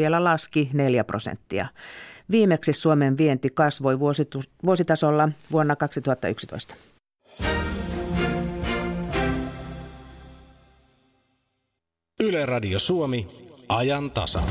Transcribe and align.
vielä 0.00 0.24
laski 0.24 0.70
4 0.72 1.04
prosenttia. 1.04 1.66
Viimeksi 2.30 2.72
Suomen 2.72 3.18
vienti 3.18 3.50
kasvoi 3.50 4.00
vuositasolla 4.64 5.28
vuonna 5.52 5.76
2011. 5.76 6.74
Yle 12.22 12.46
Radio 12.46 12.78
Suomi, 12.78 13.28
ajan 13.68 14.10
tasa. 14.10 14.42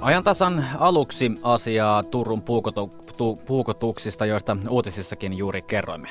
Ajantasan 0.00 0.66
aluksi 0.78 1.30
asiaa 1.42 2.02
Turun 2.02 2.42
puukotuksista, 3.46 4.26
joista 4.26 4.56
uutisissakin 4.68 5.32
juuri 5.32 5.62
kerroimme. 5.62 6.08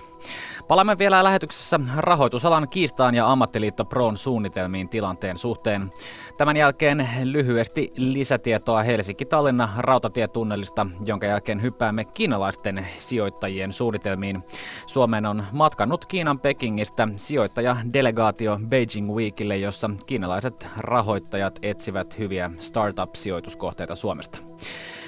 Palaamme 0.67 0.97
vielä 0.97 1.23
lähetyksessä 1.23 1.79
rahoitusalan 1.97 2.69
kiistaan 2.69 3.15
ja 3.15 3.31
ammattiliitto 3.31 3.85
Proon 3.85 4.17
suunnitelmiin 4.17 4.89
tilanteen 4.89 5.37
suhteen. 5.37 5.89
Tämän 6.37 6.57
jälkeen 6.57 7.07
lyhyesti 7.23 7.93
lisätietoa 7.97 8.83
Helsinki-Tallinna 8.83 9.69
rautatietunnelista, 9.77 10.87
jonka 11.05 11.25
jälkeen 11.27 11.61
hyppäämme 11.61 12.05
kiinalaisten 12.05 12.87
sijoittajien 12.97 13.73
suunnitelmiin. 13.73 14.43
Suomeen 14.85 15.25
on 15.25 15.43
matkannut 15.51 16.05
Kiinan 16.05 16.39
Pekingistä 16.39 17.07
sijoittajadelegaatio 17.15 18.59
Beijing 18.67 19.11
Weekille, 19.11 19.57
jossa 19.57 19.89
kiinalaiset 20.05 20.67
rahoittajat 20.77 21.59
etsivät 21.61 22.19
hyviä 22.19 22.51
startup-sijoituskohteita 22.59 23.95
Suomesta. 23.95 24.37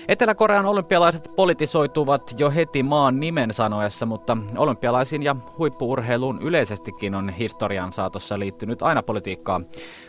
Etelä-Korean 0.08 0.66
olympialaiset 0.66 1.30
politisoituvat 1.36 2.36
jo 2.38 2.52
heti 2.52 2.84
maan 2.84 3.20
nimen 3.20 3.54
sanoessa, 3.54 4.06
mutta 4.06 4.38
olympialaisiin 4.58 5.24
ja 5.24 5.36
huippuurheiluun 5.58 6.42
yleisestikin 6.42 7.16
on 7.16 7.30
historian 7.30 7.94
saatossa 7.94 8.40
liittynyt 8.40 8.82
aina 8.82 9.04
politiikkaa. 9.04 9.62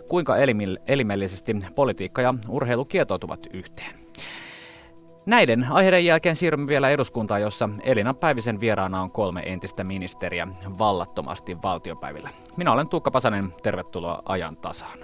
Kuinka 0.08 0.36
elimellisesti 0.86 1.56
politiikka 1.74 2.22
ja 2.22 2.34
urheilu 2.48 2.84
kietoutuvat 2.84 3.46
yhteen? 3.52 3.94
Näiden 5.26 5.66
aiheiden 5.70 6.04
jälkeen 6.04 6.36
siirrymme 6.36 6.66
vielä 6.66 6.90
eduskuntaan, 6.90 7.40
jossa 7.40 7.68
Elina 7.82 8.14
Päivisen 8.14 8.60
vieraana 8.60 9.02
on 9.02 9.10
kolme 9.10 9.42
entistä 9.46 9.84
ministeriä 9.84 10.48
vallattomasti 10.78 11.56
valtiopäivillä. 11.62 12.30
Minä 12.56 12.72
olen 12.72 12.88
Tuukka 12.88 13.10
Pasanen, 13.10 13.54
tervetuloa 13.62 14.22
ajan 14.24 14.56
tasaan. 14.56 14.98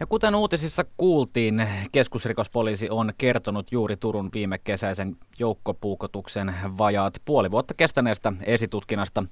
Ja 0.00 0.06
kuten 0.06 0.34
uutisissa 0.34 0.84
kuultiin, 0.96 1.68
keskusrikospoliisi 1.92 2.90
on 2.90 3.12
kertonut 3.18 3.72
juuri 3.72 3.96
Turun 3.96 4.30
viime 4.34 4.58
kesäisen 4.58 5.16
joukkopuukotuksen 5.38 6.54
vajaat 6.78 7.22
puoli 7.24 7.50
vuotta 7.50 7.74
kestäneestä 7.74 8.32
esitutkinnasta. 8.42 9.24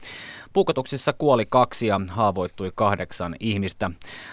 Puukotuksissa 0.52 1.12
kuoli 1.12 1.47
kaksi 1.47 1.86
ja 1.86 2.00
haavoittui 2.08 2.72
kahdeksan 2.75 3.36
ihmistä. 3.41 3.91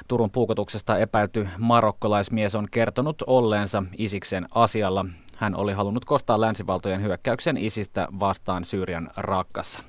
Turun 0.07 0.31
puukotuksesta 0.31 0.97
epäilty 0.97 1.47
marokkolaismies 1.57 2.55
on 2.55 2.67
kertonut 2.71 3.23
olleensa 3.27 3.83
Isiksen 3.97 4.47
asialla. 4.51 5.05
Hän 5.35 5.55
oli 5.55 5.73
halunnut 5.73 6.05
kostaa 6.05 6.41
länsivaltojen 6.41 7.03
hyökkäyksen 7.03 7.57
isistä 7.57 8.07
vastaan 8.19 8.65
Syyrian 8.65 9.09
rakkassa. 9.17 9.79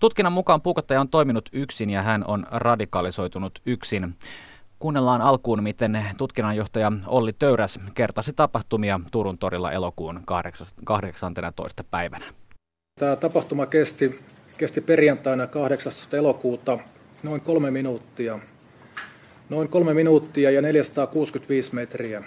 Tutkinnan 0.00 0.32
mukaan 0.32 0.62
puukottaja 0.62 1.00
on 1.00 1.08
toiminut 1.08 1.48
yksin 1.52 1.90
ja 1.90 2.02
hän 2.02 2.24
on 2.26 2.46
radikalisoitunut 2.50 3.58
yksin. 3.66 4.14
Kuunnellaan 4.80 5.20
alkuun, 5.20 5.62
miten 5.62 6.04
tutkinnanjohtaja 6.16 6.92
Olli 7.06 7.32
Töyräs 7.32 7.80
kertasi 7.94 8.32
tapahtumia 8.32 9.00
Turun 9.10 9.38
torilla 9.38 9.72
elokuun 9.72 10.20
18. 10.84 11.84
päivänä. 11.90 12.24
Tämä 13.00 13.16
tapahtuma 13.16 13.66
kesti, 13.66 14.20
kesti 14.58 14.80
perjantaina 14.80 15.46
18. 15.46 16.16
elokuuta 16.16 16.78
noin 17.22 17.40
kolme 17.40 17.70
minuuttia. 17.70 18.38
Noin 19.48 19.68
kolme 19.68 19.94
minuuttia 19.94 20.50
ja 20.50 20.62
465 20.62 21.74
metriä. 21.74 22.24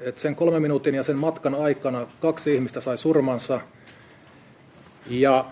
Et 0.00 0.18
sen 0.18 0.36
kolme 0.36 0.60
minuutin 0.60 0.94
ja 0.94 1.02
sen 1.02 1.16
matkan 1.16 1.54
aikana 1.54 2.06
kaksi 2.20 2.54
ihmistä 2.54 2.80
sai 2.80 2.98
surmansa 2.98 3.60
ja 5.06 5.44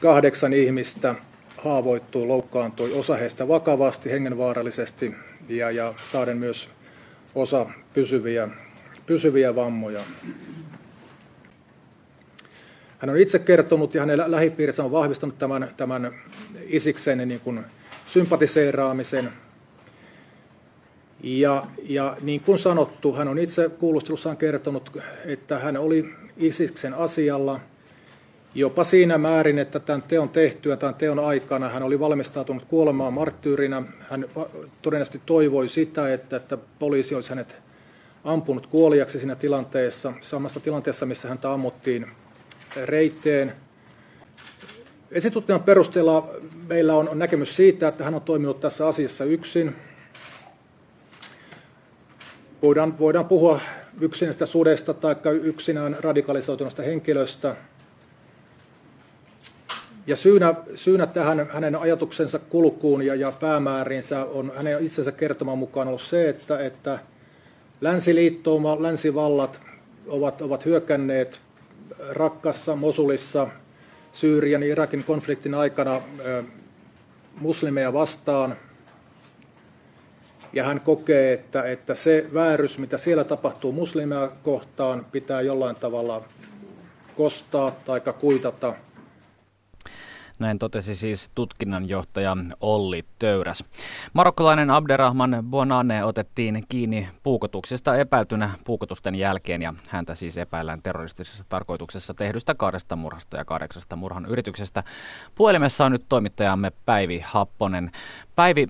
kahdeksan 0.00 0.52
ihmistä 0.52 1.14
haavoittui, 1.64 2.26
loukkaantui, 2.26 2.92
osa 2.92 3.16
heistä 3.16 3.48
vakavasti, 3.48 4.10
hengenvaarallisesti 4.10 5.14
ja, 5.48 5.70
ja 5.70 5.94
saaden 6.04 6.38
myös 6.38 6.68
osa 7.34 7.66
pysyviä, 7.94 8.48
pysyviä 9.06 9.54
vammoja. 9.54 10.00
Hän 12.98 13.10
on 13.10 13.18
itse 13.18 13.38
kertonut 13.38 13.94
ja 13.94 14.00
hänen 14.00 14.22
lähipiirissä 14.26 14.84
on 14.84 14.92
vahvistanut 14.92 15.38
tämän, 15.38 15.70
tämän 15.76 16.12
Isiksen 16.66 17.28
niin 17.28 17.40
kuin 17.40 17.64
sympatiseeraamisen. 18.06 19.28
Ja, 21.22 21.66
ja 21.82 22.16
niin 22.20 22.40
kuin 22.40 22.58
sanottu, 22.58 23.12
hän 23.12 23.28
on 23.28 23.38
itse 23.38 23.68
kuulustelussaan 23.68 24.36
kertonut, 24.36 24.98
että 25.24 25.58
hän 25.58 25.76
oli 25.76 26.14
Isiksen 26.36 26.94
asialla– 26.94 27.60
jopa 28.56 28.84
siinä 28.84 29.18
määrin, 29.18 29.58
että 29.58 29.80
tämän 29.80 30.02
teon 30.02 30.28
tehtyä, 30.28 30.76
tämän 30.76 30.94
teon 30.94 31.18
aikana 31.18 31.68
hän 31.68 31.82
oli 31.82 32.00
valmistautunut 32.00 32.64
kuolemaan 32.64 33.12
marttyyrinä. 33.12 33.82
Hän 34.10 34.26
todennäköisesti 34.82 35.20
toivoi 35.26 35.68
sitä, 35.68 36.12
että, 36.12 36.36
että 36.36 36.58
poliisi 36.78 37.14
olisi 37.14 37.28
hänet 37.28 37.56
ampunut 38.24 38.66
kuoliaksi 38.66 39.18
siinä 39.18 39.34
tilanteessa, 39.34 40.12
samassa 40.20 40.60
tilanteessa, 40.60 41.06
missä 41.06 41.28
häntä 41.28 41.52
ammuttiin 41.52 42.06
reiteen. 42.84 43.52
Esitutkinnan 45.10 45.62
perusteella 45.62 46.30
meillä 46.66 46.94
on 46.94 47.10
näkemys 47.14 47.56
siitä, 47.56 47.88
että 47.88 48.04
hän 48.04 48.14
on 48.14 48.22
toiminut 48.22 48.60
tässä 48.60 48.86
asiassa 48.86 49.24
yksin. 49.24 49.76
Voidaan, 52.62 52.98
voidaan 52.98 53.24
puhua 53.24 53.60
yksinästä 54.00 54.46
sudesta 54.46 54.94
tai 54.94 55.16
yksinään 55.42 55.96
radikalisoituneesta 56.00 56.82
henkilöstä– 56.82 57.56
ja 60.06 60.16
syynä, 60.16 60.54
syynä 60.74 61.06
tähän 61.06 61.48
hänen 61.50 61.76
ajatuksensa 61.76 62.38
kulkuun 62.38 63.06
ja, 63.06 63.14
ja 63.14 63.32
päämäärinsä 63.32 64.24
on 64.24 64.52
hänen 64.56 64.84
itsensä 64.84 65.12
kertoman 65.12 65.58
mukaan 65.58 65.88
ollut 65.88 66.02
se, 66.02 66.28
että, 66.28 66.60
että 66.60 66.98
länsiliittouma, 67.80 68.82
länsivallat 68.82 69.60
ovat, 70.06 70.42
ovat 70.42 70.64
hyökänneet 70.64 71.40
Rakkassa, 72.08 72.76
Mosulissa, 72.76 73.48
Syyrian 74.12 74.62
ja 74.62 74.68
Irakin 74.68 75.04
konfliktin 75.04 75.54
aikana 75.54 76.02
muslimeja 77.40 77.92
vastaan. 77.92 78.56
Ja 80.52 80.64
hän 80.64 80.80
kokee, 80.80 81.32
että, 81.32 81.62
että 81.62 81.94
se 81.94 82.26
väärys, 82.34 82.78
mitä 82.78 82.98
siellä 82.98 83.24
tapahtuu 83.24 83.72
muslimeja 83.72 84.30
kohtaan, 84.42 85.06
pitää 85.12 85.40
jollain 85.40 85.76
tavalla 85.76 86.24
kostaa 87.16 87.70
tai 87.70 88.00
kuitata– 88.20 88.74
näin 90.38 90.58
totesi 90.58 90.94
siis 90.94 91.30
tutkinnanjohtaja 91.34 92.36
Olli 92.60 93.04
Töyräs. 93.18 93.64
Marokkolainen 94.12 94.70
Abderrahman 94.70 95.38
Bonane 95.50 96.04
otettiin 96.04 96.64
kiinni 96.68 97.08
puukotuksesta 97.22 97.96
epäiltynä 97.96 98.50
puukotusten 98.64 99.14
jälkeen 99.14 99.62
ja 99.62 99.74
häntä 99.88 100.14
siis 100.14 100.36
epäillään 100.36 100.82
terroristisessa 100.82 101.44
tarkoituksessa 101.48 102.14
tehdystä 102.14 102.54
kahdesta 102.54 102.96
murhasta 102.96 103.36
ja 103.36 103.44
kahdeksasta 103.44 103.96
murhan 103.96 104.26
yrityksestä. 104.26 104.82
Puhelimessa 105.34 105.84
on 105.84 105.92
nyt 105.92 106.04
toimittajamme 106.08 106.72
Päivi 106.86 107.22
Happonen. 107.24 107.90
Päivi, 108.36 108.66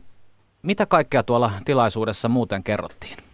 mitä 0.62 0.86
kaikkea 0.86 1.22
tuolla 1.22 1.52
tilaisuudessa 1.64 2.28
muuten 2.28 2.62
kerrottiin? 2.62 3.25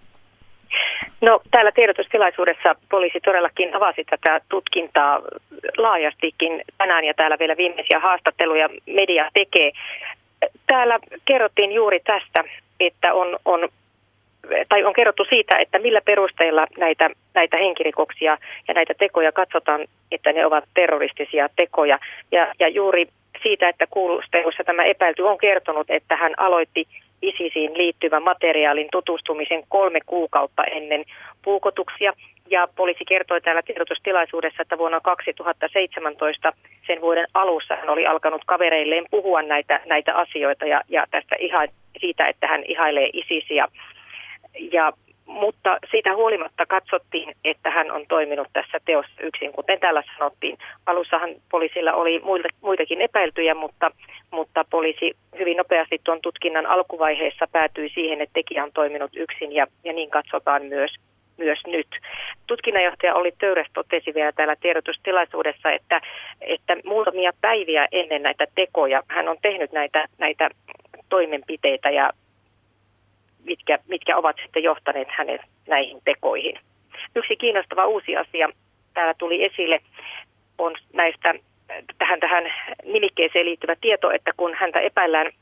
No 1.22 1.40
täällä 1.50 1.72
tiedotustilaisuudessa 1.72 2.74
poliisi 2.90 3.20
todellakin 3.20 3.76
avasi 3.76 4.04
tätä 4.04 4.40
tutkintaa 4.48 5.20
laajastikin 5.76 6.62
tänään 6.78 7.04
ja 7.04 7.14
täällä 7.14 7.38
vielä 7.38 7.56
viimeisiä 7.56 8.00
haastatteluja 8.00 8.68
media 8.86 9.30
tekee. 9.34 9.72
Täällä 10.66 10.98
kerrottiin 11.24 11.72
juuri 11.72 12.00
tästä, 12.00 12.44
että 12.80 13.14
on, 13.14 13.38
on 13.44 13.68
tai 14.68 14.84
on 14.84 14.92
kerrottu 14.92 15.24
siitä, 15.24 15.58
että 15.58 15.78
millä 15.78 16.00
perusteilla 16.00 16.66
näitä, 16.78 17.10
näitä 17.34 17.56
henkirikoksia 17.56 18.38
ja 18.68 18.74
näitä 18.74 18.94
tekoja 18.98 19.32
katsotaan, 19.32 19.80
että 20.12 20.32
ne 20.32 20.46
ovat 20.46 20.64
terroristisia 20.74 21.48
tekoja. 21.56 21.98
Ja, 22.32 22.52
ja 22.58 22.68
juuri 22.68 23.08
siitä, 23.42 23.68
että 23.68 23.86
kuulustelussa 23.90 24.64
tämä 24.64 24.84
epäilty 24.84 25.22
on 25.22 25.38
kertonut, 25.38 25.90
että 25.90 26.16
hän 26.16 26.34
aloitti 26.36 26.86
ISISiin 27.22 27.78
liittyvän 27.78 28.22
materiaalin 28.22 28.88
tutustumisen 28.92 29.62
kolme 29.68 30.00
kuukautta 30.06 30.64
ennen 30.64 31.04
puukotuksia. 31.44 32.12
Ja 32.50 32.68
poliisi 32.76 33.04
kertoi 33.04 33.40
täällä 33.40 33.62
tiedotustilaisuudessa, 33.62 34.62
että 34.62 34.78
vuonna 34.78 35.00
2017 35.00 36.52
sen 36.86 37.00
vuoden 37.00 37.26
alussa 37.34 37.76
hän 37.76 37.90
oli 37.90 38.06
alkanut 38.06 38.42
kavereilleen 38.46 39.04
puhua 39.10 39.42
näitä, 39.42 39.80
näitä 39.86 40.14
asioita 40.14 40.66
ja, 40.66 40.80
ja 40.88 41.06
tästä 41.10 41.36
ihan, 41.38 41.68
siitä, 42.00 42.28
että 42.28 42.46
hän 42.46 42.64
ihailee 42.64 43.10
ISISiä. 43.12 43.68
Ja 44.72 44.92
mutta 45.26 45.78
siitä 45.90 46.14
huolimatta 46.14 46.66
katsottiin, 46.66 47.34
että 47.44 47.70
hän 47.70 47.90
on 47.90 48.04
toiminut 48.08 48.48
tässä 48.52 48.78
teossa 48.84 49.22
yksin. 49.22 49.52
Kuten 49.52 49.80
täällä 49.80 50.02
sanottiin, 50.18 50.58
alussahan 50.86 51.30
poliisilla 51.50 51.92
oli 51.92 52.22
muitakin 52.60 53.00
epäiltyjä, 53.00 53.54
mutta, 53.54 53.90
mutta 54.30 54.64
poliisi 54.70 55.16
hyvin 55.38 55.56
nopeasti 55.56 56.00
tuon 56.04 56.20
tutkinnan 56.20 56.66
alkuvaiheessa 56.66 57.46
päätyi 57.52 57.88
siihen, 57.94 58.20
että 58.20 58.34
tekijä 58.34 58.64
on 58.64 58.72
toiminut 58.74 59.10
yksin 59.16 59.52
ja, 59.52 59.66
ja 59.84 59.92
niin 59.92 60.10
katsotaan 60.10 60.64
myös 60.64 60.90
myös 61.38 61.58
nyt. 61.66 61.86
Tutkinnanjohtaja 62.46 63.14
oli 63.14 63.32
Töyres 63.38 63.66
totesi 63.74 64.14
vielä 64.14 64.32
täällä 64.32 64.56
tiedotustilaisuudessa, 64.56 65.70
että, 65.70 66.00
että 66.40 66.76
muutamia 66.84 67.32
päiviä 67.40 67.88
ennen 67.92 68.22
näitä 68.22 68.46
tekoja 68.54 69.02
hän 69.08 69.28
on 69.28 69.36
tehnyt 69.42 69.72
näitä, 69.72 70.08
näitä 70.18 70.50
toimenpiteitä 71.08 71.90
ja 71.90 72.10
mitkä, 73.44 73.78
mitkä 73.88 74.16
ovat 74.16 74.36
sitten 74.42 74.62
johtaneet 74.62 75.08
hänet 75.10 75.40
näihin 75.68 75.98
tekoihin. 76.04 76.58
Yksi 77.16 77.36
kiinnostava 77.36 77.86
uusi 77.86 78.16
asia 78.16 78.48
täällä 78.94 79.14
tuli 79.14 79.44
esille 79.44 79.80
on 80.58 80.74
näistä 80.92 81.34
tähän, 81.98 82.20
tähän 82.20 82.44
nimikkeeseen 82.84 83.46
liittyvä 83.46 83.76
tieto, 83.80 84.10
että 84.10 84.30
kun 84.36 84.54
häntä 84.54 84.80
epäillään 84.80 85.32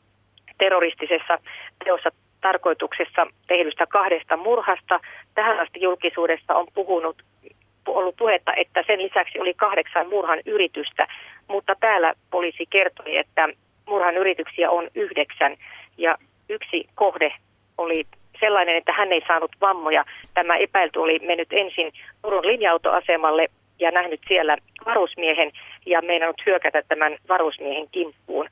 terroristisessa 0.58 1.38
teossa 1.84 2.10
tarkoituksessa 2.40 3.26
tehdystä 3.46 3.86
kahdesta 3.86 4.36
murhasta, 4.36 5.00
tähän 5.34 5.60
asti 5.60 5.80
julkisuudessa 5.80 6.54
on 6.54 6.66
puhunut, 6.74 7.22
ollut 7.86 8.16
puhetta, 8.16 8.54
että 8.54 8.84
sen 8.86 9.02
lisäksi 9.02 9.40
oli 9.40 9.54
kahdeksan 9.54 10.08
murhan 10.08 10.38
yritystä, 10.46 11.06
mutta 11.48 11.74
täällä 11.80 12.14
poliisi 12.30 12.66
kertoi, 12.70 13.16
että 13.16 13.48
murhan 13.86 14.16
yrityksiä 14.16 14.70
on 14.70 14.88
yhdeksän 14.94 15.56
ja 15.98 16.18
yksi 16.48 16.88
kohde 16.94 17.32
oli 17.80 18.06
sellainen, 18.40 18.76
että 18.76 18.92
hän 18.92 19.12
ei 19.12 19.22
saanut 19.28 19.50
vammoja. 19.60 20.04
Tämä 20.34 20.56
epäilty 20.56 20.98
oli 20.98 21.18
mennyt 21.18 21.52
ensin 21.52 21.92
Turun 22.22 22.46
linja-autoasemalle 22.46 23.46
ja 23.78 23.90
nähnyt 23.90 24.20
siellä 24.28 24.56
varusmiehen 24.86 25.50
ja 25.86 26.02
meinannut 26.02 26.42
hyökätä 26.46 26.82
tämän 26.88 27.16
varusmiehen 27.28 27.88
kimppuun. 27.92 28.48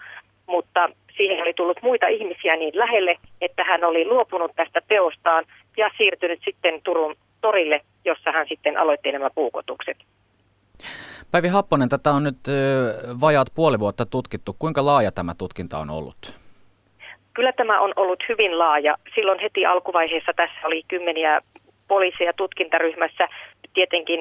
Mutta 0.46 0.90
siihen 1.16 1.42
oli 1.42 1.54
tullut 1.54 1.82
muita 1.82 2.06
ihmisiä 2.06 2.56
niin 2.56 2.78
lähelle, 2.78 3.16
että 3.40 3.64
hän 3.64 3.84
oli 3.84 4.04
luopunut 4.04 4.52
tästä 4.56 4.80
teostaan 4.88 5.44
ja 5.76 5.90
siirtynyt 5.96 6.40
sitten 6.44 6.80
Turun 6.84 7.16
torille, 7.40 7.80
jossa 8.04 8.32
hän 8.32 8.46
sitten 8.48 8.76
aloitti 8.76 9.12
nämä 9.12 9.30
puukotukset. 9.34 9.96
Päivi 11.30 11.48
Happonen, 11.48 11.88
tätä 11.88 12.10
on 12.10 12.24
nyt 12.24 12.38
vajaat 13.20 13.48
puoli 13.54 13.78
vuotta 13.78 14.06
tutkittu. 14.06 14.56
Kuinka 14.58 14.86
laaja 14.86 15.12
tämä 15.12 15.34
tutkinta 15.38 15.78
on 15.78 15.90
ollut? 15.90 16.34
Kyllä 17.38 17.52
tämä 17.52 17.80
on 17.80 17.92
ollut 17.96 18.22
hyvin 18.28 18.58
laaja. 18.58 18.96
Silloin 19.14 19.38
heti 19.40 19.66
alkuvaiheessa 19.66 20.32
tässä 20.36 20.60
oli 20.64 20.82
kymmeniä 20.88 21.40
poliiseja 21.88 22.32
tutkintaryhmässä. 22.32 23.28
Tietenkin 23.74 24.20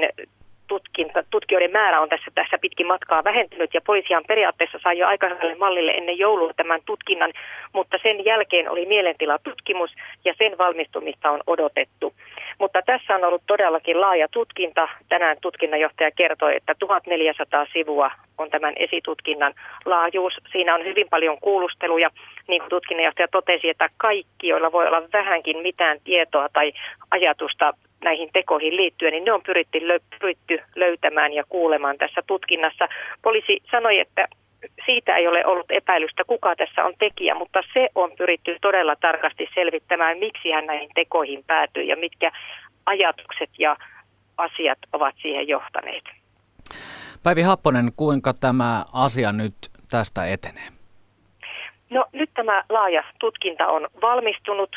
tutkinta, 0.68 1.24
tutkijoiden 1.30 1.72
määrä 1.72 2.02
on 2.02 2.10
tässä, 2.10 2.32
tässä 2.36 2.58
pitkin 2.62 2.88
matkaa 2.88 3.24
vähentynyt 3.26 3.74
ja 3.74 3.82
poliisihan 3.86 4.24
periaatteessa 4.28 4.80
sai 4.84 4.98
jo 4.98 5.08
aika 5.08 5.28
mallille 5.60 5.92
ennen 5.92 6.18
joulua 6.18 6.54
tämän 6.54 6.82
tutkinnan, 6.86 7.34
mutta 7.74 7.98
sen 8.04 8.26
jälkeen 8.26 8.70
oli 8.70 8.86
mielentilatutkimus 8.86 9.92
ja 10.26 10.34
sen 10.38 10.58
valmistumista 10.58 11.32
on 11.32 11.42
odotettu. 11.48 12.14
Mutta 12.60 12.82
tässä 12.86 13.16
on 13.16 13.24
ollut 13.24 13.44
todellakin 13.48 14.02
laaja 14.02 14.28
tutkinta. 14.28 14.88
Tänään 15.10 15.38
tutkinnanjohtaja 15.42 16.12
kertoi, 16.12 16.56
että 16.56 16.76
1400 16.80 17.66
sivua 17.74 18.12
on 18.38 18.50
tämän 18.50 18.74
esitutkinnan 18.78 19.54
laajuus. 19.86 20.34
Siinä 20.52 20.76
on 20.76 20.86
hyvin 20.86 21.08
paljon 21.10 21.38
kuulusteluja. 21.42 22.10
Niin 22.48 22.62
kuin 22.62 22.70
tutkinnanjohtaja 22.70 23.28
totesi, 23.28 23.70
että 23.70 23.90
kaikki, 23.98 24.48
joilla 24.48 24.72
voi 24.72 24.88
olla 24.88 25.04
vähänkin 25.14 25.58
mitään 25.58 26.00
tietoa 26.04 26.50
tai 26.54 26.74
ajatusta 27.12 27.74
näihin 28.04 28.30
tekoihin 28.34 28.76
liittyen, 28.76 29.12
niin 29.12 29.26
ne 29.26 29.32
on 29.32 29.42
pyritty, 29.46 29.80
pyritty 30.20 30.60
löytämään 30.76 31.34
ja 31.34 31.44
kuulemaan 31.50 31.98
tässä 31.98 32.22
tutkinnassa. 32.28 32.88
Poliisi 33.22 33.60
sanoi, 33.72 34.00
että 34.00 34.28
siitä 34.86 35.16
ei 35.16 35.28
ole 35.28 35.46
ollut 35.46 35.72
epäilystä, 35.72 36.24
kuka 36.24 36.56
tässä 36.56 36.86
on 36.86 36.94
tekijä, 37.00 37.36
mutta 37.36 37.64
se 37.74 37.90
on 37.96 38.12
pyritty 38.18 38.58
todella 38.62 38.96
tarkasti 38.96 39.48
selvittämään, 39.56 40.18
miksi 40.18 40.52
hän 40.52 40.66
näihin 40.66 40.90
tekoihin 40.96 41.44
päätyy 41.48 41.84
ja 41.84 41.96
mitkä 41.96 42.32
ajatukset 42.86 43.50
ja 43.60 43.78
asiat 44.38 44.78
ovat 44.94 45.16
siihen 45.22 45.48
johtaneet. 45.48 46.04
Päivi 47.24 47.42
Happonen, 47.42 47.92
kuinka 47.96 48.34
tämä 48.34 48.86
asia 48.94 49.32
nyt 49.32 49.54
tästä 49.92 50.26
etenee? 50.26 50.68
No 51.90 52.06
nyt 52.14 52.30
tämä 52.34 52.64
laaja 52.70 53.04
tutkinta 53.20 53.68
on 53.68 53.88
valmistunut 54.02 54.76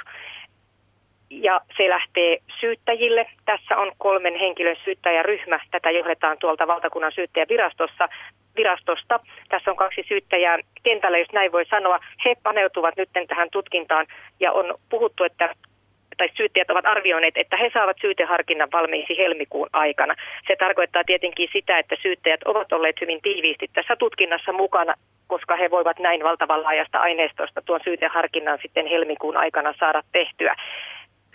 ja 1.31 1.61
se 1.77 1.89
lähtee 1.89 2.39
syyttäjille. 2.61 3.27
Tässä 3.45 3.77
on 3.77 3.93
kolmen 3.99 4.37
henkilön 4.37 4.77
syyttäjäryhmä. 4.85 5.61
Tätä 5.71 5.91
johdetaan 5.91 6.39
tuolta 6.39 6.67
valtakunnan 6.67 7.13
syyttäjävirastossa. 7.13 8.09
Virastosta. 8.57 9.21
Tässä 9.49 9.71
on 9.71 9.77
kaksi 9.77 10.05
syyttäjää 10.09 10.59
kentällä, 10.83 11.19
jos 11.19 11.33
näin 11.33 11.53
voi 11.53 11.65
sanoa. 11.65 11.99
He 12.25 12.37
paneutuvat 12.43 12.97
nyt 12.97 13.09
tähän 13.29 13.51
tutkintaan 13.51 14.07
ja 14.41 14.53
on 14.53 14.75
puhuttu, 14.89 15.25
että 15.25 15.55
tai 16.21 16.29
syyttäjät 16.37 16.71
ovat 16.71 16.87
arvioineet, 16.87 17.37
että 17.37 17.57
he 17.57 17.71
saavat 17.75 17.97
syyteharkinnan 18.01 18.69
valmiiksi 18.73 19.19
helmikuun 19.19 19.69
aikana. 19.73 20.15
Se 20.47 20.57
tarkoittaa 20.57 21.03
tietenkin 21.07 21.49
sitä, 21.53 21.79
että 21.79 21.97
syyttäjät 22.03 22.43
ovat 22.43 22.73
olleet 22.73 23.01
hyvin 23.01 23.23
tiiviisti 23.23 23.67
tässä 23.73 23.97
tutkinnassa 23.97 24.53
mukana, 24.53 24.95
koska 25.27 25.57
he 25.57 25.71
voivat 25.71 25.99
näin 25.99 26.25
valtavan 26.25 26.63
laajasta 26.63 26.99
aineistosta 26.99 27.63
tuon 27.63 27.81
syyteharkinnan 27.85 28.59
sitten 28.63 28.87
helmikuun 28.87 29.37
aikana 29.37 29.75
saada 29.79 30.03
tehtyä. 30.13 30.55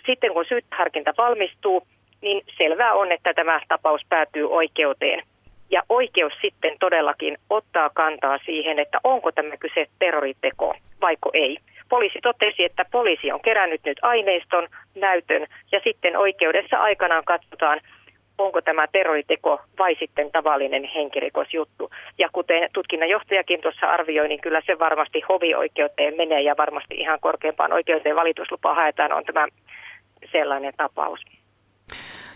Sitten 0.06 0.32
kun 0.32 0.44
syyteharkinta 0.48 1.14
valmistuu, 1.18 1.86
niin 2.20 2.44
selvää 2.58 2.94
on, 2.94 3.12
että 3.12 3.34
tämä 3.34 3.60
tapaus 3.68 4.00
päätyy 4.08 4.50
oikeuteen. 4.50 5.22
Ja 5.70 5.82
oikeus 5.88 6.32
sitten 6.40 6.76
todellakin 6.80 7.38
ottaa 7.50 7.90
kantaa 7.94 8.38
siihen, 8.44 8.78
että 8.78 8.98
onko 9.04 9.32
tämä 9.32 9.56
kyse 9.56 9.86
terroriteko 9.98 10.74
vaiko 11.00 11.30
ei. 11.34 11.58
Poliisi 11.88 12.18
totesi, 12.22 12.64
että 12.64 12.84
poliisi 12.92 13.32
on 13.32 13.40
kerännyt 13.40 13.80
nyt 13.84 13.98
aineiston, 14.02 14.68
näytön 14.94 15.46
ja 15.72 15.80
sitten 15.84 16.16
oikeudessa 16.16 16.76
aikanaan 16.76 17.24
katsotaan, 17.24 17.80
onko 18.38 18.60
tämä 18.60 18.86
terroriteko 18.92 19.60
vai 19.78 19.96
sitten 19.98 20.32
tavallinen 20.32 20.84
henkirikosjuttu. 20.84 21.90
Ja 22.18 22.28
kuten 22.32 22.68
tutkinnanjohtajakin 22.72 23.60
tuossa 23.60 23.86
arvioi, 23.86 24.28
niin 24.28 24.40
kyllä 24.40 24.62
se 24.66 24.78
varmasti 24.78 25.20
hovioikeuteen 25.28 26.16
menee 26.16 26.40
ja 26.40 26.54
varmasti 26.58 26.94
ihan 26.94 27.18
korkeimpaan 27.20 27.72
oikeuteen 27.72 28.16
valituslupa 28.16 28.74
haetaan, 28.74 29.12
on 29.12 29.24
tämä 29.24 29.46
sellainen 30.32 30.72
tapaus. 30.76 31.20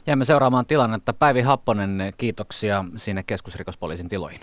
Jäämme 0.06 0.24
seuraamaan 0.24 0.66
tilannetta. 0.66 1.12
Päivi 1.12 1.40
Happonen, 1.40 2.12
kiitoksia 2.18 2.84
sinne 2.96 3.22
keskusrikospoliisin 3.26 4.08
tiloihin. 4.08 4.40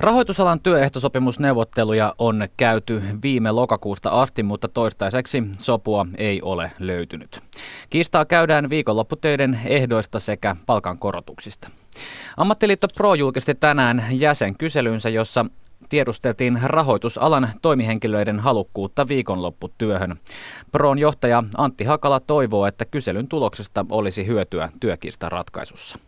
Rahoitusalan 0.00 0.60
työehtosopimusneuvotteluja 0.60 2.14
on 2.18 2.48
käyty 2.56 3.02
viime 3.22 3.52
lokakuusta 3.52 4.10
asti, 4.10 4.42
mutta 4.42 4.68
toistaiseksi 4.68 5.42
sopua 5.58 6.06
ei 6.18 6.42
ole 6.42 6.72
löytynyt. 6.78 7.40
Kiistaa 7.90 8.24
käydään 8.24 8.70
viikonlopputöiden 8.70 9.60
ehdoista 9.64 10.20
sekä 10.20 10.56
palkankorotuksista. 10.66 11.70
Ammattiliitto 12.36 12.88
Pro 12.96 13.14
julkisti 13.14 13.54
tänään 13.54 14.04
jäsenkyselynsä, 14.10 15.08
jossa 15.08 15.46
tiedusteltiin 15.88 16.58
rahoitusalan 16.62 17.48
toimihenkilöiden 17.62 18.40
halukkuutta 18.40 19.08
viikonlopputyöhön. 19.08 20.16
Proon 20.72 20.98
johtaja 20.98 21.44
Antti 21.56 21.84
Hakala 21.84 22.20
toivoo, 22.20 22.66
että 22.66 22.84
kyselyn 22.84 23.28
tuloksesta 23.28 23.86
olisi 23.90 24.26
hyötyä 24.26 24.68
työkiistan 24.80 25.32
ratkaisussa. 25.32 25.98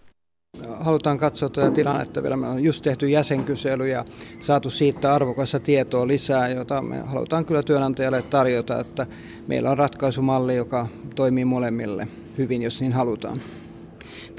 Halutaan 0.81 1.19
katsoa 1.19 1.49
tätä 1.49 1.71
tilannetta 1.71 2.23
vielä. 2.23 2.37
Me 2.37 2.49
on 2.49 2.65
just 2.65 2.83
tehty 2.83 3.09
jäsenkysely 3.09 3.89
ja 3.89 4.05
saatu 4.41 4.71
siitä 4.71 5.15
arvokasta 5.15 5.61
tietoa 5.61 6.07
lisää, 6.07 6.49
jota 6.49 6.83
me 6.83 6.99
halutaan 6.99 7.45
kyllä 7.45 7.63
työnantajalle 7.63 8.23
tarjota, 8.23 8.81
että 8.81 9.07
meillä 9.47 9.71
on 9.71 9.79
ratkaisumalli, 9.79 10.57
joka 10.57 10.87
toimii 11.15 11.45
molemmille 11.45 12.09
hyvin, 12.39 12.63
jos 12.63 12.81
niin 12.81 12.93
halutaan. 12.93 13.41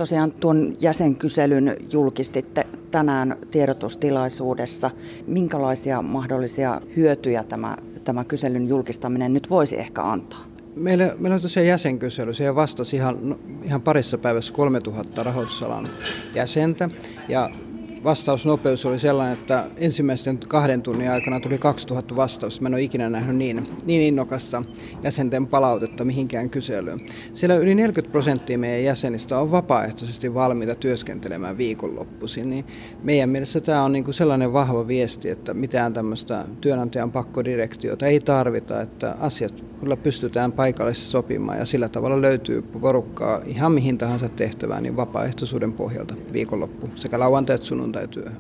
Tosiaan 0.02 0.32
tuon 0.32 0.76
jäsenkyselyn 0.80 1.78
julkistitte 1.92 2.68
tänään 2.92 3.38
tiedotustilaisuudessa. 3.52 4.92
Minkälaisia 5.28 6.02
mahdollisia 6.02 6.82
hyötyjä 6.96 7.44
tämä, 7.44 7.78
tämä 8.04 8.24
kyselyn 8.24 8.68
julkistaminen 8.68 9.34
nyt 9.34 9.50
voisi 9.50 9.80
ehkä 9.80 10.04
antaa? 10.04 10.46
Meillä, 10.76 11.16
meillä 11.20 11.36
on 11.36 11.42
tosiaan 11.42 11.68
jäsenkysely. 11.68 12.34
Siihen 12.34 12.56
vastasi 12.56 12.96
ihan, 12.96 13.36
ihan 13.64 13.82
parissa 13.82 14.18
päivässä 14.18 14.54
3000 14.54 15.24
rahoitusalan 15.24 15.88
jäsentä. 16.36 16.90
Ja 17.30 17.50
vastausnopeus 18.04 18.86
oli 18.86 19.00
sellainen, 19.00 19.38
että 19.38 19.66
ensimmäisten 19.78 20.38
kahden 20.38 20.82
tunnin 20.82 21.12
aikana 21.12 21.40
tuli 21.40 21.58
2000 21.58 22.16
vastausta. 22.16 22.62
Mä 22.62 22.68
en 22.68 22.74
ole 22.74 22.82
ikinä 22.82 23.10
nähnyt 23.10 23.36
niin, 23.36 23.68
niin 23.86 24.02
innokasta 24.02 24.62
jäsenten 25.04 25.48
palautetta 25.48 26.06
mihinkään 26.06 26.50
kyselyyn. 26.50 27.00
Siellä 27.34 27.56
yli 27.56 27.76
40 27.76 28.12
prosenttia 28.12 28.58
meidän 28.58 28.84
jäsenistä 28.84 29.40
on 29.40 29.52
vapaaehtoisesti 29.52 30.34
valmiita 30.34 30.76
työskentelemään 30.76 31.58
viikonloppuisin. 31.58 32.50
Niin 32.50 32.66
meidän 33.04 33.30
mielestä 33.30 33.62
tämä 33.62 33.84
on 33.84 33.92
niin 33.92 34.04
kuin 34.04 34.16
sellainen 34.16 34.54
vahva 34.54 34.88
viesti, 34.88 35.30
että 35.30 35.54
mitään 35.54 35.94
tämmöistä 35.94 36.46
työnantajan 36.62 37.12
pakkodirektiota 37.12 38.08
ei 38.08 38.20
tarvita, 38.20 38.82
että 38.82 39.16
asiat 39.20 39.71
kyllä 39.82 39.98
pystytään 39.98 40.52
paikallisesti 40.52 41.10
sopimaan 41.10 41.58
ja 41.58 41.66
sillä 41.66 41.90
tavalla 41.90 42.22
löytyy 42.22 42.62
porukkaa 42.62 43.42
ihan 43.46 43.72
mihin 43.72 43.98
tahansa 43.98 44.30
tehtävään 44.30 44.84
niin 44.84 44.96
vapaaehtoisuuden 44.96 45.74
pohjalta 45.74 46.16
viikonloppu 46.34 46.90
sekä 46.96 47.20
lauantai 47.20 47.56
että 47.56 47.68
sunnuntaityöhön. 47.68 48.38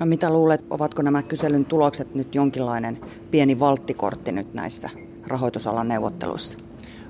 No 0.00 0.06
mitä 0.06 0.30
luulet, 0.30 0.64
ovatko 0.70 1.02
nämä 1.02 1.22
kyselyn 1.22 1.64
tulokset 1.64 2.14
nyt 2.14 2.34
jonkinlainen 2.34 2.98
pieni 3.30 3.58
valttikortti 3.58 4.32
nyt 4.32 4.54
näissä 4.54 4.90
rahoitusalan 5.26 5.88
neuvotteluissa? 5.88 6.58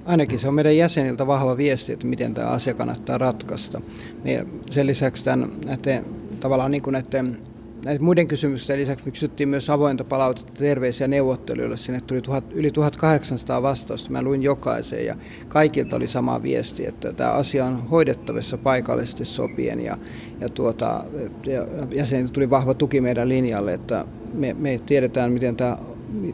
Ainakin 0.04 0.38
se 0.38 0.48
on 0.48 0.54
meidän 0.54 0.76
jäseniltä 0.76 1.26
vahva 1.26 1.56
viesti, 1.56 1.92
että 1.92 2.06
miten 2.06 2.34
tämä 2.34 2.48
asia 2.48 2.74
kannattaa 2.74 3.18
ratkaista. 3.18 3.80
Me 4.24 4.46
sen 4.70 4.86
lisäksi 4.86 5.24
tämän, 5.24 5.52
näiden, 5.64 6.04
tavallaan 6.40 6.70
niin 6.70 6.82
kuin 6.82 6.92
näiden 6.92 7.38
näiden 7.84 8.04
muiden 8.04 8.28
kysymysten 8.28 8.78
lisäksi 8.78 9.04
me 9.04 9.10
kysyttiin 9.10 9.48
myös 9.48 9.70
avointa 9.70 10.04
palautetta 10.04 10.52
terveisiä 10.52 11.08
neuvottelijoille. 11.08 11.76
Sinne 11.76 12.00
tuli 12.00 12.22
tuhat, 12.22 12.44
yli 12.52 12.70
1800 12.70 13.62
vastausta. 13.62 14.10
Mä 14.10 14.22
luin 14.22 14.42
jokaisen 14.42 15.06
ja 15.06 15.16
kaikilta 15.48 15.96
oli 15.96 16.08
sama 16.08 16.42
viesti, 16.42 16.86
että 16.86 17.12
tämä 17.12 17.30
asia 17.30 17.64
on 17.64 17.88
hoidettavissa 17.88 18.58
paikallisesti 18.58 19.24
sopien. 19.24 19.80
Ja, 19.80 19.96
ja, 20.40 20.48
tuota, 20.48 21.04
ja 21.44 21.66
jäseniltä 21.94 22.32
tuli 22.32 22.50
vahva 22.50 22.74
tuki 22.74 23.00
meidän 23.00 23.28
linjalle, 23.28 23.74
että 23.74 24.04
me, 24.34 24.54
me 24.58 24.80
tiedetään, 24.86 25.32
miten 25.32 25.56
tämä, 25.56 25.78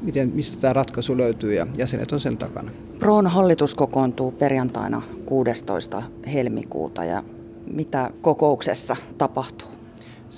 miten, 0.02 0.33
mistä 0.35 0.61
tämä 0.61 0.73
ratkaisu 0.73 1.17
löytyy 1.17 1.55
ja 1.55 1.67
jäsenet 1.76 2.12
on 2.12 2.21
sen 2.21 2.37
takana. 2.37 2.71
Proon 2.99 3.26
hallitus 3.26 3.75
kokoontuu 3.75 4.31
perjantaina 4.31 5.02
16. 5.26 6.02
helmikuuta 6.33 7.05
ja 7.05 7.23
mitä 7.73 8.11
kokouksessa 8.23 8.97
tapahtuu? 9.19 9.78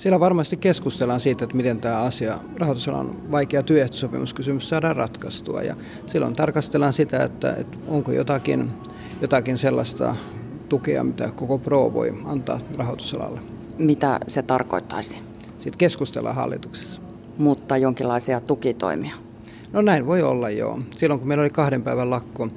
Siellä 0.00 0.20
varmasti 0.20 0.56
keskustellaan 0.56 1.20
siitä, 1.20 1.44
että 1.44 1.56
miten 1.56 1.80
tämä 1.80 1.98
asia, 1.98 2.38
rahoitusalan 2.56 3.30
vaikea 3.30 3.62
työehtosopimuskysymys 3.62 4.68
saadaan 4.68 4.96
ratkaistua. 4.96 5.62
Ja 5.62 5.76
silloin 6.06 6.32
tarkastellaan 6.32 6.92
sitä, 6.92 7.24
että, 7.24 7.54
että 7.54 7.78
onko 7.88 8.12
jotakin, 8.12 8.70
jotakin 9.20 9.58
sellaista 9.58 10.16
tukea, 10.68 11.04
mitä 11.04 11.30
koko 11.36 11.58
Pro 11.58 11.92
voi 11.92 12.14
antaa 12.24 12.60
rahoitusalalle. 12.76 13.40
Mitä 13.78 14.20
se 14.26 14.42
tarkoittaisi? 14.42 15.18
Sitten 15.58 15.78
keskustellaan 15.78 16.36
hallituksessa. 16.36 17.00
Mutta 17.38 17.76
jonkinlaisia 17.76 18.40
tukitoimia? 18.40 19.14
No 19.72 19.82
näin 19.82 20.06
voi 20.06 20.22
olla 20.22 20.50
joo. 20.50 20.78
Silloin 20.96 21.18
kun 21.20 21.28
meillä 21.28 21.42
oli 21.42 21.50
kahden 21.50 21.82
päivän 21.82 22.10
lakko, 22.10 22.48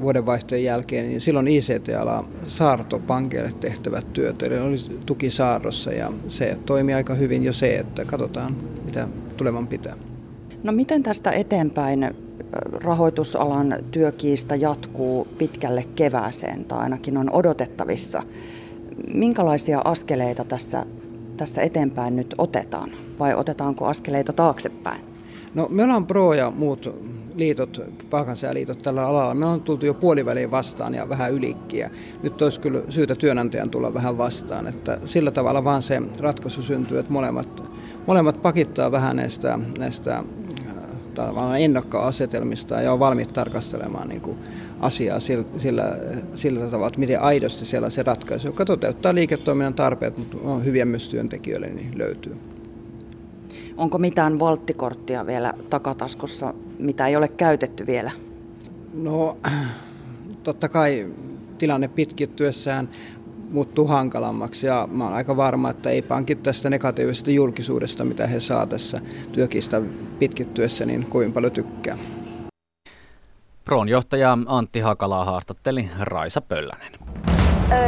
vuodenvaihteen 0.00 0.64
jälkeen, 0.64 1.08
niin 1.08 1.20
silloin 1.20 1.48
ICT-ala 1.48 2.24
saarto 2.48 2.98
pankeille 2.98 3.52
tehtävät 3.60 4.12
työt, 4.12 4.42
eli 4.42 4.58
oli 4.58 4.76
tuki 5.06 5.30
saarrossa 5.30 5.92
ja 5.92 6.12
se 6.28 6.58
toimi 6.66 6.94
aika 6.94 7.14
hyvin 7.14 7.44
jo 7.44 7.52
se, 7.52 7.76
että 7.76 8.04
katsotaan 8.04 8.56
mitä 8.84 9.08
tulevan 9.36 9.66
pitää. 9.66 9.96
No 10.62 10.72
miten 10.72 11.02
tästä 11.02 11.30
eteenpäin 11.30 12.14
rahoitusalan 12.72 13.76
työkiista 13.90 14.56
jatkuu 14.56 15.28
pitkälle 15.38 15.84
kevääseen 15.94 16.64
tai 16.64 16.78
ainakin 16.78 17.16
on 17.16 17.30
odotettavissa? 17.30 18.22
Minkälaisia 19.14 19.80
askeleita 19.84 20.44
tässä, 20.44 20.86
tässä 21.36 21.62
eteenpäin 21.62 22.16
nyt 22.16 22.34
otetaan 22.38 22.90
vai 23.18 23.34
otetaanko 23.34 23.86
askeleita 23.86 24.32
taaksepäin? 24.32 25.13
No 25.54 25.66
me 25.70 25.84
ollaan 25.84 26.06
Pro 26.06 26.34
ja 26.34 26.50
muut 26.50 26.94
liitot, 27.34 27.82
palkansaajaliitot 28.10 28.78
tällä 28.78 29.06
alalla, 29.06 29.34
me 29.34 29.46
on 29.46 29.60
tultu 29.60 29.86
jo 29.86 29.94
puoliväliin 29.94 30.50
vastaan 30.50 30.94
ja 30.94 31.08
vähän 31.08 31.32
ylikkiä. 31.32 31.90
Nyt 32.22 32.42
olisi 32.42 32.60
kyllä 32.60 32.82
syytä 32.88 33.14
työnantajan 33.14 33.70
tulla 33.70 33.94
vähän 33.94 34.18
vastaan, 34.18 34.66
että 34.66 34.98
sillä 35.04 35.30
tavalla 35.30 35.64
vaan 35.64 35.82
se 35.82 36.02
ratkaisu 36.20 36.62
syntyy, 36.62 36.98
että 36.98 37.12
molemmat, 37.12 37.62
molemmat 38.06 38.42
pakittaa 38.42 38.92
vähän 38.92 39.16
näistä, 39.16 39.58
näistä 39.78 40.22
äh, 41.18 41.60
ennakkoasetelmista 41.60 42.74
ja 42.80 42.92
on 42.92 42.98
valmiit 42.98 43.32
tarkastelemaan 43.32 44.08
niin 44.08 44.20
kuin 44.20 44.38
asiaa 44.80 45.20
sillä, 45.20 45.44
sillä, 45.58 45.96
sillä 46.34 46.66
tavalla, 46.66 46.86
että 46.86 47.00
miten 47.00 47.22
aidosti 47.22 47.66
siellä 47.66 47.90
se 47.90 48.02
ratkaisu, 48.02 48.46
joka 48.48 48.64
toteuttaa 48.64 49.14
liiketoiminnan 49.14 49.74
tarpeet, 49.74 50.18
mutta 50.18 50.36
on 50.44 50.64
hyviä 50.64 50.84
myös 50.84 51.08
työntekijöille, 51.08 51.66
niin 51.66 51.98
löytyy. 51.98 52.36
Onko 53.76 53.98
mitään 53.98 54.38
valttikorttia 54.38 55.26
vielä 55.26 55.54
takataskussa, 55.70 56.54
mitä 56.78 57.06
ei 57.06 57.16
ole 57.16 57.28
käytetty 57.28 57.86
vielä? 57.86 58.10
No, 58.94 59.36
totta 60.42 60.68
kai 60.68 61.08
tilanne 61.58 61.88
pitkittyessään 61.88 62.88
muuttuu 63.50 63.86
hankalammaksi 63.86 64.66
ja 64.66 64.88
mä 64.92 65.04
oon 65.04 65.14
aika 65.14 65.36
varma, 65.36 65.70
että 65.70 65.90
ei 65.90 66.02
pankit 66.02 66.42
tästä 66.42 66.70
negatiivisesta 66.70 67.30
julkisuudesta, 67.30 68.04
mitä 68.04 68.26
he 68.26 68.40
saa 68.40 68.66
tässä 68.66 69.00
työkistä 69.32 69.82
pitkittyessä, 70.18 70.86
niin 70.86 71.10
kovin 71.10 71.32
paljon 71.32 71.52
tykkää. 71.52 71.98
Proon 73.64 73.88
johtaja 73.88 74.38
Antti 74.46 74.80
Hakalaa 74.80 75.24
haastatteli 75.24 75.88
Raisa 76.00 76.40
Pöllänen. 76.40 76.92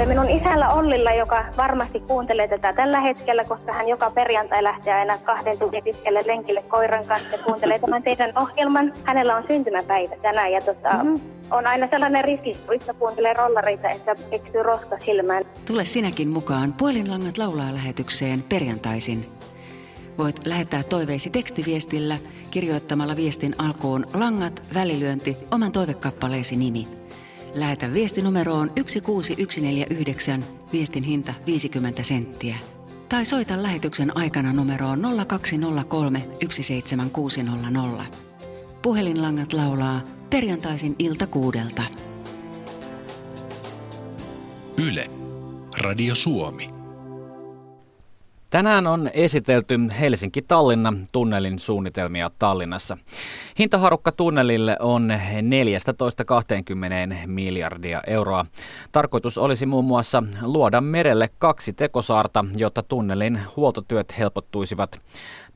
Minun 0.07 0.31
isällä 0.31 0.69
Ollilla, 0.69 1.13
joka 1.13 1.45
varmasti 1.57 2.01
kuuntelee 2.01 2.49
tätä 2.49 2.73
tällä 2.73 3.01
hetkellä, 3.01 3.45
koska 3.45 3.73
hän 3.73 3.89
joka 3.89 4.11
perjantai 4.11 4.63
lähtee 4.63 4.95
aina 4.95 5.19
kahden 5.19 5.59
tunnin 5.59 5.85
pitkälle 5.85 6.21
lenkille 6.27 6.63
koiran 6.63 7.05
kanssa 7.05 7.37
ja 7.37 7.39
kuuntelee 7.39 7.79
tämän 7.79 8.03
teidän 8.03 8.33
ohjelman. 8.37 8.93
Hänellä 9.05 9.37
on 9.37 9.45
syntymäpäivä 9.49 10.17
tänään 10.23 10.53
ja 10.53 10.61
tota, 10.61 10.93
mm-hmm. 10.93 11.21
on 11.51 11.67
aina 11.67 11.89
sellainen 11.91 12.25
riski, 12.25 12.57
että 12.75 12.95
kuuntelee 12.95 13.33
rollareita, 13.33 13.89
että 13.89 14.17
eksyy 14.31 14.63
roska 14.63 14.97
silmään. 15.05 15.45
Tule 15.67 15.85
sinäkin 15.85 16.29
mukaan 16.29 16.73
Puolinlangat 16.73 17.39
laulaa 17.39 17.75
lähetykseen 17.75 18.43
perjantaisin. 18.43 19.27
Voit 20.19 20.47
lähettää 20.47 20.83
toiveisi 20.83 21.31
tekstiviestillä 21.31 22.19
kirjoittamalla 22.51 23.17
viestin 23.17 23.55
alkuun 23.59 24.07
langat, 24.15 24.63
välilyönti, 24.75 25.37
oman 25.51 25.73
toivekappaleesi 25.73 26.57
nimi– 26.57 26.89
Lähetä 27.57 27.93
viesti 27.93 28.23
numeroon 28.23 28.71
16149, 28.77 30.45
viestin 30.73 31.05
hinta 31.05 31.35
50 31.47 32.03
senttiä. 32.03 32.57
Tai 33.09 33.25
soita 33.25 33.63
lähetyksen 33.63 34.17
aikana 34.17 34.53
numeroon 34.53 35.03
0203 35.29 36.23
17600. 36.51 38.07
Puhelinlangat 38.83 39.53
laulaa 39.53 40.01
perjantaisin 40.31 40.97
ilta 40.99 41.27
kuudelta. 41.27 41.83
Yle. 44.87 45.11
Radio 45.79 46.15
Suomi. 46.15 46.76
Tänään 48.57 48.87
on 48.87 49.11
esitelty 49.13 49.79
Helsinki-Tallinna 50.01 50.93
tunnelin 51.13 51.59
suunnitelmia 51.59 52.31
Tallinnassa. 52.39 52.99
Hintaharukka 53.59 54.13
tunnelille 54.13 54.77
on 54.81 55.11
14-20 57.25 57.27
miljardia 57.27 58.03
euroa. 58.07 58.47
Tarkoitus 58.93 59.39
olisi 59.39 59.67
muun 59.67 59.85
muassa 59.85 60.23
luoda 60.43 60.81
merelle 60.81 61.31
kaksi 61.39 61.73
tekosaarta, 61.73 62.45
jotta 62.55 62.83
tunnelin 62.83 63.41
huoltotyöt 63.57 64.19
helpottuisivat. 64.19 65.01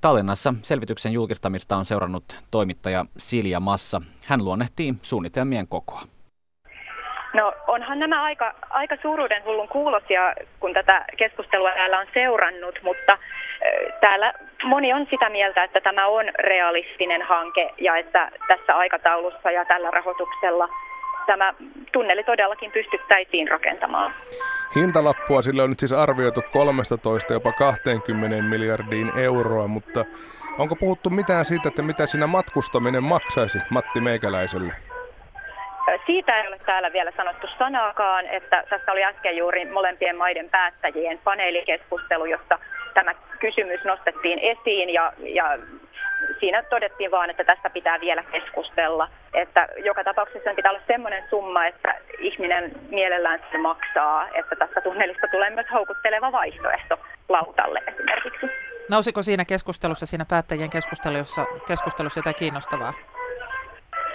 Tallinnassa 0.01 0.55
selvityksen 0.63 1.13
julkistamista 1.13 1.77
on 1.77 1.87
seurannut 1.87 2.37
toimittaja 2.51 3.07
Silja 3.19 3.61
Massa. 3.61 4.03
Hän 4.27 4.45
luonnehtii 4.45 4.95
suunnitelmien 5.03 5.69
kokoa. 5.69 6.03
No 7.35 7.53
onhan 7.67 7.99
nämä 7.99 8.23
aika, 8.23 8.55
aika 8.71 8.97
suuruuden 9.03 9.45
hullun 9.45 9.69
kuulosia, 9.69 10.35
kun 10.61 10.73
tätä 10.75 11.05
keskustelua 11.17 11.71
täällä 11.71 11.99
on 11.99 12.07
seurannut, 12.15 12.79
mutta 12.83 13.19
täällä 14.01 14.33
moni 14.65 14.93
on 14.93 15.07
sitä 15.11 15.31
mieltä, 15.31 15.65
että 15.65 15.81
tämä 15.81 16.07
on 16.07 16.25
realistinen 16.39 17.23
hanke 17.23 17.71
ja 17.79 17.97
että 17.97 18.31
tässä 18.49 18.77
aikataulussa 18.77 19.51
ja 19.51 19.65
tällä 19.65 19.91
rahoituksella 19.91 20.69
tämä 21.27 21.55
tunneli 21.93 22.25
todellakin 22.25 22.73
pystyttäisiin 22.73 23.49
rakentamaan. 23.49 24.15
Hintalappua 24.77 25.43
sille 25.43 25.63
on 25.63 25.71
nyt 25.71 25.81
siis 25.81 25.93
arvioitu 25.93 26.43
13 26.53 27.33
jopa 27.33 27.53
20 27.53 28.43
miljardiin 28.43 29.19
euroa, 29.19 29.67
mutta 29.67 30.05
onko 30.59 30.77
puhuttu 30.77 31.11
mitään 31.11 31.45
siitä, 31.45 31.69
että 31.69 31.83
mitä 31.83 32.07
siinä 32.07 32.27
matkustaminen 32.27 33.05
maksaisi 33.05 33.59
Matti 33.71 34.01
Meikäläiselle? 34.01 34.73
Siitä 36.07 36.41
ei 36.41 36.49
ole 36.49 36.59
täällä 36.59 36.93
vielä 36.93 37.13
sanottu 37.17 37.47
sanaakaan, 37.59 38.27
että 38.27 38.65
tässä 38.71 38.93
oli 38.93 39.05
äsken 39.05 39.37
juuri 39.37 39.65
molempien 39.65 40.17
maiden 40.17 40.51
päättäjien 40.51 41.19
paneelikeskustelu, 41.25 42.25
jossa 42.25 42.59
tämä 42.95 43.15
kysymys 43.41 43.85
nostettiin 43.85 44.39
esiin 44.39 44.91
ja, 44.91 45.13
ja 45.19 45.59
siinä 46.41 46.63
todettiin 46.63 47.11
vaan, 47.11 47.31
että 47.31 47.45
tästä 47.45 47.71
pitää 47.71 48.01
vielä 48.01 48.23
keskustella. 48.23 49.09
Että 49.35 49.69
joka 49.85 50.05
tapauksessa 50.05 50.51
pitää 50.57 50.71
olla 50.71 50.83
semmoinen 50.87 51.25
summa, 51.31 51.67
että 51.67 51.95
ihminen 52.19 52.73
mielellään 52.91 53.41
se 53.53 53.59
maksaa, 53.59 54.29
että 54.35 54.57
tästä 54.57 54.81
tunnelista 54.81 55.27
tulee 55.31 55.51
myös 55.51 55.67
houkutteleva 55.73 56.33
vaihtoehto 56.33 56.99
lautalle 57.29 57.83
esimerkiksi. 57.87 58.47
Nousiko 58.91 59.23
siinä 59.23 59.45
keskustelussa, 59.45 60.07
siinä 60.07 60.25
päättäjien 60.31 60.71
keskustelussa, 60.71 61.47
keskustelussa 61.67 62.19
jotain 62.19 62.37
kiinnostavaa? 62.37 62.95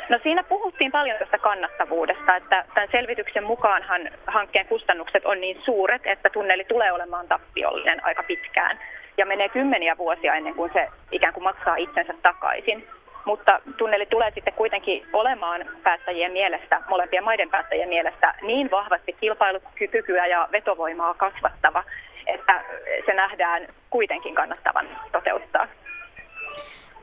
No 0.10 0.20
siinä 0.24 0.44
puhuttiin 0.44 0.92
paljon 0.92 1.18
tästä 1.20 1.38
kannattavuudesta, 1.38 2.36
että 2.36 2.66
tämän 2.74 2.90
selvityksen 2.92 3.44
mukaanhan 3.44 4.10
hankkeen 4.28 4.66
kustannukset 4.66 5.26
on 5.26 5.42
niin 5.42 5.62
suuret, 5.66 6.02
että 6.06 6.30
tunneli 6.30 6.64
tulee 6.64 6.92
olemaan 6.92 7.28
tappiollinen 7.28 8.06
aika 8.06 8.24
pitkään. 8.24 8.80
Ja 9.18 9.26
menee 9.26 9.50
kymmeniä 9.50 9.98
vuosia 9.98 10.36
ennen 10.36 10.56
kuin 10.56 10.72
se 10.74 10.88
ikään 11.12 11.34
kuin 11.34 11.44
maksaa 11.44 11.76
itsensä 11.76 12.14
takaisin. 12.22 12.88
Mutta 13.26 13.62
tunneli 13.78 14.06
tulee 14.06 14.32
sitten 14.32 14.54
kuitenkin 14.54 15.08
olemaan 15.14 15.66
päättäjien 15.84 16.32
mielestä, 16.32 16.82
molempien 16.90 17.24
maiden 17.24 17.50
päättäjien 17.50 17.90
mielestä, 17.90 18.34
niin 18.42 18.72
vahvasti 18.72 19.14
kilpailukykyä 19.14 20.26
ja 20.26 20.48
vetovoimaa 20.52 21.14
kasvattava, 21.14 21.84
että 22.28 22.64
se 23.06 23.14
nähdään 23.14 23.68
kuitenkin 23.90 24.36
kannattavan 24.36 24.88
toteuttaa. 25.12 25.68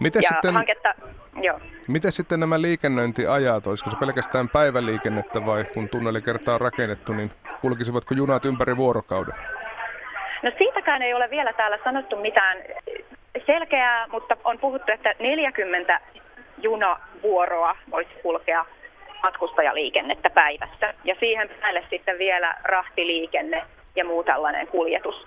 Miten 0.00 0.22
sitten, 0.22 0.54
hanketta, 0.54 0.94
joo. 1.42 1.60
miten 1.88 2.12
sitten 2.12 2.40
nämä 2.40 2.60
liikennöintiajat, 2.60 3.66
olisiko 3.66 3.90
se 3.90 3.96
pelkästään 3.96 4.48
päiväliikennettä 4.48 5.46
vai 5.46 5.64
kun 5.64 5.88
tunneli 5.88 6.22
kertaa 6.22 6.54
on 6.54 6.60
rakennettu, 6.60 7.12
niin 7.12 7.30
kulkisivatko 7.60 8.14
junat 8.14 8.44
ympäri 8.44 8.76
vuorokauden? 8.76 9.34
No 10.42 10.50
siitäkään 10.58 11.02
ei 11.02 11.14
ole 11.14 11.30
vielä 11.30 11.52
täällä 11.52 11.78
sanottu 11.84 12.16
mitään 12.16 12.58
selkeää, 13.46 14.06
mutta 14.08 14.36
on 14.44 14.58
puhuttu, 14.58 14.92
että 14.92 15.14
40 15.18 16.00
junavuoroa 16.62 17.76
voisi 17.90 18.10
kulkea 18.22 18.64
matkustajaliikennettä 19.22 20.30
päivässä. 20.30 20.94
Ja 21.04 21.16
siihen 21.20 21.50
päälle 21.60 21.84
sitten 21.90 22.18
vielä 22.18 22.54
rahtiliikenne 22.64 23.62
ja 23.96 24.04
muu 24.04 24.24
tällainen 24.24 24.66
kuljetus 24.66 25.26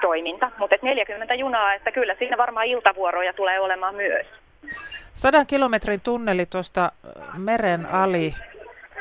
toiminta. 0.00 0.50
Mutta 0.58 0.76
40 0.82 1.34
junaa, 1.34 1.74
että 1.74 1.92
kyllä 1.92 2.14
siinä 2.18 2.36
varmaan 2.36 2.66
iltavuoroja 2.66 3.32
tulee 3.32 3.60
olemaan 3.60 3.94
myös. 3.94 4.26
Sadan 5.14 5.46
kilometrin 5.46 6.00
tunneli 6.00 6.46
tuosta 6.46 6.92
meren 7.36 7.86
ali, 7.86 8.34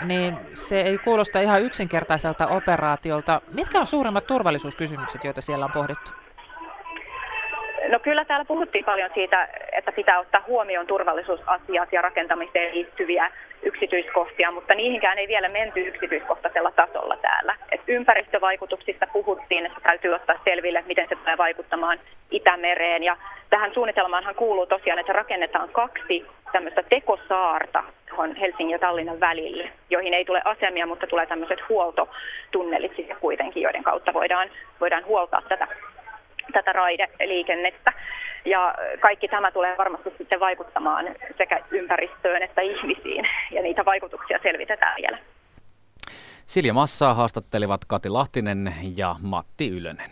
niin 0.04 0.38
se 0.54 0.82
ei 0.82 0.98
kuulosta 0.98 1.40
ihan 1.40 1.62
yksinkertaiselta 1.62 2.48
operaatiolta. 2.48 3.42
Mitkä 3.54 3.80
on 3.80 3.88
suurimmat 3.88 4.28
turvallisuuskysymykset, 4.28 5.24
joita 5.24 5.42
siellä 5.42 5.66
on 5.66 5.72
pohdittu? 5.72 6.12
No 7.89 8.00
kyllä 8.00 8.25
täällä 8.25 8.46
puhuttiin 8.46 8.86
paljon 8.86 9.10
siitä, 9.13 9.48
että 9.72 9.91
pitää 9.91 10.20
ottaa 10.20 10.44
huomioon 10.48 10.88
turvallisuusasiat 10.88 11.94
ja 11.94 12.01
rakentamiseen 12.01 12.75
liittyviä 12.75 13.32
yksityiskohtia, 13.63 14.51
mutta 14.51 14.75
niihinkään 14.75 15.17
ei 15.17 15.27
vielä 15.27 15.50
menty 15.50 15.79
yksityiskohtaisella 15.79 16.72
tasolla 16.72 17.17
täällä. 17.17 17.56
Et 17.72 17.82
ympäristövaikutuksista 17.88 19.08
puhuttiin, 19.13 19.65
että 19.65 19.79
täytyy 19.84 20.13
ottaa 20.13 20.39
selville, 20.44 20.84
miten 20.88 21.08
se 21.10 21.15
tulee 21.15 21.38
vaikuttamaan 21.38 22.00
Itämereen. 22.32 23.03
Ja 23.03 23.17
tähän 23.50 23.74
suunnitelmaanhan 23.74 24.36
kuuluu 24.36 24.65
tosiaan, 24.65 25.00
että 25.00 25.13
rakennetaan 25.13 25.70
kaksi 25.70 26.25
tämmöistä 26.51 26.84
tekosaarta 26.84 27.84
tuohon 28.10 28.36
Helsingin 28.36 28.74
ja 28.74 28.79
Tallinnan 28.79 29.20
välille, 29.20 29.70
joihin 29.89 30.13
ei 30.13 30.25
tule 30.25 30.41
asemia, 30.46 30.86
mutta 30.86 31.08
tulee 31.08 31.25
tämmöiset 31.25 31.70
huoltotunnelit 31.70 32.96
sitten 32.96 33.17
kuitenkin, 33.20 33.63
joiden 33.63 33.84
kautta 33.84 34.13
voidaan, 34.13 34.50
voidaan 34.79 35.06
huoltaa 35.06 35.41
tätä 35.41 35.67
tätä 36.54 36.74
raideliikennettä. 36.74 37.94
Ja 38.46 38.75
kaikki 39.00 39.27
tämä 39.27 39.51
tulee 39.51 39.75
varmasti 39.77 40.10
sitten 40.18 40.39
vaikuttamaan 40.39 41.06
sekä 41.38 41.60
ympäristöön 41.72 42.44
että 42.44 42.62
ihmisiin, 42.62 43.27
ja 43.51 43.62
niitä 43.62 43.86
vaikutuksia 43.86 44.39
selvitetään 44.44 44.96
vielä. 44.98 45.18
Silja 46.46 46.74
Massaa 46.74 47.13
haastattelivat 47.13 47.86
Kati 47.88 48.10
Lahtinen 48.10 48.74
ja 48.98 49.16
Matti 49.22 49.70
Ylönen. 49.70 50.10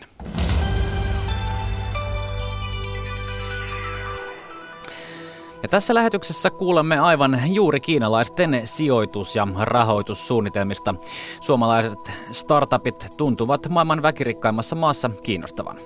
Ja 5.66 5.70
tässä 5.70 5.94
lähetyksessä 5.94 6.50
kuulemme 6.50 6.98
aivan 6.98 7.42
juuri 7.46 7.80
kiinalaisten 7.80 8.60
sijoitus- 8.64 9.36
ja 9.36 9.48
rahoitussuunnitelmista. 9.60 10.94
Suomalaiset 11.40 12.12
startupit 12.32 13.06
tuntuvat 13.16 13.68
maailman 13.68 14.02
väkirikkaimmassa 14.02 14.76
maassa 14.76 15.10
kiinnostavan. 15.22 15.76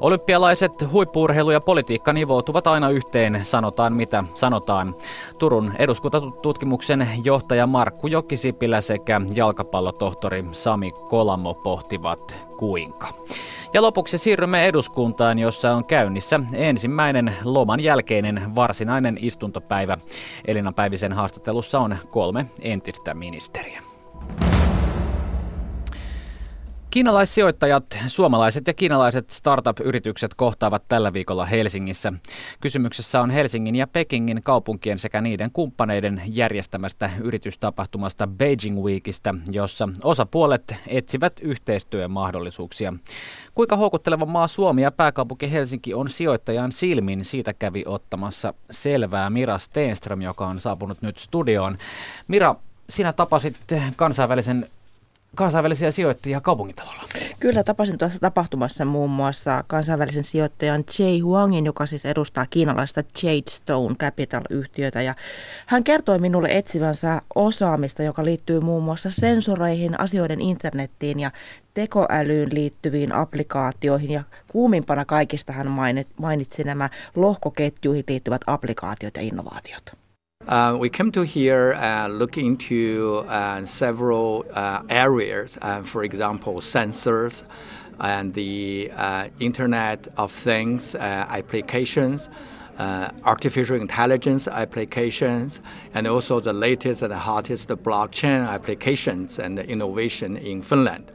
Olympialaiset, 0.00 0.92
huippuurheilu 0.92 1.50
ja 1.50 1.60
politiikka 1.60 2.12
nivoutuvat 2.12 2.66
aina 2.66 2.90
yhteen, 2.90 3.40
sanotaan 3.42 3.92
mitä 3.92 4.24
sanotaan. 4.34 4.94
Turun 5.38 5.72
eduskuntatutkimuksen 5.78 7.08
johtaja 7.24 7.66
Markku 7.66 8.06
Jokisipilä 8.06 8.80
sekä 8.80 9.20
jalkapallotohtori 9.34 10.44
Sami 10.52 10.92
Kolamo 10.92 11.54
pohtivat 11.54 12.36
kuinka. 12.56 13.08
Ja 13.74 13.82
lopuksi 13.82 14.18
siirrymme 14.18 14.66
eduskuntaan, 14.66 15.38
jossa 15.38 15.72
on 15.72 15.84
käynnissä 15.84 16.40
ensimmäinen 16.52 17.36
loman 17.44 17.80
jälkeinen 17.80 18.54
varsinainen 18.54 19.16
istuntopäivä. 19.20 19.98
Elina 20.44 20.72
Päivisen 20.72 21.12
haastattelussa 21.12 21.78
on 21.78 21.96
kolme 22.10 22.46
entistä 22.62 23.14
ministeriä. 23.14 23.82
Kiinalaissijoittajat, 26.90 27.98
suomalaiset 28.06 28.66
ja 28.66 28.74
kiinalaiset 28.74 29.30
startup-yritykset 29.30 30.34
kohtaavat 30.34 30.82
tällä 30.88 31.12
viikolla 31.12 31.44
Helsingissä. 31.44 32.12
Kysymyksessä 32.60 33.20
on 33.20 33.30
Helsingin 33.30 33.74
ja 33.74 33.86
Pekingin 33.86 34.42
kaupunkien 34.42 34.98
sekä 34.98 35.20
niiden 35.20 35.50
kumppaneiden 35.52 36.22
järjestämästä 36.26 37.10
yritystapahtumasta 37.20 38.26
Beijing 38.26 38.78
Weekistä, 38.82 39.34
jossa 39.50 39.88
osapuolet 40.04 40.74
etsivät 40.86 41.32
yhteistyömahdollisuuksia. 41.42 42.92
Kuinka 43.54 43.76
houkutteleva 43.76 44.26
maa 44.26 44.46
Suomi 44.46 44.82
ja 44.82 44.90
pääkaupunki 44.90 45.52
Helsinki 45.52 45.94
on 45.94 46.08
sijoittajan 46.08 46.72
silmin, 46.72 47.24
siitä 47.24 47.52
kävi 47.52 47.82
ottamassa 47.86 48.54
selvää 48.70 49.30
Mira 49.30 49.58
Steenström, 49.58 50.22
joka 50.22 50.46
on 50.46 50.60
saapunut 50.60 51.02
nyt 51.02 51.18
studioon. 51.18 51.78
Mira, 52.28 52.54
sinä 52.90 53.12
tapasit 53.12 53.56
kansainvälisen 53.96 54.68
kansainvälisiä 55.34 55.90
sijoittajia 55.90 56.40
kaupungintalolla. 56.40 57.02
Kyllä 57.40 57.64
tapasin 57.64 57.98
tuossa 57.98 58.18
tapahtumassa 58.18 58.84
muun 58.84 59.10
muassa 59.10 59.64
kansainvälisen 59.66 60.24
sijoittajan 60.24 60.84
Jay 60.98 61.18
Huangin, 61.18 61.66
joka 61.66 61.86
siis 61.86 62.04
edustaa 62.04 62.46
kiinalaista 62.50 63.02
Jadestone 63.22 63.94
Capital-yhtiötä. 63.94 65.02
Ja 65.02 65.14
hän 65.66 65.84
kertoi 65.84 66.18
minulle 66.18 66.48
etsivänsä 66.50 67.22
osaamista, 67.34 68.02
joka 68.02 68.24
liittyy 68.24 68.60
muun 68.60 68.82
muassa 68.82 69.10
sensoreihin, 69.10 70.00
asioiden 70.00 70.40
internettiin 70.40 71.20
ja 71.20 71.30
tekoälyyn 71.74 72.54
liittyviin 72.54 73.14
applikaatioihin 73.14 74.10
ja 74.10 74.22
kuumimpana 74.48 75.04
kaikista 75.04 75.52
hän 75.52 75.68
mainitsi 76.18 76.64
nämä 76.64 76.90
lohkoketjuihin 77.14 78.04
liittyvät 78.08 78.42
applikaatiot 78.46 79.16
ja 79.16 79.22
innovaatiot. 79.22 80.07
Uh, 80.48 80.74
we 80.80 80.88
came 80.88 81.12
to 81.12 81.26
here 81.26 81.74
uh, 81.74 82.08
look 82.08 82.38
into 82.38 83.22
uh, 83.28 83.62
several 83.66 84.46
uh, 84.54 84.82
areas, 84.88 85.58
uh, 85.60 85.82
for 85.82 86.04
example, 86.04 86.62
sensors 86.62 87.42
and 88.00 88.32
the 88.32 88.90
uh, 88.96 89.28
Internet 89.40 90.08
of 90.16 90.32
Things 90.32 90.94
applications, 90.94 92.30
artificial 92.78 93.76
intelligence 93.76 94.48
applications, 94.48 95.60
and 95.92 96.06
also 96.06 96.40
the 96.40 96.54
latest 96.54 97.02
and 97.02 97.12
hottest 97.12 97.68
blockchain 97.68 98.48
applications 98.48 99.38
and 99.38 99.58
innovation 99.58 100.38
in 100.38 100.62
Finland. 100.62 101.12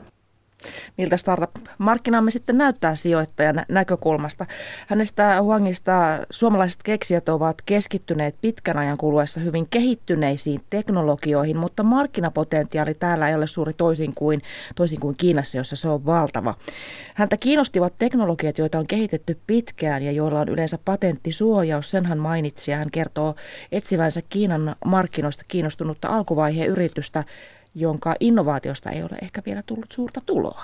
Miltä 0.97 1.17
startup-markkinamme 1.17 2.31
sitten 2.31 2.57
näyttää 2.57 2.95
sijoittajan 2.95 3.65
näkökulmasta. 3.69 4.45
Hänestä 4.87 5.41
Huangista 5.41 5.93
suomalaiset 6.29 6.83
keksijät 6.83 7.29
ovat 7.29 7.57
keskittyneet 7.65 8.35
pitkän 8.41 8.77
ajan 8.77 8.97
kuluessa 8.97 9.39
hyvin 9.39 9.67
kehittyneisiin 9.69 10.61
teknologioihin, 10.69 11.57
mutta 11.57 11.83
markkinapotentiaali 11.83 12.93
täällä 12.93 13.29
ei 13.29 13.35
ole 13.35 13.47
suuri 13.47 13.73
toisin 13.73 14.13
kuin, 14.15 14.41
toisin 14.75 14.99
kuin 14.99 15.15
Kiinassa, 15.17 15.57
jossa 15.57 15.75
se 15.75 15.89
on 15.89 16.05
valtava. 16.05 16.55
Häntä 17.15 17.37
kiinnostivat 17.37 17.93
teknologiat, 17.97 18.57
joita 18.57 18.79
on 18.79 18.87
kehitetty 18.87 19.39
pitkään 19.47 20.03
ja 20.03 20.11
joilla 20.11 20.39
on 20.39 20.49
yleensä 20.49 20.79
patenttisuojaus. 20.85 21.91
Sen 21.91 22.05
hän 22.05 22.19
mainitsi 22.19 22.71
ja 22.71 22.77
hän 22.77 22.91
kertoo 22.91 23.35
etsivänsä 23.71 24.21
Kiinan 24.29 24.75
markkinoista 24.85 25.43
kiinnostunutta 25.47 26.07
alkuvaiheen 26.07 26.69
yritystä, 26.69 27.23
jonka 27.75 28.15
innovaatiosta 28.19 28.89
ei 28.89 29.03
ole 29.03 29.17
ehkä 29.21 29.41
vielä 29.45 29.63
tullut 29.65 29.91
suurta 29.91 30.21
tuloa. 30.25 30.61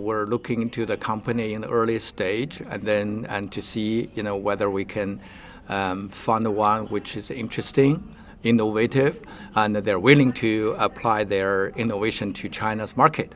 We're 0.00 0.30
looking 0.30 0.62
into 0.62 0.86
the 0.86 0.96
company 0.96 1.52
in 1.52 1.60
the 1.60 1.70
early 1.70 1.98
stage 1.98 2.66
and 2.70 2.82
then 2.82 3.26
and 3.28 3.48
to 3.52 3.62
see 3.62 4.10
you 4.16 4.22
know 4.22 4.42
whether 4.44 4.68
we 4.68 4.84
can 4.84 5.20
um, 5.68 6.08
find 6.08 6.46
one 6.46 6.88
which 6.90 7.16
is 7.16 7.30
interesting, 7.30 7.98
innovative, 8.42 9.22
and 9.54 9.76
they're 9.76 10.00
willing 10.00 10.32
to 10.32 10.74
apply 10.78 11.24
their 11.24 11.68
innovation 11.76 12.32
to 12.32 12.48
China's 12.48 12.96
market. 12.96 13.32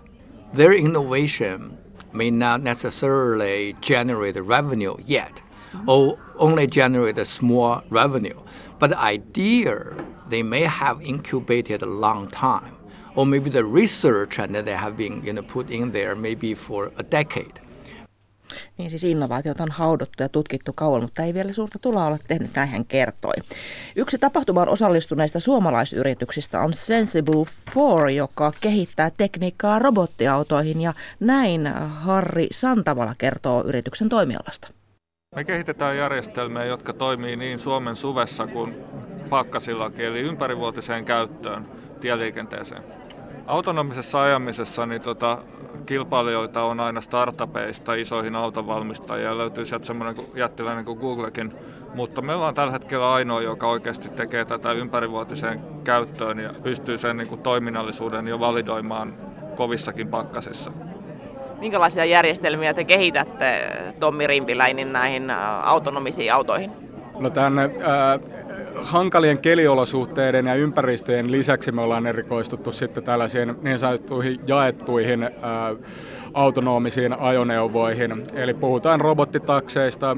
Their 0.55 0.73
innovation 0.73 1.79
may 2.13 2.31
not 2.31 2.63
necessarily 2.63 3.77
generate 3.81 4.37
revenue 4.37 4.97
yet, 5.05 5.41
or 5.87 6.19
only 6.39 6.67
generate 6.67 7.19
a 7.19 7.25
small 7.25 7.83
revenue. 7.91 8.41
But 8.79 8.91
the 8.91 8.99
idea 8.99 9.95
they 10.29 10.43
may 10.43 10.63
have 10.63 11.01
incubated 11.03 11.83
a 11.83 11.87
long 11.87 12.31
time, 12.31 12.75
or 13.19 13.27
maybe 13.27 13.51
the 13.51 13.65
research 13.75 14.39
and 14.39 14.55
that 14.55 14.65
they 14.65 14.77
have 14.77 14.97
been 14.97 15.23
you 15.25 15.33
know, 15.33 15.43
put 15.43 15.71
in 15.71 15.91
there 15.93 16.15
maybe 16.15 16.55
for 16.55 16.93
a 16.99 17.03
decade. 17.11 17.61
Niin 18.79 18.91
siis 18.91 19.05
innovaatiot 19.05 19.61
on 19.61 19.71
haudottu 19.71 20.23
ja 20.23 20.29
tutkittu 20.29 20.73
kauan, 20.73 21.03
mutta 21.03 21.23
ei 21.23 21.35
vielä 21.35 21.53
suurta 21.53 21.79
tuloa 21.83 22.07
ole 22.07 22.19
tehnyt, 22.29 22.51
näin 22.57 22.69
hän 22.69 22.85
kertoi. 22.85 23.33
Yksi 23.97 24.19
tapahtumaan 24.19 24.69
osallistuneista 24.69 25.41
suomalaisyrityksistä 25.41 26.61
on 26.61 26.75
Sensible 26.75 27.45
4, 27.75 28.17
joka 28.17 28.53
kehittää 28.61 29.11
tekniikkaa 29.17 29.79
robottiautoihin 29.79 30.81
ja 30.81 30.93
näin 31.21 31.67
Harri 31.89 32.47
Santavala 32.53 33.15
kertoo 33.19 33.65
yrityksen 33.65 34.09
toimialasta. 34.09 34.69
Me 35.37 35.45
kehitetään 35.45 35.97
järjestelmiä, 35.97 36.65
jotka 36.65 36.93
toimii 36.93 37.37
niin 37.37 37.59
Suomen 37.59 37.97
suvessa 37.97 38.47
kuin 38.47 38.75
pakkasillakin, 39.31 40.05
eli 40.05 40.21
ympärivuotiseen 40.21 41.05
käyttöön 41.05 41.67
tieliikenteeseen. 41.99 42.83
Autonomisessa 43.47 44.23
ajamisessa 44.23 44.87
niin 44.87 45.03
tota, 45.03 45.39
kilpailijoita 45.87 46.63
on 46.63 46.81
aina 46.81 47.01
startupeista 47.01 47.95
isoihin 47.95 48.37
autonvalmistajia 48.37 49.29
ja 49.29 49.39
löytyy 49.39 49.65
sieltä 49.65 49.87
semmoinen 49.87 50.25
jättiläinen 50.35 50.85
kuin 50.85 50.99
Googlekin. 50.99 51.53
Mutta 51.95 52.23
me 52.23 52.35
ollaan 52.35 52.55
tällä 52.55 52.73
hetkellä 52.73 53.13
ainoa, 53.13 53.43
joka 53.43 53.67
oikeasti 53.67 54.09
tekee 54.09 54.45
tätä 54.45 54.73
ympärivuotiseen 54.73 55.61
käyttöön 55.85 56.39
ja 56.39 56.55
pystyy 56.63 56.99
sen 56.99 57.17
niin 57.17 57.29
kuin 57.29 57.43
toiminnallisuuden 57.43 58.29
jo 58.29 58.41
validoimaan 58.41 59.15
kovissakin 59.57 60.09
pakkasissa. 60.09 60.73
Minkälaisia 61.59 62.05
järjestelmiä 62.05 62.75
te 62.75 62.85
kehitätte 62.85 63.73
Tommi 64.01 64.27
Rimpiläinen 64.27 64.93
näihin 64.93 65.31
autonomisiin 65.63 66.33
autoihin? 66.33 66.73
No 67.19 67.31
tänne 67.31 67.65
äh, 67.65 68.48
hankalien 68.83 69.39
keliolosuhteiden 69.39 70.47
ja 70.47 70.55
ympäristöjen 70.55 71.33
lisäksi 71.33 71.73
me 71.73 71.81
ollaan 71.81 72.07
erikoistuttu 72.07 72.73
sitten 72.73 73.05
tällaisiin 73.05 73.55
niin 73.63 73.79
sanottuihin 73.79 74.41
jaettuihin 74.47 75.31
autonomisiin 76.35 77.21
ajoneuvoihin. 77.21 78.23
Eli 78.35 78.55
puhutaan 78.55 79.01
robottitakseista, 79.01 80.17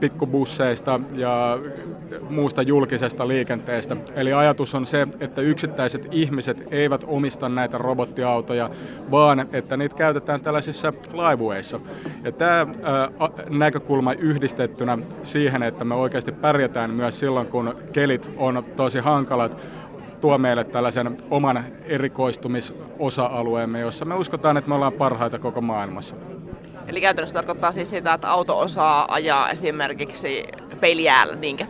pikkubusseista 0.00 1.00
ja 1.14 1.58
muusta 2.30 2.62
julkisesta 2.62 3.28
liikenteestä. 3.28 3.96
Eli 4.14 4.32
ajatus 4.32 4.74
on 4.74 4.86
se, 4.86 5.08
että 5.20 5.40
yksittäiset 5.40 6.08
ihmiset 6.10 6.68
eivät 6.70 7.04
omista 7.06 7.48
näitä 7.48 7.78
robottiautoja, 7.78 8.70
vaan 9.10 9.46
että 9.52 9.76
niitä 9.76 9.96
käytetään 9.96 10.40
tällaisissa 10.40 10.92
laivueissa. 11.12 11.80
Ja 12.24 12.32
tämä 12.32 12.66
näkökulma 13.48 14.12
yhdistettynä 14.12 14.98
siihen, 15.22 15.62
että 15.62 15.84
me 15.84 15.94
oikeasti 15.94 16.32
pärjätään 16.32 16.90
myös 16.90 17.20
silloin, 17.20 17.48
kun 17.48 17.74
kelit 17.92 18.30
on 18.36 18.64
tosi 18.76 18.98
hankalat, 18.98 19.62
tuo 20.22 20.38
meille 20.38 20.64
tällaisen 20.64 21.16
oman 21.30 21.64
erikoistumisosa-alueemme, 21.84 23.80
jossa 23.80 24.04
me 24.04 24.14
uskotaan, 24.14 24.56
että 24.56 24.68
me 24.68 24.74
ollaan 24.74 24.92
parhaita 24.92 25.38
koko 25.38 25.60
maailmassa. 25.60 26.16
Eli 26.86 27.00
käytännössä 27.00 27.34
tarkoittaa 27.34 27.72
siis 27.72 27.90
sitä, 27.90 28.14
että 28.14 28.30
auto 28.30 28.58
osaa 28.58 29.14
ajaa 29.14 29.50
esimerkiksi 29.50 30.44
peilijäällä, 30.80 31.34
niinkö? 31.34 31.64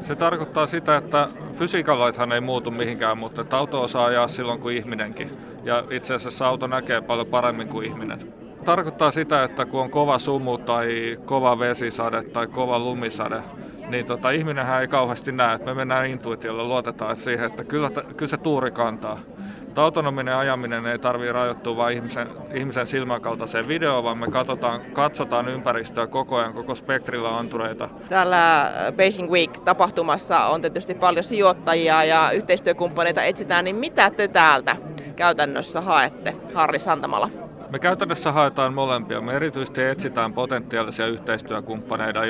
Se 0.00 0.14
tarkoittaa 0.14 0.66
sitä, 0.66 0.96
että 0.96 1.28
fysiikaloithan 1.52 2.32
ei 2.32 2.40
muutu 2.40 2.70
mihinkään, 2.70 3.18
mutta 3.18 3.42
että 3.42 3.56
auto 3.56 3.82
osaa 3.82 4.06
ajaa 4.06 4.28
silloin 4.28 4.60
kuin 4.60 4.76
ihminenkin. 4.76 5.30
Ja 5.64 5.84
itse 5.90 6.14
asiassa 6.14 6.46
auto 6.46 6.66
näkee 6.66 7.00
paljon 7.00 7.26
paremmin 7.26 7.68
kuin 7.68 7.86
ihminen. 7.86 8.18
Tarkoittaa 8.64 9.10
sitä, 9.10 9.44
että 9.44 9.64
kun 9.64 9.80
on 9.80 9.90
kova 9.90 10.18
sumu 10.18 10.58
tai 10.58 11.18
kova 11.24 11.58
vesisade 11.58 12.22
tai 12.22 12.46
kova 12.46 12.78
lumisade, 12.78 13.42
niin 13.88 14.06
tota, 14.06 14.30
ihminenhän 14.30 14.80
ei 14.80 14.88
kauheasti 14.88 15.32
näe, 15.32 15.54
että 15.54 15.66
me 15.66 15.74
mennään 15.74 16.06
intuitiolla, 16.06 16.64
luotetaan 16.64 17.16
siihen, 17.16 17.46
että 17.46 17.64
kyllä, 17.64 17.90
kyllä 17.90 18.30
se 18.30 18.36
tuuri 18.36 18.70
kantaa. 18.70 19.18
Mutta 19.60 19.82
autonominen 19.82 20.36
ajaminen 20.36 20.86
ei 20.86 20.98
tarvitse 20.98 21.32
rajoittua 21.32 21.76
vain 21.76 21.96
ihmisen, 21.96 22.28
ihmisen 22.54 22.86
silmän 22.86 23.20
kaltaiseen 23.20 23.68
videoon, 23.68 24.04
vaan 24.04 24.18
me 24.18 24.26
katsotaan, 24.26 24.80
katsotaan 24.92 25.48
ympäristöä 25.48 26.06
koko 26.06 26.36
ajan, 26.36 26.54
koko 26.54 26.74
spektrillä 26.74 27.38
antureita. 27.38 27.88
Täällä 28.08 28.72
Beijing 28.96 29.30
Week-tapahtumassa 29.30 30.46
on 30.46 30.60
tietysti 30.60 30.94
paljon 30.94 31.24
sijoittajia 31.24 32.04
ja 32.04 32.30
yhteistyökumppaneita 32.30 33.22
etsitään, 33.22 33.64
niin 33.64 33.76
mitä 33.76 34.10
te 34.10 34.28
täältä 34.28 34.76
käytännössä 35.16 35.80
haette, 35.80 36.36
Harri 36.54 36.78
Santamala? 36.78 37.43
Me 37.70 37.78
käytännössä 37.78 38.32
haetaan 38.32 38.74
molempia. 38.74 39.20
Me 39.20 39.32
erityisesti 39.32 39.82
etsitään 39.82 40.32
potentiaalisia 40.32 41.06
yhteistyökumppaneita, 41.06 42.20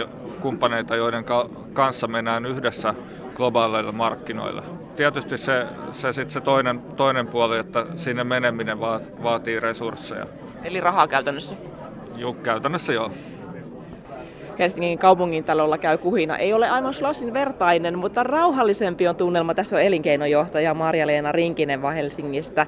kumppaneita, 0.40 0.96
joiden 0.96 1.24
kanssa 1.72 2.06
mennään 2.06 2.46
yhdessä 2.46 2.94
globaaleilla 3.34 3.92
markkinoilla. 3.92 4.62
Tietysti 4.96 5.38
se, 5.38 5.66
se, 5.92 6.12
sit 6.12 6.30
se 6.30 6.40
toinen, 6.40 6.80
toinen 6.96 7.26
puoli, 7.26 7.58
että 7.58 7.86
sinne 7.96 8.24
meneminen 8.24 8.80
vaatii 9.22 9.60
resursseja. 9.60 10.26
Eli 10.64 10.80
rahaa 10.80 11.08
käytännössä? 11.08 11.54
Joo, 12.16 12.32
käytännössä 12.32 12.92
joo. 12.92 13.10
Helsingin 14.58 14.98
kaupungin 14.98 15.44
talolla 15.44 15.78
käy 15.78 15.98
kuhina. 15.98 16.36
Ei 16.36 16.52
ole 16.52 16.70
aivan 16.70 16.94
Schlossin 16.94 17.32
vertainen, 17.32 17.98
mutta 17.98 18.22
rauhallisempi 18.22 19.08
on 19.08 19.16
tunnelma. 19.16 19.54
Tässä 19.54 19.76
on 19.76 19.82
elinkeinojohtaja 19.82 20.74
Marja-Leena 20.74 21.32
Rinkinen 21.32 21.82
Helsingistä. 21.82 22.66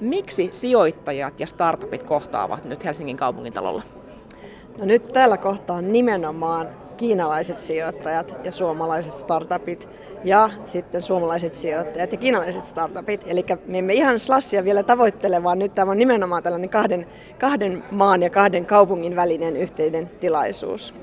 Miksi 0.00 0.48
sijoittajat 0.52 1.40
ja 1.40 1.46
startupit 1.46 2.02
kohtaavat 2.02 2.64
nyt 2.64 2.84
Helsingin 2.84 3.16
kaupungintalolla? 3.16 3.82
No 4.78 4.84
nyt 4.84 5.08
tällä 5.08 5.36
kohtaa 5.36 5.82
nimenomaan 5.82 6.68
kiinalaiset 6.96 7.58
sijoittajat 7.58 8.34
ja 8.44 8.52
suomalaiset 8.52 9.12
startupit 9.12 9.88
ja 10.24 10.50
sitten 10.64 11.02
suomalaiset 11.02 11.54
sijoittajat 11.54 12.12
ja 12.12 12.18
kiinalaiset 12.18 12.66
startupit. 12.66 13.20
Eli 13.26 13.44
me 13.66 13.78
emme 13.78 13.94
ihan 13.94 14.20
slassia 14.20 14.64
vielä 14.64 14.82
tavoittele, 14.82 15.42
vaan 15.42 15.58
nyt 15.58 15.74
tämä 15.74 15.90
on 15.90 15.98
nimenomaan 15.98 16.42
tällainen 16.42 16.70
kahden, 16.70 17.06
kahden 17.38 17.84
maan 17.90 18.22
ja 18.22 18.30
kahden 18.30 18.66
kaupungin 18.66 19.16
välinen 19.16 19.56
yhteinen 19.56 20.10
tilaisuus. 20.20 20.94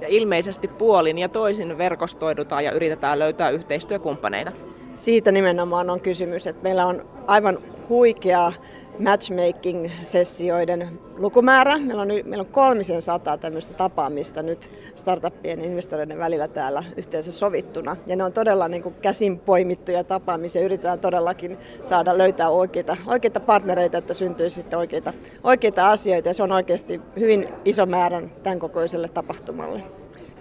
Ja 0.00 0.08
ilmeisesti 0.08 0.68
puolin 0.68 1.18
ja 1.18 1.28
toisin 1.28 1.78
verkostoidutaan 1.78 2.64
ja 2.64 2.72
yritetään 2.72 3.18
löytää 3.18 3.50
yhteistyökumppaneita. 3.50 4.52
Siitä 4.94 5.32
nimenomaan 5.32 5.90
on 5.90 6.00
kysymys, 6.00 6.46
että 6.46 6.62
meillä 6.62 6.86
on 6.86 7.06
aivan 7.26 7.58
huikea 7.88 8.52
matchmaking-sessioiden 8.98 10.98
lukumäärä. 11.16 11.78
Meillä 11.78 12.02
on, 12.02 12.08
meillä 12.08 12.40
on 12.40 12.46
kolmisen 12.46 13.02
sataa 13.02 13.38
tämmöistä 13.38 13.74
tapaamista 13.74 14.42
nyt 14.42 14.70
startuppien 14.96 15.64
investoreiden 15.64 16.18
välillä 16.18 16.48
täällä 16.48 16.84
yhteensä 16.96 17.32
sovittuna. 17.32 17.96
Ja 18.06 18.16
ne 18.16 18.24
on 18.24 18.32
todella 18.32 18.68
niin 18.68 18.82
kuin 18.82 18.94
käsin 19.02 19.38
poimittuja 19.38 20.04
tapaamisia. 20.04 20.62
Yritetään 20.62 20.98
todellakin 20.98 21.58
saada 21.82 22.18
löytää 22.18 22.50
oikeita, 22.50 22.96
oikeita 23.06 23.40
partnereita, 23.40 23.98
että 23.98 24.14
syntyisi 24.14 24.56
sitten 24.56 24.78
oikeita, 24.78 25.12
oikeita 25.44 25.90
asioita. 25.90 26.28
Ja 26.28 26.34
se 26.34 26.42
on 26.42 26.52
oikeasti 26.52 27.00
hyvin 27.18 27.48
iso 27.64 27.86
määrän 27.86 28.30
tämän 28.42 28.58
kokoiselle 28.58 29.08
tapahtumalle. 29.08 29.82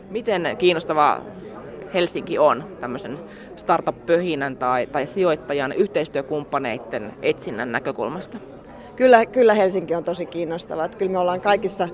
Miten 0.10 0.58
kiinnostavaa 0.58 1.22
Helsinki 1.94 2.40
on 2.40 2.64
tämmöisen 2.80 3.20
startup-pöhinän 3.56 4.58
tai, 4.58 4.88
tai 4.88 5.08
sijoittajan 5.08 5.72
yhteistyökumppaneiden 5.72 7.14
etsinnän 7.22 7.72
näkökulmasta? 7.72 8.38
Kyllä, 8.96 9.26
kyllä 9.26 9.54
Helsinki 9.54 9.96
on 9.96 10.04
tosi 10.04 10.26
kiinnostava. 10.26 10.86
Että 10.86 10.98
kyllä 10.98 11.12
me 11.12 11.20
ollaan 11.20 11.42
kaikissa, 11.42 11.90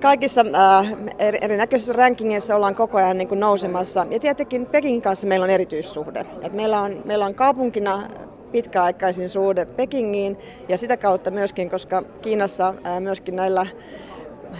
kaikissa 0.00 0.44
äh, 0.80 0.92
erinäköisissä 1.18 1.92
rankingeissa 1.92 2.56
ollaan 2.56 2.74
koko 2.74 2.98
ajan 2.98 3.18
niin 3.18 3.28
kuin 3.28 3.40
nousemassa. 3.40 4.06
Ja 4.10 4.20
tietenkin 4.20 4.66
Pekingin 4.66 5.02
kanssa 5.02 5.26
meillä 5.26 5.44
on 5.44 5.50
erityissuhde. 5.50 6.26
Et 6.42 6.52
meillä, 6.52 6.80
on, 6.80 7.02
meillä 7.04 7.26
on 7.26 7.34
kaupunkina 7.34 8.02
pitkäaikaisin 8.52 9.28
suhde 9.28 9.64
Pekingiin 9.64 10.38
ja 10.68 10.76
sitä 10.76 10.96
kautta 10.96 11.30
myöskin, 11.30 11.70
koska 11.70 12.02
Kiinassa 12.22 12.74
äh, 12.86 13.00
myöskin 13.00 13.36
näillä 13.36 13.66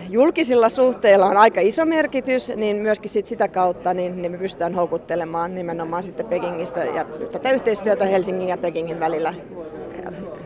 julkisilla 0.09 0.69
suhteilla 0.69 1.27
on 1.27 1.37
aika 1.37 1.61
iso 1.61 1.87
merkitys, 1.87 2.53
niin 2.57 2.77
myöskin 2.77 3.11
sit 3.11 3.27
sitä 3.27 3.49
kautta 3.49 3.95
niin, 3.95 4.23
niin 4.23 4.33
me 4.33 4.39
pystytään 4.39 4.75
houkuttelemaan 4.75 5.55
nimenomaan 5.55 6.03
sitten 6.03 6.27
Pekingistä 6.27 6.85
ja 6.85 7.05
tätä 7.33 7.51
yhteistyötä 7.51 8.05
Helsingin 8.05 8.49
ja 8.49 8.57
Pekingin 8.57 9.01
välillä 9.01 9.35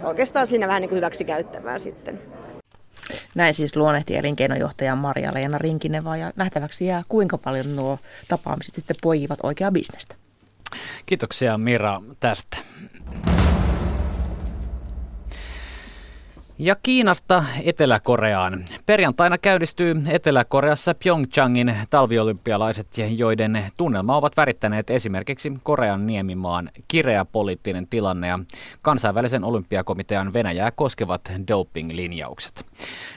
oikeastaan 0.03 0.47
siinä 0.47 0.69
vähän 0.69 0.81
niin 0.81 0.89
kuin 0.89 0.97
hyväksi 0.97 1.25
käyttämään 1.25 1.81
sitten. 1.81 2.21
Näin 3.35 3.55
siis 3.55 3.77
luonnehti 3.77 4.17
elinkeinojohtaja 4.17 4.97
Marja-Leena 4.97 5.59
Rinkineva 5.59 6.17
ja 6.17 6.33
nähtäväksi 6.37 6.87
jää 6.87 7.03
kuinka 7.09 7.39
paljon 7.39 7.77
nuo 7.77 7.99
tapaamiset 8.29 8.75
sitten 8.75 8.97
poikivat 9.03 9.39
oikeaa 9.43 9.71
bisnestä. 9.71 10.15
Kiitoksia 11.07 11.59
Mira 11.59 12.03
tästä. 12.21 12.57
Ja 16.59 16.77
Kiinasta 16.83 17.45
Etelä-Koreaan. 17.65 18.65
Perjantaina 18.87 19.39
käynnistyy 19.39 20.03
Etelä-Koreassa 20.09 20.95
Pyeongchangin 20.95 21.77
talviolympialaiset, 21.91 22.87
joiden 23.17 23.65
tunnelma 23.77 24.17
ovat 24.17 24.37
värittäneet 24.37 24.91
esimerkiksi 24.91 25.53
Korean 25.63 26.07
niemimaan 26.07 26.71
kireä 26.89 27.25
poliittinen 27.25 27.87
tilanne 27.87 28.29
ja 28.29 28.39
kansainvälisen 28.83 29.45
olympiakomitean 29.45 30.33
Venäjää 30.33 30.71
koskevat 30.71 31.33
doping-linjaukset. 31.49 32.67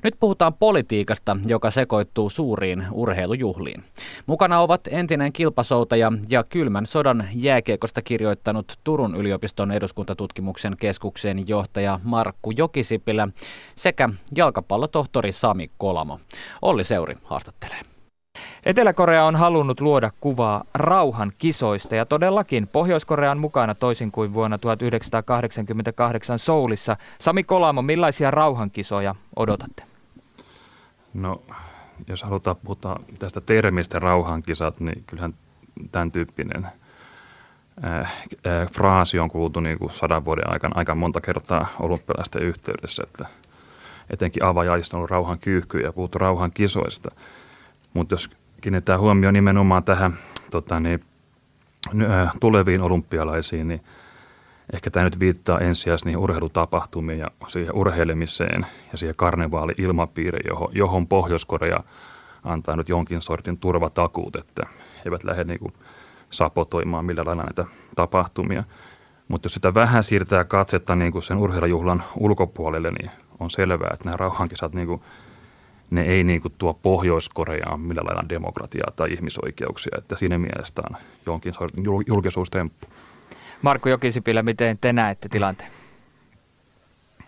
Nyt 0.03 0.15
puhutaan 0.19 0.53
politiikasta, 0.53 1.37
joka 1.45 1.71
sekoittuu 1.71 2.29
suuriin 2.29 2.85
urheilujuhliin. 2.91 3.83
Mukana 4.25 4.59
ovat 4.59 4.81
entinen 4.91 5.33
kilpasoutaja 5.33 6.11
ja 6.29 6.43
kylmän 6.43 6.85
sodan 6.85 7.27
jääkiekosta 7.33 8.01
kirjoittanut 8.01 8.79
Turun 8.83 9.15
yliopiston 9.15 9.71
eduskuntatutkimuksen 9.71 10.77
keskuksen 10.79 11.47
johtaja 11.47 11.99
Markku 12.03 12.51
Jokisipilä 12.51 13.28
sekä 13.75 14.09
jalkapallotohtori 14.35 15.31
Sami 15.31 15.71
Kolamo. 15.77 16.19
Olli 16.61 16.83
Seuri 16.83 17.17
haastattelee. 17.23 17.79
Etelä-Korea 18.65 19.25
on 19.25 19.35
halunnut 19.35 19.81
luoda 19.81 20.11
kuvaa 20.19 20.63
rauhan 20.73 21.31
kisoista 21.37 21.95
ja 21.95 22.05
todellakin 22.05 22.67
Pohjois-Korea 22.67 23.31
on 23.31 23.39
mukana 23.39 23.75
toisin 23.75 24.11
kuin 24.11 24.33
vuonna 24.33 24.57
1988 24.57 26.39
Soulissa. 26.39 26.97
Sami 27.19 27.43
Kolamo, 27.43 27.81
millaisia 27.81 28.31
rauhankisoja 28.31 29.15
odotatte? 29.35 29.83
No, 31.13 31.41
jos 32.07 32.23
halutaan 32.23 32.55
puhua 32.55 32.99
tästä 33.19 33.41
termistä 33.41 33.99
rauhankisat, 33.99 34.79
niin 34.79 35.03
kyllähän 35.07 35.33
tämän 35.91 36.11
tyyppinen– 36.11 36.67
äh, 37.83 37.99
äh, 37.99 38.67
fraasi 38.71 39.19
on 39.19 39.29
kuultu 39.29 39.59
niin 39.59 39.79
kuin 39.79 39.91
sadan 39.91 40.25
vuoden 40.25 40.51
aikana 40.51 40.73
aika 40.75 40.95
monta 40.95 41.21
kertaa 41.21 41.67
olympialaisten 41.79 42.43
yhteydessä, 42.43 43.03
että 43.07 43.25
etenkin 44.09 44.43
avajaisista 44.43 44.97
on 44.97 44.99
ollut 44.99 45.11
rauhan 45.11 45.39
kyyhkyjä 45.39 45.87
ja 45.87 45.93
puhuttu 45.93 46.17
rauhan 46.17 46.51
kisoista. 46.51 47.11
Mutta 47.93 48.13
jos 48.13 48.29
kiinnitetään 48.61 48.99
huomioon 48.99 49.33
nimenomaan 49.33 49.83
tähän 49.83 50.13
tota 50.51 50.79
niin, 50.79 51.03
äh, 52.01 52.31
tuleviin 52.39 52.81
olympialaisiin, 52.81 53.67
niin 53.67 53.81
ehkä 54.73 54.91
tämä 54.91 55.03
nyt 55.03 55.19
viittaa 55.19 55.59
ensisijaisesti 55.59 56.09
niihin 56.09 56.23
urheilutapahtumiin 56.23 57.19
ja 57.19 57.27
siihen 57.47 57.75
urheilemiseen 57.75 58.65
ja 58.91 58.97
siihen 58.97 59.15
karnevaali-ilmapiiriin, 59.15 60.47
johon, 60.47 60.69
johon 60.71 61.07
Pohjois-Korea 61.07 61.83
antaa 62.43 62.75
nyt 62.75 62.89
jonkin 62.89 63.21
sortin 63.21 63.57
turvatakuut, 63.57 64.35
että 64.35 64.63
eivät 65.05 65.23
lähde 65.23 65.43
niin 65.43 65.59
kuin– 65.59 65.73
sapotoimaan 66.31 67.05
millä 67.05 67.23
lailla 67.25 67.43
näitä 67.43 67.65
tapahtumia. 67.95 68.63
Mutta 69.27 69.45
jos 69.45 69.53
sitä 69.53 69.73
vähän 69.73 70.03
siirtää 70.03 70.43
katsetta 70.43 70.95
niin 70.95 71.11
kuin 71.11 71.21
sen 71.21 71.37
urheilujuhlan 71.37 72.03
ulkopuolelle, 72.17 72.91
niin 72.91 73.11
on 73.39 73.51
selvää, 73.51 73.89
että 73.93 74.05
nämä 74.05 74.17
rauhankisat, 74.17 74.73
niin 74.73 74.87
kuin, 74.87 75.01
ne 75.89 76.01
ei 76.01 76.23
niin 76.23 76.41
kuin 76.41 76.53
tuo 76.57 76.73
Pohjois-Koreaan 76.73 77.79
millä 77.79 78.01
lailla 78.05 78.29
demokratiaa 78.29 78.91
tai 78.95 79.13
ihmisoikeuksia. 79.13 79.97
Että 79.97 80.15
siinä 80.15 80.39
mielessä 80.39 80.81
on 80.89 80.97
jonkin 81.25 81.53
sortin 81.53 81.85
julkisuustemppu. 82.07 82.87
Markku 83.61 83.89
Jokisipilä, 83.89 84.41
miten 84.41 84.77
te 84.77 84.93
näette 84.93 85.29
tilanteen? 85.29 85.71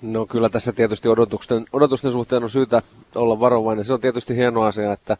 No 0.02 0.26
kyllä 0.26 0.50
tässä 0.50 0.72
tietysti 0.72 1.10
odotusten, 1.10 1.66
odotusten 1.74 2.12
suhteen 2.12 2.44
on 2.44 2.50
syytä 2.50 2.82
olla 3.16 3.40
varovainen. 3.40 3.86
Se 3.86 3.94
on 3.94 4.02
tietysti 4.02 4.36
hieno 4.36 4.62
asia, 4.62 4.94
että 4.94 5.18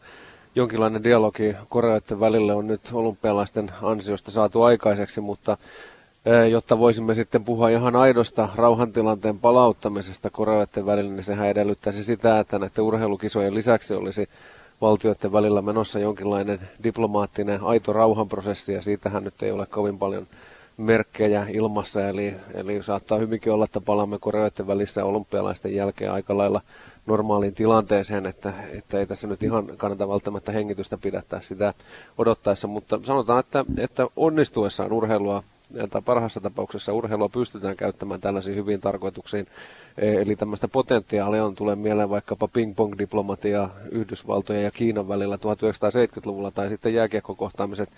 jonkinlainen 0.54 1.04
dialogi 1.04 1.54
Koreoiden 1.68 2.20
välille 2.20 2.54
on 2.54 2.66
nyt 2.66 2.80
olympialaisten 2.92 3.70
ansiosta 3.82 4.30
saatu 4.30 4.62
aikaiseksi, 4.62 5.20
mutta 5.20 5.56
jotta 6.50 6.78
voisimme 6.78 7.14
sitten 7.14 7.44
puhua 7.44 7.68
ihan 7.68 7.96
aidosta 7.96 8.48
rauhantilanteen 8.54 9.38
palauttamisesta 9.38 10.30
Koreoiden 10.30 10.86
välillä, 10.86 11.12
niin 11.12 11.24
sehän 11.24 11.48
edellyttäisi 11.48 12.04
sitä, 12.04 12.40
että 12.40 12.58
näiden 12.58 12.84
urheilukisojen 12.84 13.54
lisäksi 13.54 13.94
olisi 13.94 14.28
valtioiden 14.80 15.32
välillä 15.32 15.62
menossa 15.62 15.98
jonkinlainen 15.98 16.60
diplomaattinen 16.84 17.62
aito 17.62 17.92
rauhanprosessi, 17.92 18.72
ja 18.72 18.82
siitähän 18.82 19.24
nyt 19.24 19.42
ei 19.42 19.50
ole 19.52 19.66
kovin 19.66 19.98
paljon 19.98 20.26
merkkejä 20.76 21.46
ilmassa, 21.50 22.08
eli, 22.08 22.34
eli 22.54 22.82
saattaa 22.82 23.18
hyvinkin 23.18 23.52
olla, 23.52 23.64
että 23.64 23.80
palaamme 23.80 24.18
Koreoiden 24.18 24.66
välissä 24.66 25.04
olympialaisten 25.04 25.74
jälkeen 25.74 26.12
aika 26.12 26.36
lailla 26.36 26.60
normaaliin 27.06 27.54
tilanteeseen, 27.54 28.26
että, 28.26 28.52
että 28.78 28.98
ei 28.98 29.06
tässä 29.06 29.26
nyt 29.28 29.42
ihan 29.42 29.66
kannata 29.76 30.08
välttämättä 30.08 30.52
hengitystä 30.52 30.98
pidättää 30.98 31.40
sitä 31.40 31.74
odottaessa, 32.18 32.68
mutta 32.68 33.00
sanotaan, 33.02 33.40
että, 33.40 33.64
että 33.78 34.06
onnistuessaan 34.16 34.92
urheilua 34.92 35.42
tai 35.90 36.02
parhaassa 36.04 36.40
tapauksessa 36.40 36.92
urheilua 36.92 37.28
pystytään 37.28 37.76
käyttämään 37.76 38.20
tällaisiin 38.20 38.56
hyviin 38.56 38.80
tarkoituksiin. 38.80 39.46
E, 39.98 40.12
eli 40.12 40.36
tämmöistä 40.36 40.68
potentiaalia 40.68 41.44
on, 41.44 41.54
tulee 41.54 41.76
mieleen 41.76 42.10
vaikkapa 42.10 42.48
ping-pong-diplomatia 42.48 43.68
Yhdysvaltojen 43.90 44.64
ja 44.64 44.70
Kiinan 44.70 45.08
välillä 45.08 45.36
1970-luvulla 45.36 46.50
tai 46.50 46.68
sitten 46.68 46.94
jääkiekkokohtaamiset 46.94 47.88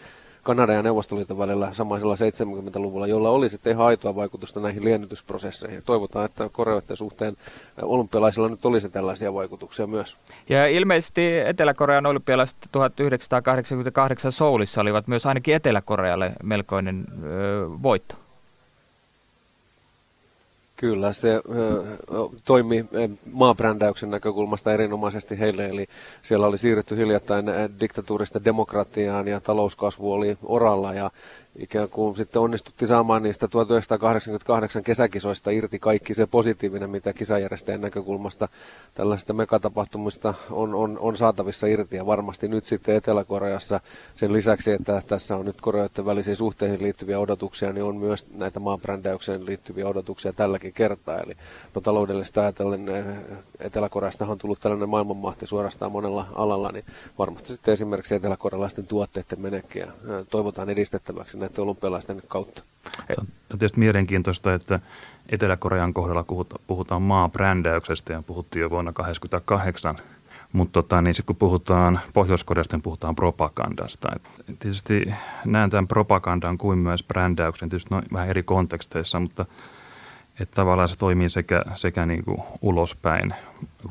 Kanadan 0.44 0.76
ja 0.76 0.83
Neuvostoliiton 0.83 1.38
välillä 1.38 1.68
samaisella 1.72 2.14
70-luvulla, 2.14 3.07
jolla 3.07 3.30
oli 3.30 3.48
sitten 3.48 3.72
ihan 3.72 3.87
aitoa 3.87 4.14
vaikutusta 4.14 4.61
näihin 4.61 4.85
liennytysprosesseihin. 4.85 5.83
Toivotaan, 5.87 6.24
että 6.24 6.48
Koreoiden 6.52 6.96
suhteen 6.96 7.37
olympialaisilla 7.83 8.48
nyt 8.48 8.64
olisi 8.64 8.90
tällaisia 8.90 9.35
vaikutuksia 9.35 9.87
myös. 9.87 10.16
Ja 10.48 10.66
ilmeisesti 10.66 11.38
Etelä-Korean 11.38 12.07
olympialaiset 12.07 12.57
1988 12.72 14.33
Soulissa 14.33 14.80
olivat 14.80 15.09
myös 15.09 15.26
ainakin 15.26 15.54
Etelä-Korealle 15.54 16.33
melkoinen 16.42 17.04
ö, 17.24 17.68
voitto. 17.83 18.23
Kyllä, 20.84 21.12
se 21.12 21.42
toimi 22.44 22.84
maabrändäyksen 23.32 24.10
näkökulmasta 24.10 24.72
erinomaisesti 24.72 25.38
heille, 25.38 25.66
eli 25.66 25.86
siellä 26.22 26.46
oli 26.46 26.58
siirrytty 26.58 26.96
hiljattain 26.96 27.46
diktatuurista 27.80 28.44
demokratiaan 28.44 29.28
ja 29.28 29.40
talouskasvu 29.40 30.12
oli 30.12 30.38
oralla 30.42 30.94
ja 30.94 31.10
ikään 31.58 31.88
kuin 31.88 32.16
sitten 32.16 32.42
onnistuttiin 32.42 32.88
saamaan 32.88 33.22
niistä 33.22 33.48
1988 33.48 34.82
kesäkisoista 34.82 35.50
irti 35.50 35.78
kaikki 35.78 36.14
se 36.14 36.26
positiivinen, 36.26 36.90
mitä 36.90 37.12
kisajärjestäjän 37.12 37.80
näkökulmasta 37.80 38.48
tällaisista 38.94 39.32
megatapahtumista 39.32 40.34
on, 40.50 40.74
on, 40.74 40.98
on 40.98 41.16
saatavissa 41.16 41.66
irti. 41.66 41.96
Ja 41.96 42.06
varmasti 42.06 42.48
nyt 42.48 42.64
sitten 42.64 42.96
Etelä-Koreassa 42.96 43.80
sen 44.14 44.32
lisäksi, 44.32 44.70
että 44.70 45.02
tässä 45.06 45.36
on 45.36 45.46
nyt 45.46 45.60
Koreoiden 45.60 46.06
välisiin 46.06 46.36
suhteihin 46.36 46.82
liittyviä 46.82 47.18
odotuksia, 47.18 47.72
niin 47.72 47.84
on 47.84 47.96
myös 47.96 48.26
näitä 48.30 48.60
maanbrändäykseen 48.60 49.46
liittyviä 49.46 49.88
odotuksia 49.88 50.32
tälläkin 50.32 50.72
kertaa. 50.72 51.18
Eli 51.18 51.32
no, 51.74 51.80
taloudellista 51.80 52.40
ajatellen 52.40 52.88
eh, 52.88 53.04
Etelä-Koreastahan 53.60 54.32
on 54.32 54.38
tullut 54.38 54.60
tällainen 54.60 54.88
maailmanmahti 54.88 55.46
suorastaan 55.46 55.92
monella 55.92 56.26
alalla, 56.34 56.72
niin 56.72 56.84
varmasti 57.18 57.48
sitten 57.48 57.72
esimerkiksi 57.72 58.14
eteläkorealaisten 58.14 58.86
tuotteiden 58.86 59.40
menekkiä 59.40 59.84
eh, 59.84 60.26
toivotaan 60.30 60.70
edistettäväksi 60.70 61.38
näiden 61.44 61.64
olympialaisten 61.64 62.22
kautta. 62.28 62.62
Se 63.14 63.20
on 63.20 63.26
tietysti 63.48 63.80
mielenkiintoista, 63.80 64.54
että 64.54 64.80
Etelä-Korean 65.28 65.94
kohdalla 65.94 66.24
puhutaan 66.66 67.02
maabrändäyksestä 67.02 68.12
ja 68.12 68.22
puhuttiin 68.22 68.61
jo 68.61 68.70
vuonna 68.70 68.92
1988. 68.92 69.96
Mutta 70.52 70.83
tota, 70.83 71.02
niin 71.02 71.14
sitten 71.14 71.26
kun 71.26 71.37
puhutaan 71.37 72.00
Pohjois-Koreasta, 72.12 72.76
niin 72.76 72.83
puhutaan 72.83 73.16
propagandasta. 73.16 74.09
Et 74.14 74.22
tietysti 74.59 75.14
näen 75.44 75.70
tämän 75.70 75.88
propagandan 75.88 76.59
kuin 76.59 76.78
myös 76.78 77.02
brändäyksen 77.02 77.68
tietysti 77.68 77.94
noin 77.94 78.04
vähän 78.12 78.28
eri 78.28 78.42
konteksteissa, 78.42 79.20
mutta 79.20 79.46
että 80.40 80.54
tavallaan 80.54 80.88
se 80.88 80.98
toimii 80.98 81.28
sekä, 81.28 81.64
sekä 81.74 82.07
niin 82.07 82.24
kuin 82.24 82.42
ulospäin, 82.62 83.35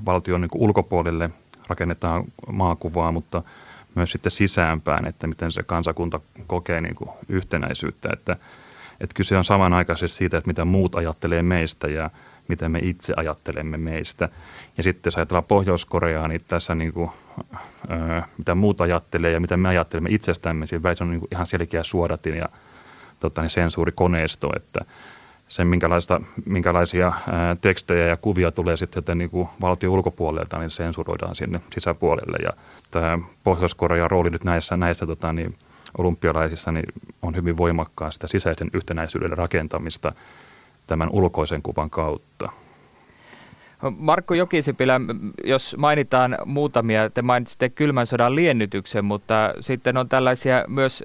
valtion 0.05 0.41
niin 0.41 0.49
kuin 0.49 0.61
ulkopuolelle 0.61 1.29
rakennetaan 1.67 2.23
maakuvaa, 2.51 3.11
mutta– 3.11 3.41
myös 3.95 4.11
sitten 4.11 4.31
sisäänpäin, 4.31 5.07
että 5.07 5.27
miten 5.27 5.51
se 5.51 5.63
kansakunta 5.63 6.19
kokee 6.47 6.81
niin 6.81 6.95
kuin 6.95 7.09
yhtenäisyyttä. 7.29 8.09
Että, 8.13 8.33
että 9.01 9.15
kyse 9.15 9.37
on 9.37 9.43
samanaikaisesti 9.43 10.17
siitä, 10.17 10.37
että 10.37 10.47
mitä 10.47 10.65
muut 10.65 10.95
ajattelee 10.95 11.43
meistä 11.43 11.87
ja 11.87 12.09
miten 12.47 12.71
me 12.71 12.79
itse 12.79 13.13
ajattelemme 13.17 13.77
meistä. 13.77 14.29
Ja 14.77 14.83
sitten 14.83 15.07
jos 15.07 15.17
ajatellaan 15.17 15.43
Pohjois-Koreaa, 15.43 16.27
niin 16.27 16.41
tässä 16.47 16.75
niin 16.75 16.93
kuin, 16.93 17.09
ö, 17.91 18.21
mitä 18.37 18.55
muut 18.55 18.81
ajattelee 18.81 19.31
ja 19.31 19.39
mitä 19.39 19.57
me 19.57 19.69
ajattelemme 19.69 20.09
itsestämme, 20.11 20.65
siinä 20.65 20.83
välissä 20.83 21.03
on 21.03 21.09
niin 21.09 21.19
kuin 21.19 21.29
ihan 21.31 21.45
selkeä 21.45 21.83
suodatin 21.83 22.37
ja 22.37 22.49
tota, 23.19 23.41
niin 23.41 23.49
sensuurikoneisto, 23.49 24.49
että– 24.55 24.85
sen, 25.53 25.67
minkälaista, 25.67 26.21
minkälaisia 26.45 27.13
tekstejä 27.61 28.07
ja 28.07 28.17
kuvia 28.17 28.51
tulee 28.51 28.77
sitten 28.77 29.17
niin 29.17 29.29
kuin 29.29 29.47
valtion 29.61 29.93
ulkopuolelta, 29.93 30.59
niin 30.59 30.69
sensuroidaan 30.69 31.35
sinne 31.35 31.61
sisäpuolelle. 31.73 32.37
Ja 32.43 32.53
tämä 32.91 33.19
Pohjois-Korean 33.43 34.11
rooli 34.11 34.29
nyt 34.29 34.43
näissä, 34.43 34.77
näissä 34.77 35.05
tota, 35.05 35.33
niin, 35.33 35.55
olympialaisissa 35.97 36.71
niin 36.71 36.85
on 37.21 37.35
hyvin 37.35 37.57
voimakkaa 37.57 38.11
sitä 38.11 38.27
sisäisen 38.27 38.69
yhtenäisyyden 38.73 39.37
rakentamista 39.37 40.11
tämän 40.87 41.09
ulkoisen 41.11 41.61
kuvan 41.61 41.89
kautta. 41.89 42.49
Markku 43.97 44.33
Jokisipilä, 44.33 45.01
jos 45.43 45.75
mainitaan 45.77 46.37
muutamia, 46.45 47.09
te 47.09 47.21
mainitsitte 47.21 47.69
kylmän 47.69 48.07
sodan 48.07 48.35
liennytyksen, 48.35 49.05
mutta 49.05 49.53
sitten 49.59 49.97
on 49.97 50.09
tällaisia 50.09 50.65
myös 50.67 51.03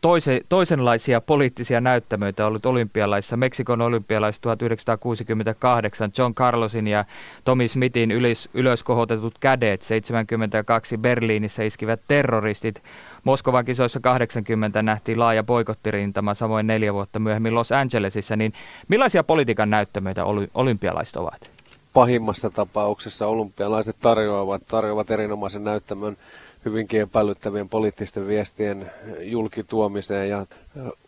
toise, 0.00 0.40
toisenlaisia 0.48 1.20
poliittisia 1.20 1.80
näyttämöitä 1.80 2.46
ollut 2.46 2.66
olympialaissa. 2.66 3.36
Meksikon 3.36 3.80
olympialaissa 3.80 4.42
1968 4.42 6.10
John 6.18 6.34
Carlosin 6.34 6.86
ja 6.86 7.04
Tommy 7.44 7.68
Smithin 7.68 8.10
ylös, 8.10 8.48
ylöskohotetut 8.54 9.34
kädet, 9.40 9.82
72 9.82 10.98
Berliinissä 10.98 11.62
iskivät 11.62 12.00
terroristit. 12.08 12.82
Moskovan 13.24 13.64
kisoissa 13.64 14.00
80 14.00 14.82
nähtiin 14.82 15.18
laaja 15.18 15.42
boikottirintama, 15.42 16.34
samoin 16.34 16.66
neljä 16.66 16.94
vuotta 16.94 17.18
myöhemmin 17.18 17.54
Los 17.54 17.72
Angelesissa. 17.72 18.36
Niin 18.36 18.52
millaisia 18.88 19.24
politiikan 19.24 19.70
näyttämöitä 19.70 20.24
olympialaiset 20.54 21.16
ovat? 21.16 21.57
Pahimmassa 21.98 22.50
tapauksessa 22.50 23.26
olympialaiset 23.26 23.96
tarjoavat, 24.00 24.62
tarjoavat 24.66 25.10
erinomaisen 25.10 25.64
näyttämön 25.64 26.16
hyvinkin 26.64 27.00
epäilyttävien 27.00 27.68
poliittisten 27.68 28.28
viestien 28.28 28.90
julkituomiseen. 29.20 30.28
Ja 30.28 30.46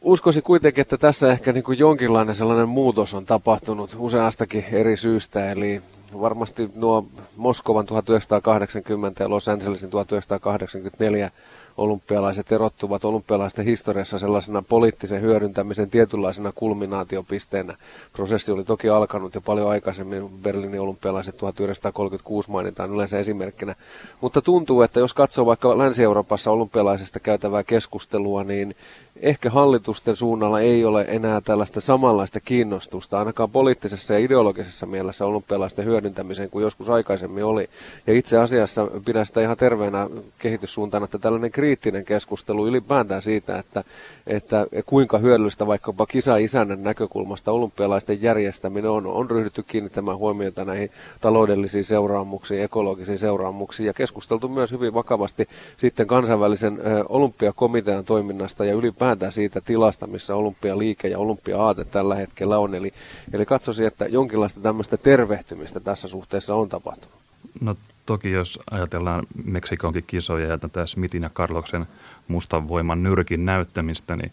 uskoisin 0.00 0.42
kuitenkin, 0.42 0.82
että 0.82 0.98
tässä 0.98 1.32
ehkä 1.32 1.52
niin 1.52 1.64
kuin 1.64 1.78
jonkinlainen 1.78 2.34
sellainen 2.34 2.68
muutos 2.68 3.14
on 3.14 3.26
tapahtunut 3.26 3.96
useastakin 3.98 4.64
eri 4.72 4.96
syystä. 4.96 5.50
Eli 5.50 5.82
varmasti 6.20 6.70
nuo 6.74 7.06
Moskovan 7.36 7.86
1980 7.86 9.24
ja 9.24 9.30
Los 9.30 9.48
Angelesin 9.48 9.90
1984 9.90 11.30
olympialaiset 11.80 12.52
erottuvat 12.52 13.04
olympialaisten 13.04 13.64
historiassa 13.64 14.18
sellaisena 14.18 14.62
poliittisen 14.62 15.20
hyödyntämisen 15.20 15.90
tietynlaisena 15.90 16.52
kulminaatiopisteenä. 16.54 17.76
Prosessi 18.12 18.52
oli 18.52 18.64
toki 18.64 18.88
alkanut 18.88 19.34
jo 19.34 19.40
paljon 19.40 19.70
aikaisemmin, 19.70 20.28
Berliinin 20.42 20.80
olympialaiset 20.80 21.36
1936 21.36 22.50
mainitaan 22.50 22.90
yleensä 22.94 23.18
esimerkkinä, 23.18 23.74
mutta 24.20 24.42
tuntuu, 24.42 24.82
että 24.82 25.00
jos 25.00 25.14
katsoo 25.14 25.46
vaikka 25.46 25.78
Länsi-Euroopassa 25.78 26.50
olympialaisesta 26.50 27.20
käytävää 27.20 27.64
keskustelua, 27.64 28.44
niin 28.44 28.74
ehkä 29.16 29.50
hallitusten 29.50 30.16
suunnalla 30.16 30.60
ei 30.60 30.84
ole 30.84 31.04
enää 31.08 31.40
tällaista 31.40 31.80
samanlaista 31.80 32.40
kiinnostusta, 32.40 33.18
ainakaan 33.18 33.50
poliittisessa 33.50 34.14
ja 34.14 34.20
ideologisessa 34.20 34.86
mielessä 34.86 35.26
olympialaisten 35.26 35.84
hyödyntämiseen 35.84 36.50
kuin 36.50 36.62
joskus 36.62 36.90
aikaisemmin 36.90 37.44
oli. 37.44 37.68
Ja 38.06 38.14
itse 38.14 38.38
asiassa 38.38 38.88
pidän 39.04 39.26
sitä 39.26 39.40
ihan 39.40 39.56
terveenä 39.56 40.08
kehityssuuntana, 40.38 41.04
että 41.04 41.18
tällainen 41.18 41.50
kriittinen 41.50 42.04
keskustelu 42.04 42.66
ylipäätään 42.66 43.22
siitä, 43.22 43.58
että, 43.58 43.84
että 44.26 44.66
kuinka 44.86 45.18
hyödyllistä 45.18 45.66
vaikkapa 45.66 46.06
kisa-isännän 46.06 46.82
näkökulmasta 46.82 47.52
olympialaisten 47.52 48.22
järjestäminen 48.22 48.90
on, 48.90 49.06
on 49.06 49.30
ryhdytty 49.30 49.62
kiinnittämään 49.62 50.18
huomiota 50.18 50.64
näihin 50.64 50.90
taloudellisiin 51.20 51.84
seuraamuksiin, 51.84 52.62
ekologisiin 52.62 53.18
seuraamuksiin 53.18 53.86
ja 53.86 53.92
keskusteltu 53.92 54.48
myös 54.48 54.72
hyvin 54.72 54.94
vakavasti 54.94 55.48
sitten 55.76 56.06
kansainvälisen 56.06 56.78
olympiakomitean 57.08 58.04
toiminnasta 58.04 58.64
ja 58.64 58.74
ylipäätään 58.74 58.99
siitä 59.30 59.60
tilasta, 59.60 60.06
missä 60.06 60.34
olympialiike 60.34 61.08
ja 61.08 61.18
olympia-aate 61.18 61.84
tällä 61.84 62.14
hetkellä 62.14 62.58
on. 62.58 62.74
Eli, 62.74 62.92
eli 63.32 63.46
katsoisin, 63.46 63.86
että 63.86 64.06
jonkinlaista 64.06 64.60
tämmöistä 64.60 64.96
tervehtymistä 64.96 65.80
tässä 65.80 66.08
suhteessa 66.08 66.54
on 66.54 66.68
tapahtunut. 66.68 67.18
No 67.60 67.76
toki 68.06 68.30
jos 68.30 68.58
ajatellaan 68.70 69.26
Meksikonkin 69.44 70.04
kisoja 70.06 70.46
ja 70.46 70.58
tätä 70.58 70.86
Smithin 70.86 71.22
ja 71.22 71.30
Carloksen 71.30 71.86
mustan 72.28 72.68
voiman 72.68 73.02
nyrkin 73.02 73.44
näyttämistä, 73.44 74.16
niin 74.16 74.32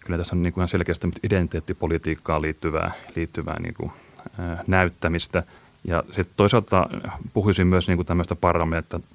kyllä 0.00 0.18
tässä 0.18 0.36
on 0.36 0.42
niin 0.42 0.52
kuin 0.52 0.68
selkeästi 0.68 1.08
identiteettipolitiikkaan 1.22 2.42
liittyvää, 2.42 2.92
liittyvää 3.16 3.60
niin 3.60 3.74
kuin, 3.74 3.92
ää, 4.38 4.64
näyttämistä. 4.66 5.42
Ja 5.84 6.04
sitten 6.06 6.34
toisaalta 6.36 6.88
puhuisin 7.32 7.66
myös 7.66 7.88
niin 7.88 7.96
kuin 7.96 8.06
tämmöistä 8.06 8.36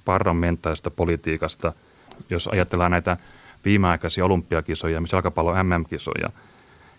parlamentaarista 0.04 0.90
politiikasta, 0.90 1.72
jos 2.30 2.48
ajatellaan 2.48 2.90
näitä 2.90 3.16
viimeaikaisia 3.66 4.24
olympiakisoja, 4.24 5.00
missä 5.00 5.16
jalkapallon 5.16 5.66
MM-kisoja, 5.66 6.28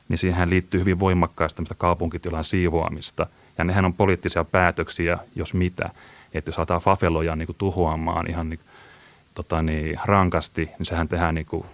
niin 0.09 0.17
siihen 0.17 0.49
liittyy 0.49 0.79
hyvin 0.79 0.99
voimakkaasti 0.99 1.63
kaupunkitilan 1.77 2.43
siivoamista. 2.43 3.27
Ja 3.57 3.63
nehän 3.63 3.85
on 3.85 3.93
poliittisia 3.93 4.43
päätöksiä, 4.43 5.17
jos 5.35 5.53
mitä 5.53 5.89
että 6.33 6.49
jos 6.49 6.57
aletaan 6.57 6.81
fafeloja 6.81 7.35
niin 7.35 7.45
kuin 7.45 7.55
tuhoamaan 7.57 8.29
ihan 8.29 8.49
niin, 8.49 8.59
tota 9.35 9.61
niin, 9.61 9.99
rankasti, 10.05 10.69
niin 10.79 10.85
sehän 10.85 11.07
tehdään 11.07 11.35
niin 11.35 11.45
kuin, 11.45 11.65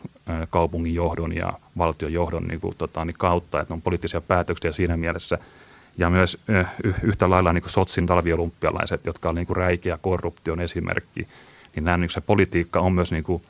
kaupungin 0.50 0.94
johdon 0.94 1.36
ja 1.36 1.54
valtion 1.78 2.14
johdon 2.14 2.44
niin 2.44 2.60
kuin, 2.62 2.76
tota, 2.78 3.06
niin 3.06 3.16
kautta, 3.18 3.62
että 3.62 3.74
on 3.74 3.82
poliittisia 3.82 4.22
päätöksiä 4.22 4.74
siinä 4.74 4.98
mielessä. 4.98 5.38
Ja 5.98 6.10
myös 6.10 6.38
yhtä 7.04 7.30
lailla 7.30 7.54
niin 7.54 7.62
kuin 7.62 7.72
Sotsin 7.72 8.06
talviolympialaiset, 8.06 9.06
jotka 9.06 9.30
on 9.30 9.36
niin 9.36 9.48
kuin 9.48 9.58
räikeä 9.58 9.98
korruption 10.02 10.60
esimerkki, 10.60 11.28
niin 11.76 11.84
nämä, 11.84 11.98
niin 11.98 12.10
se 12.10 12.22
politiikka 12.22 12.80
on 12.80 12.94
myös, 12.94 13.12
niin 13.12 13.24
kuin, 13.24 13.42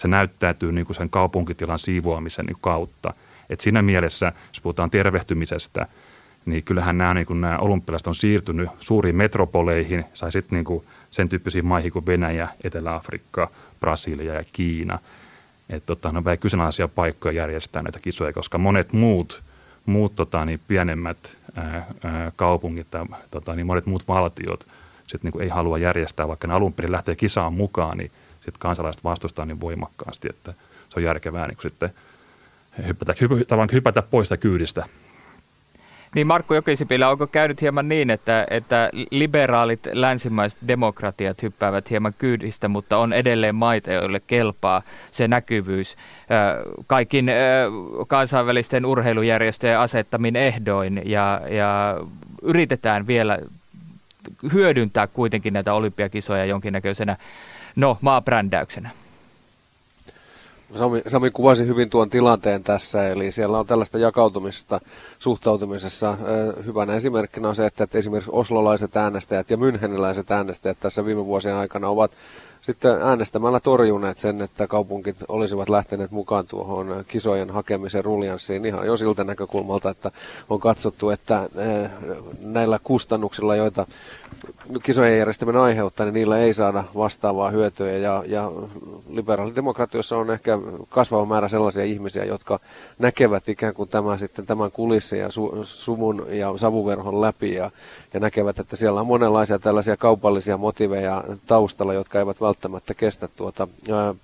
se 0.00 0.08
näyttäytyy 0.08 0.72
niin 0.72 0.86
kuin 0.86 0.96
sen 0.96 1.10
kaupunkitilan 1.10 1.78
siivoamisen 1.78 2.46
niin 2.46 2.56
kautta. 2.60 3.14
Et 3.50 3.60
siinä 3.60 3.82
mielessä, 3.82 4.32
jos 4.48 4.60
puhutaan 4.60 4.90
tervehtymisestä, 4.90 5.86
niin 6.46 6.62
kyllähän 6.62 6.98
nämä, 6.98 7.14
niin 7.14 7.26
kuin 7.26 7.40
nämä 7.40 7.58
olympialaiset 7.58 8.06
on 8.06 8.14
siirtynyt 8.14 8.70
suuriin 8.78 9.16
metropoleihin, 9.16 10.04
sai 10.14 10.32
sitten 10.32 10.56
niin 10.56 10.64
kuin 10.64 10.84
sen 11.10 11.28
tyyppisiin 11.28 11.66
maihin 11.66 11.92
kuin 11.92 12.06
Venäjä, 12.06 12.48
Etelä-Afrikka, 12.64 13.50
Brasilia 13.80 14.34
ja 14.34 14.44
Kiina. 14.52 14.98
Että 15.70 15.86
tota, 15.86 16.08
on 16.08 16.24
vähän 16.24 16.38
kyseenalaisia 16.38 16.88
paikkoja 16.88 17.34
järjestää 17.34 17.82
näitä 17.82 17.98
kisoja, 17.98 18.32
koska 18.32 18.58
monet 18.58 18.92
muut, 18.92 19.42
muut 19.86 20.16
tota, 20.16 20.44
niin 20.44 20.60
pienemmät 20.68 21.38
ää, 21.56 21.86
ää, 22.04 22.32
kaupungit 22.36 22.90
tai 22.90 23.04
tota, 23.30 23.56
niin 23.56 23.66
monet 23.66 23.86
muut 23.86 24.08
valtiot 24.08 24.66
sit, 25.06 25.22
niin 25.22 25.32
kuin 25.32 25.42
ei 25.42 25.48
halua 25.48 25.78
järjestää, 25.78 26.28
vaikka 26.28 26.48
ne 26.48 26.54
alun 26.54 26.72
perin 26.72 26.92
lähtee 26.92 27.16
kisaan 27.16 27.52
mukaan, 27.52 27.98
niin 27.98 28.10
sit 28.40 28.58
kansalaiset 28.58 29.04
vastustaa 29.04 29.46
niin 29.46 29.60
voimakkaasti, 29.60 30.28
että 30.30 30.54
se 30.88 30.94
on 30.96 31.02
järkevää 31.02 31.46
niin 31.46 31.58
sitten 31.60 31.90
hypätä, 32.86 33.14
hypätä, 33.20 33.66
hypätä 33.72 34.02
pois 34.02 34.28
sitä 34.28 34.36
kyydistä. 34.36 34.84
Niin 36.14 36.26
Markku 36.26 36.54
Jokisipilä, 36.54 37.08
onko 37.08 37.26
käynyt 37.26 37.60
hieman 37.60 37.88
niin, 37.88 38.10
että, 38.10 38.46
että 38.50 38.90
liberaalit 39.10 39.80
länsimaiset 39.92 40.58
demokratiat 40.68 41.42
hyppäävät 41.42 41.90
hieman 41.90 42.14
kyydistä, 42.18 42.68
mutta 42.68 42.96
on 42.96 43.12
edelleen 43.12 43.54
maita, 43.54 43.92
joille 43.92 44.20
kelpaa 44.26 44.82
se 45.10 45.28
näkyvyys 45.28 45.96
kaikin 46.86 47.30
kansainvälisten 48.08 48.86
urheilujärjestöjen 48.86 49.78
asettamin 49.78 50.36
ehdoin 50.36 51.02
ja, 51.04 51.40
ja 51.50 51.96
yritetään 52.42 53.06
vielä 53.06 53.38
hyödyntää 54.52 55.06
kuitenkin 55.06 55.52
näitä 55.52 55.74
olympiakisoja 55.74 56.44
jonkinnäköisenä 56.44 57.16
no, 57.76 57.98
maabrändäyksenä? 58.00 58.90
Sami, 60.78 61.02
Sami 61.06 61.30
kuvasi 61.30 61.66
hyvin 61.66 61.90
tuon 61.90 62.10
tilanteen 62.10 62.62
tässä, 62.62 63.08
eli 63.08 63.32
siellä 63.32 63.58
on 63.58 63.66
tällaista 63.66 63.98
jakautumista 63.98 64.80
suhtautumisessa. 65.18 66.16
Hyvänä 66.64 66.94
esimerkkinä 66.94 67.48
on 67.48 67.54
se, 67.54 67.66
että 67.66 67.86
esimerkiksi 67.94 68.30
oslolaiset 68.32 68.96
äänestäjät 68.96 69.50
ja 69.50 69.56
mynheniläiset 69.56 70.30
äänestäjät 70.30 70.80
tässä 70.80 71.04
viime 71.04 71.24
vuosien 71.24 71.54
aikana 71.54 71.88
ovat 71.88 72.10
sitten 72.60 73.02
äänestämällä 73.02 73.60
torjuneet 73.60 74.18
sen, 74.18 74.42
että 74.42 74.66
kaupunkit 74.66 75.16
olisivat 75.28 75.68
lähteneet 75.68 76.10
mukaan 76.10 76.46
tuohon 76.46 77.04
kisojen 77.08 77.50
hakemisen 77.50 78.04
ruljanssiin 78.04 78.64
ihan 78.64 78.86
jo 78.86 78.96
siltä 78.96 79.24
näkökulmalta, 79.24 79.90
että 79.90 80.10
on 80.50 80.60
katsottu, 80.60 81.10
että 81.10 81.48
näillä 82.40 82.78
kustannuksilla, 82.84 83.56
joita 83.56 83.86
kisojen 84.82 85.18
järjestäminen 85.18 85.62
aiheuttaa, 85.62 86.06
niin 86.06 86.14
niillä 86.14 86.38
ei 86.38 86.54
saada 86.54 86.84
vastaavaa 86.96 87.50
hyötyä. 87.50 87.92
Ja, 87.92 88.24
ja 88.26 88.52
liberaalidemokratiossa 89.08 90.16
on 90.16 90.30
ehkä 90.30 90.58
kasvava 90.88 91.26
määrä 91.26 91.48
sellaisia 91.48 91.84
ihmisiä, 91.84 92.24
jotka 92.24 92.60
näkevät 92.98 93.48
ikään 93.48 93.74
kuin 93.74 93.88
tämä, 93.88 94.16
sitten 94.16 94.46
tämän 94.46 94.70
kulissin 94.70 95.18
ja 95.18 95.30
su, 95.30 95.60
suvun 95.62 96.26
ja 96.28 96.52
savuverhon 96.56 97.20
läpi 97.20 97.54
ja, 97.54 97.70
ja 98.14 98.20
näkevät, 98.20 98.58
että 98.58 98.76
siellä 98.76 99.00
on 99.00 99.06
monenlaisia 99.06 99.58
tällaisia 99.58 99.96
kaupallisia 99.96 100.56
motiveja 100.56 101.24
taustalla, 101.46 101.94
jotka 101.94 102.18
eivät 102.18 102.40
välttämättä 102.40 102.49
kestä 102.96 103.28
tuota 103.28 103.68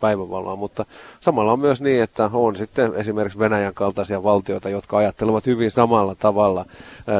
päivänvaloa. 0.01 0.57
Mutta 0.57 0.85
samalla 1.21 1.53
on 1.53 1.61
myös 1.61 1.81
niin, 1.81 2.03
että 2.03 2.31
on 2.33 2.57
sitten 2.57 2.95
esimerkiksi 2.95 3.39
Venäjän 3.39 3.75
kaltaisia 3.75 4.23
valtioita, 4.23 4.69
jotka 4.69 4.97
ajattelevat 4.97 5.47
hyvin 5.47 5.71
samalla 5.71 6.15
tavalla 6.15 6.65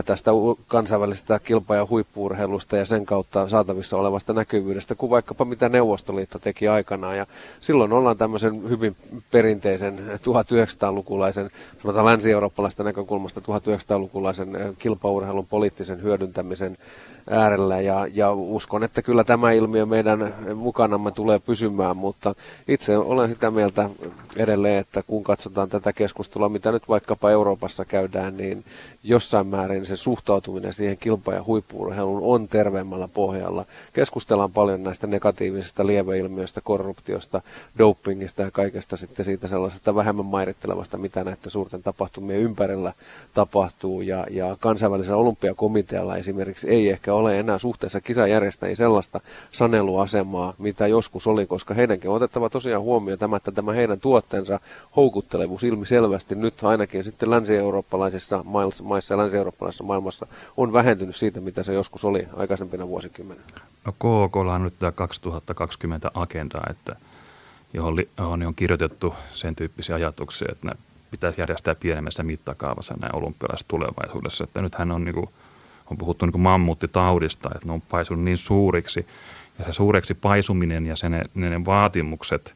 tästä 0.05 0.31
kansainvälisestä 0.69 1.39
kilpa- 1.39 1.77
ja 1.77 1.87
huippuurheilusta 1.91 2.77
ja 2.77 2.85
sen 2.85 3.07
kautta 3.07 3.49
saatavissa 3.49 3.97
olevasta 3.97 4.33
näkyvyydestä 4.33 4.95
kuin 4.95 5.11
vaikkapa 5.11 5.45
mitä 5.45 5.69
Neuvostoliitto 5.69 6.39
teki 6.39 6.69
aikanaan. 6.69 7.17
Ja 7.17 7.27
silloin 7.61 7.93
ollaan 7.93 8.17
tämmöisen 8.17 8.69
hyvin 8.69 8.97
perinteisen 9.31 9.99
1900-lukulaisen, 9.99 11.51
sanotaan 11.83 12.07
länsi-eurooppalaista 12.07 12.85
näkökulmasta 12.85 13.41
1900-lukulaisen 13.41 14.75
kilpaurheilun 14.79 15.47
poliittisen 15.47 16.03
hyödyntämisen 16.03 16.79
äärellä 17.31 17.81
ja, 17.81 18.07
ja 18.15 18.33
uskon, 18.33 18.85
että 18.85 19.03
kyllä 19.03 19.25
tämä 19.25 19.53
ilmiö 19.53 19.87
meidän 19.87 20.35
mukanamme 20.55 21.11
tulee 21.11 21.39
pysymään, 21.39 21.97
mutta 21.97 22.35
itse 22.69 22.99
olen 22.99 23.29
sitä 23.31 23.51
mieltä 23.51 23.91
edelleen, 24.37 24.79
että 24.79 25.03
kun 25.07 25.25
katsotaan 25.25 25.69
tätä 25.69 25.93
keskustelua, 25.93 26.49
mitä 26.49 26.73
nyt 26.73 26.89
vaikkapa 26.89 27.31
Euroopassa 27.31 27.85
käydään, 27.85 28.37
niin 28.37 28.65
jossain 29.09 29.47
määrin 29.47 29.87
se 29.87 29.97
suhtautuminen 29.97 30.75
siihen 30.75 30.97
kilpa- 30.97 31.35
ja 31.35 31.45
huippuurheiluun 31.45 32.23
on 32.23 32.49
terveemmällä 32.49 33.09
pohjalla. 33.09 33.65
Keskustellaan 33.93 34.53
paljon 34.53 34.83
näistä 34.83 35.07
negatiivisista 35.07 35.87
lieveilmiöistä, 35.87 36.61
korruptiosta, 36.61 37.41
dopingista 37.79 38.43
ja 38.43 38.51
kaikesta 38.51 38.97
sitten 38.97 39.25
siitä 39.25 39.49
sellaisesta 39.49 39.95
vähemmän 39.95 40.27
mairittelevasta, 40.27 40.99
mitä 40.99 41.25
näiden 41.25 41.51
suurten 41.51 41.83
tapahtumien 41.83 42.41
ympärillä 42.41 42.93
tapahtuu. 43.35 44.01
Ja, 44.01 44.27
ja 44.31 44.57
kansainvälisellä 44.61 45.17
olympiakomitealla 45.17 46.17
esimerkiksi 46.17 46.71
ei 46.71 46.89
ehkä 46.89 47.15
ole 47.15 47.39
enää 47.39 47.59
suhteessa 47.59 48.01
kisajärjestäjiin 48.01 48.77
sellaista 48.77 49.21
saneluasemaa, 49.51 50.55
mitä 50.59 50.87
joskus 50.87 51.27
oli, 51.27 51.47
koska 51.47 51.75
heidänkin 51.75 52.11
on 52.11 52.17
otettava 52.17 52.51
tosiaan 52.51 52.83
huomioon 52.83 53.19
tämä, 53.19 53.37
että 53.37 53.53
tämä 53.53 53.73
heidän 53.73 54.01
tuotteensa 54.01 54.61
houkuttelevuus 54.97 55.65
ilmiselvästi 55.65 56.35
nyt 56.35 56.65
ainakin 56.65 57.05
sitten 57.05 57.31
länsi-eurooppalaisissa 57.31 58.43
maissa 58.97 59.15
ja 59.15 59.19
länsi-eurooppalaisessa 59.19 59.85
maailmassa 59.85 60.27
on 60.57 60.73
vähentynyt 60.73 61.17
siitä, 61.17 61.41
mitä 61.41 61.63
se 61.63 61.75
joskus 61.75 62.05
oli 62.05 62.29
aikaisempina 62.37 62.89
vuosikymmeninä. 62.89 63.47
No 63.85 63.93
KK 63.93 64.37
on 64.37 64.65
nyt 64.65 64.75
tämä 64.79 64.93
2020 64.93 66.11
agenda, 66.15 66.59
että 66.71 66.97
johon, 67.75 67.97
johon 68.19 68.43
on 68.43 68.55
kirjoitettu 68.55 69.15
sen 69.35 69.57
tyyppisiä 69.57 69.95
ajatuksia, 69.95 70.49
että 70.53 70.69
ne 70.69 70.75
pitäisi 71.11 71.41
järjestää 71.41 71.75
pienemmässä 71.75 72.23
mittakaavassa 72.23 72.95
nämä 73.01 73.11
olympialaiset 73.13 73.69
tulevaisuudessa. 73.69 74.45
Että 74.45 74.63
nythän 74.63 74.93
on, 74.93 75.05
niin 75.05 75.15
kuin, 75.15 75.29
on 75.91 75.99
puhuttu 75.99 76.27
niin 76.27 76.33
kuin 76.33 76.43
mammuttitaudista, 76.43 77.51
että 77.55 77.67
ne 77.67 77.73
on 77.73 77.81
paisunut 77.81 78.25
niin 78.25 78.39
suuriksi. 78.39 79.07
Ja 79.59 79.65
se 79.65 79.73
suureksi 79.73 80.15
paisuminen 80.15 80.87
ja 80.87 80.97
sen, 80.97 81.13
ne, 81.13 81.51
ne 81.51 81.65
vaatimukset, 81.65 82.55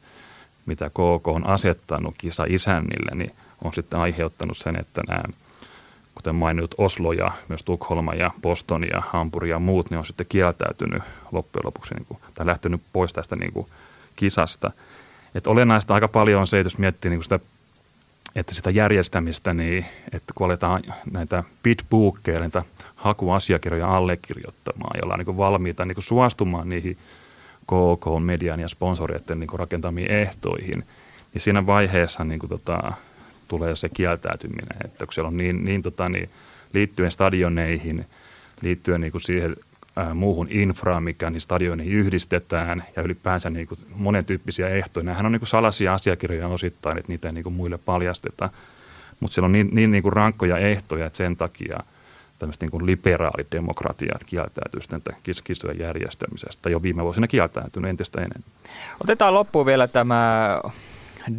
mitä 0.67 0.91
KK 0.91 1.29
on 1.29 1.47
asettanut 1.47 2.15
kisa 2.19 2.45
isännille, 2.49 3.15
niin 3.15 3.35
on 3.65 3.75
sitten 3.75 4.01
aiheuttanut 4.01 4.57
sen, 4.57 4.77
että 4.77 5.03
nämä 5.09 5.23
kuten 6.21 6.35
mainitut 6.35 6.75
Oslo 6.79 7.13
ja 7.13 7.31
myös 7.49 7.63
Tukholma 7.63 8.15
ja 8.15 8.31
Boston 8.43 8.85
ja 8.85 9.03
Hamburg 9.09 9.49
ja 9.49 9.59
muut, 9.59 9.91
ne 9.91 9.99
on 9.99 10.07
sitten 10.07 10.27
kieltäytynyt 10.29 11.03
loppujen 11.33 11.67
lopuksi 11.67 11.95
niin 11.95 12.07
kuin, 12.07 12.21
tai 12.35 12.47
lähtenyt 12.47 12.81
pois 12.93 13.13
tästä 13.13 13.37
niin 13.37 13.53
kuin, 13.53 13.67
kisasta. 14.17 14.71
Et 15.35 15.47
olennaista 15.47 15.95
aika 15.95 16.09
paljon 16.09 16.41
on 16.41 16.47
se, 16.47 16.61
että 16.61 16.67
jos 16.67 16.79
miettii 16.79 17.11
niin 17.11 17.19
kuin 17.19 17.25
sitä, 17.25 17.41
että 18.37 18.55
sitä 18.55 18.71
järjestämistä, 18.71 19.55
niin 19.55 19.85
että 20.13 20.33
kun 20.35 20.45
aletaan 20.47 20.83
näitä 21.13 21.45
bitbookkeja, 21.63 22.41
näitä 22.41 22.63
hakuasiakirjoja 22.97 23.97
allekirjoittamaan, 23.97 24.99
joilla 25.01 25.15
on 25.15 25.19
niin 25.27 25.37
valmiita 25.37 25.85
niin 25.85 25.95
kuin 25.95 26.05
suostumaan 26.05 26.69
niihin 26.69 26.99
KK-median 27.63 28.61
ja 28.61 28.69
sponsoreiden 28.69 29.41
niin 29.41 29.59
rakentamiin 29.59 30.11
ehtoihin, 30.11 30.85
niin 31.35 31.43
siinä 31.43 31.67
vaiheessa 31.67 32.25
niin 32.25 32.39
kuin, 32.39 32.51
tota, 32.51 32.93
tulee 33.51 33.77
se 33.77 33.89
kieltäytyminen, 33.89 34.77
että 34.85 35.07
kun 35.07 35.15
siellä 35.15 35.29
on 35.29 35.37
niin, 35.37 35.65
niin, 35.65 35.83
tota, 35.83 36.09
niin 36.09 36.31
liittyen 36.73 37.11
stadioneihin, 37.11 38.07
liittyen 38.63 39.01
niin 39.01 39.13
kuin 39.13 39.23
siihen 39.23 39.57
ää, 39.97 40.15
muuhun 40.15 40.49
infraan, 40.51 41.03
mikä 41.03 41.31
niin 41.31 41.41
stadioneihin 41.41 41.95
yhdistetään 41.95 42.85
ja 42.97 43.03
ylipäänsä 43.03 43.51
niin 43.51 43.67
kuin 43.67 43.81
monen 43.95 44.25
tyyppisiä 44.25 44.69
ehtoja. 44.69 45.05
Nämähän 45.05 45.27
on 45.27 45.33
niin 45.33 45.41
kuin 45.41 45.49
salaisia 45.49 45.95
asiakirjoja 45.95 46.49
osittain, 46.49 46.99
että 46.99 47.13
niitä 47.13 47.29
ei 47.29 47.35
niin 47.35 47.45
kuin 47.45 47.55
muille 47.55 47.79
paljasteta, 47.79 48.51
mutta 49.21 49.35
siellä 49.35 49.47
on 49.47 49.53
niin, 49.53 49.69
niin, 49.73 49.91
niin 49.91 50.03
kuin 50.03 50.13
rankkoja 50.13 50.59
ehtoja, 50.59 51.07
että 51.07 51.17
sen 51.17 51.37
takia 51.37 51.81
tämmöiset 52.39 52.63
niin 52.63 52.87
liberaalidemokratiat 52.87 54.25
kieltäytyy 54.27 54.81
sitten 54.81 55.03
kisojen 55.45 55.79
järjestämisestä. 55.79 56.71
Jo 56.71 56.83
viime 56.83 57.03
vuosina 57.05 57.27
kieltäytynyt 57.27 57.91
entistä 57.91 58.19
enemmän. 58.21 58.51
Otetaan 59.05 59.35
loppuun 59.35 59.67
vielä 59.67 59.89
tämä 59.89 60.61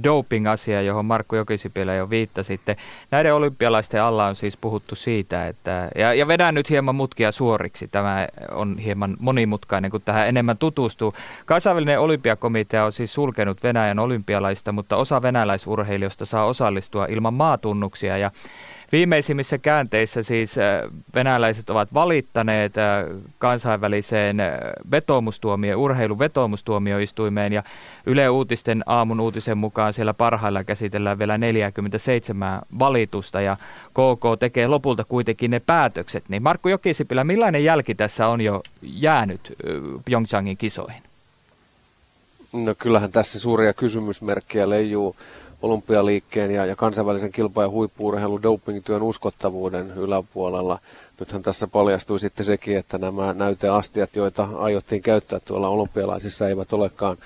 doping-asia, 0.03 0.81
johon 0.81 1.05
Markku 1.05 1.35
Jokisipilä 1.35 1.95
jo 1.95 2.09
viittasitte. 2.09 2.77
Näiden 3.11 3.33
olympialaisten 3.33 4.03
alla 4.03 4.25
on 4.25 4.35
siis 4.35 4.57
puhuttu 4.57 4.95
siitä, 4.95 5.47
että, 5.47 5.89
ja, 5.95 6.13
ja 6.13 6.27
vedän 6.27 6.55
nyt 6.55 6.69
hieman 6.69 6.95
mutkia 6.95 7.31
suoriksi, 7.31 7.87
tämä 7.87 8.27
on 8.51 8.77
hieman 8.77 9.17
monimutkainen, 9.19 9.91
kun 9.91 10.01
tähän 10.01 10.27
enemmän 10.27 10.57
tutustuu. 10.57 11.13
Kansainvälinen 11.45 11.99
olympiakomitea 11.99 12.85
on 12.85 12.91
siis 12.91 13.13
sulkenut 13.13 13.63
Venäjän 13.63 13.99
olympialaista, 13.99 14.71
mutta 14.71 14.95
osa 14.95 15.21
venäläisurheilijoista 15.21 16.25
saa 16.25 16.45
osallistua 16.45 17.05
ilman 17.05 17.33
maatunnuksia, 17.33 18.17
ja 18.17 18.31
Viimeisimmissä 18.91 19.57
käänteissä 19.57 20.23
siis 20.23 20.57
äh, 20.57 20.81
venäläiset 21.15 21.69
ovat 21.69 21.93
valittaneet 21.93 22.77
äh, 22.77 23.05
kansainväliseen 23.37 24.39
äh, 24.39 24.51
vetoomustuomio, 24.91 25.81
urheilun 25.81 26.19
vetoomustuomioistuimeen 26.19 27.53
ja 27.53 27.63
Yle 28.05 28.29
Uutisten 28.29 28.83
aamun 28.85 29.19
uutisen 29.19 29.57
mukaan 29.57 29.93
siellä 29.93 30.13
parhailla 30.13 30.63
käsitellään 30.63 31.19
vielä 31.19 31.37
47 31.37 32.61
valitusta 32.79 33.41
ja 33.41 33.57
KK 33.89 34.39
tekee 34.39 34.67
lopulta 34.67 35.03
kuitenkin 35.03 35.51
ne 35.51 35.59
päätökset. 35.59 36.23
Niin 36.29 36.43
Markku 36.43 36.69
Jokisipilä, 36.69 37.23
millainen 37.23 37.63
jälki 37.63 37.95
tässä 37.95 38.27
on 38.27 38.41
jo 38.41 38.61
jäänyt 38.81 39.53
Pyeongchangin 40.05 40.57
kisoihin? 40.57 41.03
No 42.53 42.75
kyllähän 42.75 43.11
tässä 43.11 43.39
suuria 43.39 43.73
kysymysmerkkejä 43.73 44.69
leijuu 44.69 45.15
olympialiikkeen 45.61 46.51
ja, 46.51 46.65
ja 46.65 46.75
kansainvälisen 46.75 47.31
kilpa- 47.31 47.61
ja 47.61 47.69
huippuurheilun 47.69 48.43
dopingtyön 48.43 49.01
uskottavuuden 49.01 49.91
yläpuolella. 49.91 50.79
Nythän 51.19 51.41
tässä 51.41 51.67
paljastui 51.67 52.19
sitten 52.19 52.45
sekin, 52.45 52.77
että 52.77 52.97
nämä 52.97 53.33
näyteastiat, 53.33 54.15
joita 54.15 54.47
aiottiin 54.57 55.01
käyttää 55.01 55.39
tuolla 55.39 55.69
olympialaisissa, 55.69 56.47
eivät 56.47 56.73
olekaan 56.73 57.17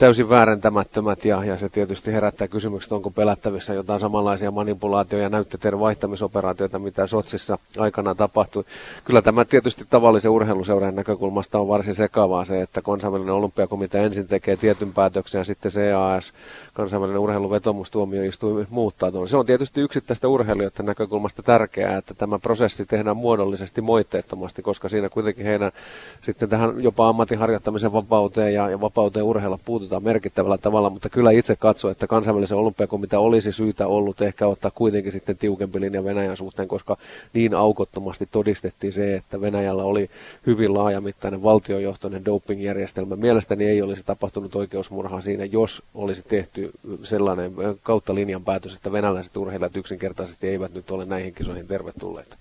täysin 0.00 0.28
väärentämättömät 0.28 1.24
ja, 1.24 1.44
ja 1.44 1.58
se 1.58 1.68
tietysti 1.68 2.12
herättää 2.12 2.48
kysymykset, 2.48 2.92
onko 2.92 3.10
pelättävissä 3.10 3.74
jotain 3.74 4.00
samanlaisia 4.00 4.50
manipulaatio- 4.50 5.18
ja 5.18 5.28
näytteiden 5.28 5.80
vaihtamisoperaatioita, 5.80 6.78
mitä 6.78 7.06
Sotsissa 7.06 7.58
aikana 7.78 8.14
tapahtui. 8.14 8.64
Kyllä 9.04 9.22
tämä 9.22 9.44
tietysti 9.44 9.84
tavallisen 9.90 10.30
urheiluseuran 10.30 10.94
näkökulmasta 10.94 11.58
on 11.58 11.68
varsin 11.68 11.94
sekavaa 11.94 12.44
se, 12.44 12.60
että 12.60 12.82
kansainvälinen 12.82 13.34
olympiakomitea 13.34 14.02
ensin 14.02 14.26
tekee 14.26 14.56
tietyn 14.56 14.92
päätöksen 14.92 15.38
ja 15.38 15.44
sitten 15.44 15.72
CAS, 15.72 16.32
kansainvälinen 16.74 17.20
urheiluvetomustuomioistuin, 17.20 18.66
muuttaa 18.70 19.12
tuon. 19.12 19.28
Se 19.28 19.36
on 19.36 19.46
tietysti 19.46 19.80
yksittäistä 19.80 20.28
urheilijoiden 20.28 20.86
näkökulmasta 20.86 21.42
tärkeää, 21.42 21.96
että 21.96 22.14
tämä 22.14 22.38
prosessi 22.38 22.86
tehdään 22.86 23.16
muodollisesti 23.16 23.80
moitteettomasti, 23.80 24.62
koska 24.62 24.88
siinä 24.88 25.08
kuitenkin 25.08 25.46
heidän 25.46 25.72
sitten 26.20 26.48
tähän 26.48 26.82
jopa 26.82 27.08
ammatinharjoittamisen 27.08 27.92
vapauteen 27.92 28.54
ja, 28.54 28.70
ja 28.70 28.80
vapauteen 28.80 29.26
urheilla 29.26 29.58
puututaan 29.64 29.89
puututaan 29.90 30.14
merkittävällä 30.14 30.58
tavalla, 30.58 30.90
mutta 30.90 31.08
kyllä 31.08 31.30
itse 31.30 31.56
katso, 31.56 31.90
että 31.90 32.06
kansainvälisen 32.06 32.58
olympiakomitea 32.58 33.20
olisi 33.20 33.52
syytä 33.52 33.86
ollut 33.86 34.22
ehkä 34.22 34.46
ottaa 34.46 34.70
kuitenkin 34.70 35.12
sitten 35.12 35.36
tiukempi 35.36 35.80
linja 35.80 36.04
Venäjän 36.04 36.36
suhteen, 36.36 36.68
koska 36.68 36.96
niin 37.32 37.54
aukottomasti 37.54 38.28
todistettiin 38.30 38.92
se, 38.92 39.14
että 39.14 39.40
Venäjällä 39.40 39.84
oli 39.84 40.10
hyvin 40.46 40.74
laajamittainen 40.74 41.42
valtiojohtoinen 41.42 42.24
dopingjärjestelmä. 42.24 43.16
Mielestäni 43.16 43.64
ei 43.64 43.82
olisi 43.82 44.02
tapahtunut 44.06 44.56
oikeusmurhaa 44.56 45.20
siinä, 45.20 45.44
jos 45.44 45.82
olisi 45.94 46.22
tehty 46.28 46.70
sellainen 47.02 47.52
kautta 47.82 48.14
linjan 48.14 48.44
päätös, 48.44 48.74
että 48.74 48.92
venäläiset 48.92 49.36
urheilijat 49.36 49.76
yksinkertaisesti 49.76 50.48
eivät 50.48 50.74
nyt 50.74 50.90
ole 50.90 51.04
näihin 51.04 51.34
kisoihin 51.34 51.66
tervetulleita. 51.66 52.36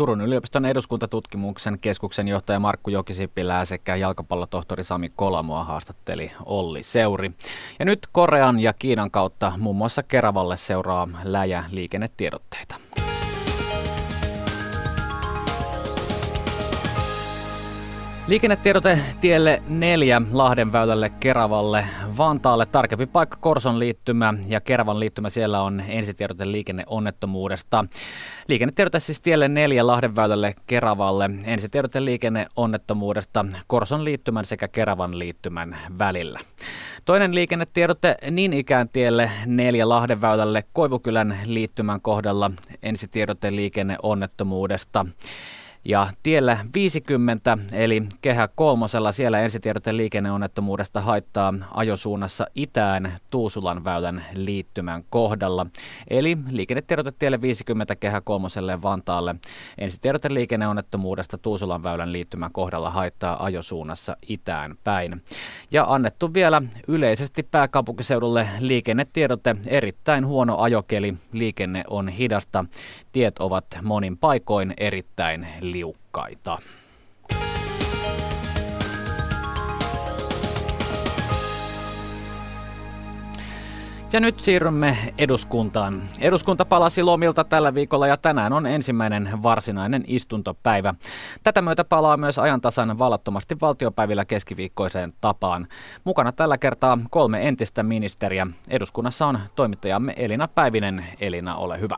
Turun 0.00 0.20
yliopiston 0.20 0.66
eduskuntatutkimuksen 0.66 1.78
keskuksen 1.78 2.28
johtaja 2.28 2.60
Markku 2.60 2.90
Jokisipilää 2.90 3.64
sekä 3.64 3.96
jalkapallotohtori 3.96 4.84
Sami 4.84 5.12
Kolamoa 5.16 5.64
haastatteli 5.64 6.32
Olli 6.44 6.82
Seuri. 6.82 7.32
Ja 7.78 7.84
nyt 7.84 7.98
Korean 8.12 8.60
ja 8.60 8.72
Kiinan 8.72 9.10
kautta 9.10 9.52
muun 9.58 9.76
muassa 9.76 10.02
Keravalle 10.02 10.56
seuraa 10.56 11.08
läjä 11.24 11.64
liikennetiedotteita. 11.70 12.74
Liikennetiedote 18.30 18.98
tielle 19.20 19.62
4 19.68 20.22
Lahdenväylälle 20.32 21.10
Keravalle 21.20 21.84
Vantaalle. 22.18 22.66
Tarkempi 22.66 23.06
paikka 23.06 23.38
Korson 23.40 23.78
liittymä 23.78 24.34
ja 24.46 24.60
Keravan 24.60 25.00
liittymä 25.00 25.30
siellä 25.30 25.62
on 25.62 25.82
ensitiedote 25.88 26.52
liikenneonnettomuudesta. 26.52 27.84
Liikennetiedote 28.48 29.00
siis 29.00 29.20
tielle 29.20 29.48
4 29.48 29.86
Lahdenväylälle 29.86 30.54
Keravalle. 30.66 31.30
Ensitiedote 31.44 32.04
liikenneonnettomuudesta 32.04 33.46
Korson 33.66 34.04
liittymän 34.04 34.44
sekä 34.44 34.68
Keravan 34.68 35.18
liittymän 35.18 35.76
välillä. 35.98 36.40
Toinen 37.04 37.34
liikennetiedote 37.34 38.16
niin 38.30 38.52
ikään 38.52 38.88
tielle 38.88 39.30
4 39.46 39.88
Lahdenväylälle 39.88 40.64
Koivukylän 40.72 41.38
liittymän 41.44 42.00
kohdalla 42.00 42.50
ensitiedote 42.82 43.56
liikenneonnettomuudesta. 43.56 45.06
Ja 45.84 46.08
tiellä 46.22 46.58
50 46.74 47.58
eli 47.72 48.02
kehä 48.22 48.48
kolmosella. 48.54 49.12
Siellä 49.12 49.40
ensitiedote 49.40 49.96
liikenneonnettomuudesta 49.96 51.00
haittaa 51.00 51.54
ajosuunnassa 51.74 52.46
itään 52.54 53.12
Tuusulan 53.30 53.84
väylän 53.84 54.24
liittymän 54.34 55.04
kohdalla. 55.10 55.66
Eli 56.08 56.38
liikennetiedote 56.50 57.12
tielle 57.18 57.40
50 57.40 57.96
kehä 57.96 58.20
kolmoselle 58.20 58.82
Vantaalle. 58.82 59.34
Ensitiedote 59.78 60.34
liikenneonnettomuudesta 60.34 61.38
Tuusulan 61.38 61.82
väylän 61.82 62.12
liittymän 62.12 62.52
kohdalla 62.52 62.90
haittaa 62.90 63.44
ajosuunnassa 63.44 64.16
itään 64.28 64.74
päin. 64.84 65.22
Ja 65.70 65.84
annettu 65.88 66.34
vielä 66.34 66.62
yleisesti 66.88 67.42
pääkaupunkiseudulle 67.42 68.48
liikennetiedote. 68.58 69.56
Erittäin 69.66 70.26
huono 70.26 70.58
ajokeli, 70.58 71.14
liikenne 71.32 71.84
on 71.90 72.08
hidasta, 72.08 72.64
tiet 73.12 73.38
ovat 73.38 73.64
monin 73.82 74.18
paikoin 74.18 74.74
erittäin 74.76 75.46
liukkaita. 75.60 76.58
Ja 84.12 84.20
nyt 84.20 84.40
siirrymme 84.40 84.96
eduskuntaan. 85.18 86.02
Eduskunta 86.20 86.64
palasi 86.64 87.02
lomilta 87.02 87.44
tällä 87.44 87.74
viikolla 87.74 88.06
ja 88.06 88.16
tänään 88.16 88.52
on 88.52 88.66
ensimmäinen 88.66 89.30
varsinainen 89.42 90.04
istuntopäivä. 90.06 90.94
Tätä 91.42 91.62
myötä 91.62 91.84
palaa 91.84 92.16
myös 92.16 92.38
ajantasan 92.38 92.98
vallattomasti 92.98 93.56
valtiopäivillä 93.60 94.24
keskiviikkoiseen 94.24 95.12
tapaan. 95.20 95.68
Mukana 96.04 96.32
tällä 96.32 96.58
kertaa 96.58 96.98
kolme 97.10 97.48
entistä 97.48 97.82
ministeriä. 97.82 98.46
Eduskunnassa 98.68 99.26
on 99.26 99.40
toimittajamme 99.56 100.14
Elina 100.16 100.48
Päivinen. 100.48 101.04
Elina, 101.20 101.56
ole 101.56 101.80
hyvä. 101.80 101.96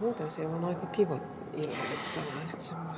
Muuten 0.00 0.30
siellä 0.30 0.56
on 0.56 0.64
aika 0.64 0.86
kiva. 0.86 1.16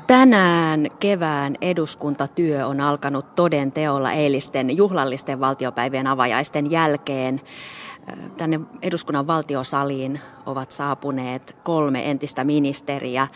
Tänään 0.06 0.86
kevään 1.00 1.56
eduskuntatyö 1.60 2.66
on 2.66 2.80
alkanut 2.80 3.34
toden 3.34 3.72
teolla 3.72 4.12
eilisten 4.12 4.76
juhlallisten 4.76 5.40
valtiopäivien 5.40 6.06
avajaisten 6.06 6.70
jälkeen. 6.70 7.40
Tänne 8.36 8.60
eduskunnan 8.82 9.26
valtiosaliin 9.26 10.20
ovat 10.46 10.70
saapuneet 10.70 11.56
kolme 11.62 12.10
entistä 12.10 12.44
ministeriä. 12.44 13.28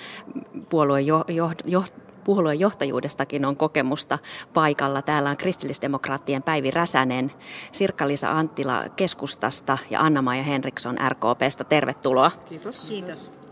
Puolueen 0.68 1.06
jo, 1.06 1.24
jo, 1.28 1.50
jo, 1.64 1.84
puolueen 2.24 2.60
johtajuudestakin 2.60 3.44
on 3.44 3.56
kokemusta 3.56 4.18
paikalla. 4.54 5.02
Täällä 5.02 5.30
on 5.30 5.36
kristillisdemokraattien 5.36 6.42
Päivi 6.42 6.70
Räsänen, 6.70 7.32
Sirkka-Liisa 7.72 8.38
Anttila 8.38 8.84
keskustasta 8.96 9.78
ja 9.90 10.00
Anna-Maija 10.00 10.42
Henriksson 10.42 10.96
RKPstä. 11.08 11.64
Tervetuloa. 11.64 12.30
Kiitos. 12.48 12.88
Kiitos. 12.88 13.45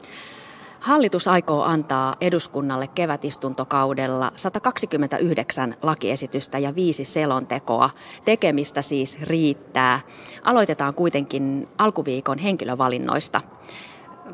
Hallitus 0.85 1.29
aikoo 1.29 1.63
antaa 1.63 2.17
eduskunnalle 2.21 2.87
kevätistuntokaudella 2.87 4.33
129 4.37 5.75
lakiesitystä 5.83 6.59
ja 6.59 6.75
viisi 6.75 7.05
selontekoa. 7.05 7.91
Tekemistä 8.25 8.83
siis 8.83 9.21
riittää. 9.23 10.01
Aloitetaan 10.43 10.95
kuitenkin 10.95 11.69
alkuviikon 11.79 12.39
henkilövalinnoista. 12.39 13.41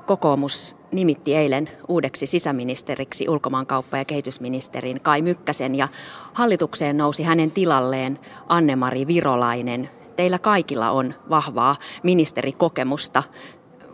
Kokoomus 0.07 0.76
nimitti 0.92 1.36
eilen 1.36 1.70
uudeksi 1.88 2.26
sisäministeriksi 2.26 3.28
ulkomaankauppa- 3.28 3.98
ja 3.98 4.05
kehitysministerin 4.05 5.01
Kai 5.01 5.22
Mykkäsen 5.22 5.74
ja 5.74 5.88
hallitukseen 6.32 6.96
nousi 6.96 7.22
hänen 7.22 7.51
tilalleen 7.51 8.18
Anne-Mari 8.48 9.07
Virolainen. 9.07 9.90
Teillä 10.16 10.38
kaikilla 10.38 10.90
on 10.90 11.14
vahvaa 11.30 11.76
ministerikokemusta. 12.03 13.22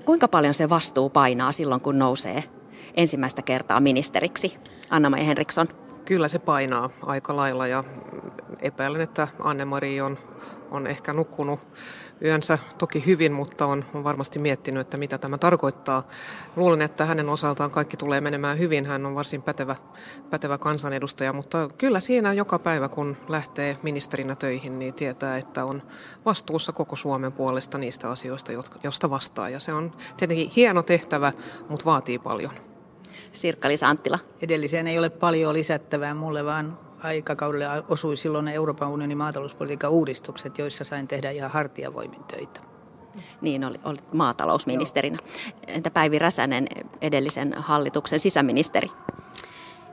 Kuinka 0.07 0.29
paljon 0.29 0.55
se 0.55 0.69
vastuu 0.69 1.11
painaa 1.11 1.53
silloin, 1.53 1.81
kun 1.81 1.99
nousee 1.99 2.45
ensimmäistä 2.95 3.43
kertaa 3.43 3.81
ministeriksi? 3.81 4.59
Anna-Maja 4.91 5.25
Henriksson. 5.25 5.69
Kyllä 6.05 6.29
se 6.29 6.39
painaa 6.39 6.91
aika 7.03 7.37
lailla 7.37 7.67
ja 7.67 7.85
epäilen, 8.63 9.01
että 9.01 9.29
Anne-Mari 9.43 10.01
on, 10.01 10.19
on 10.71 10.87
ehkä 10.87 11.13
nukkunut 11.13 11.61
yönsä 12.25 12.59
toki 12.79 13.07
hyvin, 13.07 13.33
mutta 13.33 13.67
on, 13.67 13.85
on 13.95 14.05
varmasti 14.05 14.39
miettinyt, 14.39 14.81
että 14.81 14.97
mitä 14.97 15.19
tämä 15.19 15.39
tarkoittaa. 15.39 16.09
Luulen, 16.57 16.83
että 16.83 17.05
hänen 17.05 17.29
osaltaan 17.29 17.71
kaikki 17.71 17.97
tulee 17.97 18.21
menemään 18.21 18.59
hyvin. 18.59 18.87
Hän 18.87 19.07
on 19.07 19.14
varsin 19.14 19.43
pätevä, 19.43 19.77
pätevä 20.31 20.59
kansanedustaja, 20.59 21.33
mutta 21.33 21.71
kyllä 21.79 22.01
siinä 22.01 22.33
joka 22.33 22.59
päivä, 22.59 22.89
kun 22.89 23.17
lähtee 23.29 23.77
ministerinä 23.83 24.35
töihin, 24.35 24.79
niin 24.79 24.95
tietää, 24.95 25.39
että 25.39 25.64
on 25.64 25.83
vastuussa 26.25 26.73
koko 26.73 26.97
Suomen 26.97 27.33
puolesta 27.33 27.79
niistä 27.79 28.11
asioista, 28.11 28.53
josta 28.83 29.11
vastaa. 29.11 29.49
Ja 29.49 29.61
se 29.61 29.73
on 29.73 29.93
tietenkin 30.17 30.51
hieno 30.57 30.83
tehtävä, 30.83 31.33
mutta 31.69 31.85
vaatii 31.85 32.19
paljon. 32.19 32.53
Sirkka-Liisa 33.33 33.89
Anttila. 33.89 34.19
Edelliseen 34.43 34.87
ei 34.87 34.99
ole 34.99 35.11
paljon 35.11 35.55
lisättävää 35.55 36.14
mulle, 36.14 36.45
vaan 36.45 36.79
aikakaudelle 37.03 37.67
osui 37.89 38.17
silloin 38.17 38.49
Euroopan 38.49 38.89
unionin 38.89 39.19
maatalouspolitiikan 39.19 39.91
uudistukset, 39.91 40.59
joissa 40.59 40.85
sain 40.85 41.09
tehdä 41.09 41.31
ihan 41.31 41.51
hartiavoimin 41.51 42.25
töitä. 42.25 42.61
Niin, 43.41 43.65
oli, 43.65 43.81
oli 43.85 43.99
maatalousministerinä. 44.13 45.19
Entä 45.67 45.91
Päivi 45.91 46.19
Räsänen, 46.19 46.67
edellisen 47.01 47.55
hallituksen 47.57 48.21
sisäministeri? 48.21 48.89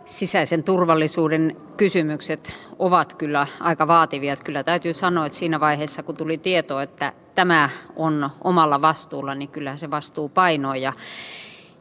Sisäisen 0.05 0.63
turvallisuuden 0.63 1.57
kysymykset 1.77 2.55
ovat 2.79 3.13
kyllä 3.13 3.47
aika 3.59 3.87
vaativia. 3.87 4.35
Kyllä 4.35 4.63
täytyy 4.63 4.93
sanoa, 4.93 5.25
että 5.25 5.37
siinä 5.37 5.59
vaiheessa, 5.59 6.03
kun 6.03 6.15
tuli 6.15 6.37
tieto, 6.37 6.79
että 6.79 7.13
tämä 7.35 7.69
on 7.95 8.29
omalla 8.43 8.81
vastuulla, 8.81 9.35
niin 9.35 9.49
kyllä 9.49 9.77
se 9.77 9.91
vastuu 9.91 10.29
painoi. 10.29 10.81
Ja 10.81 10.93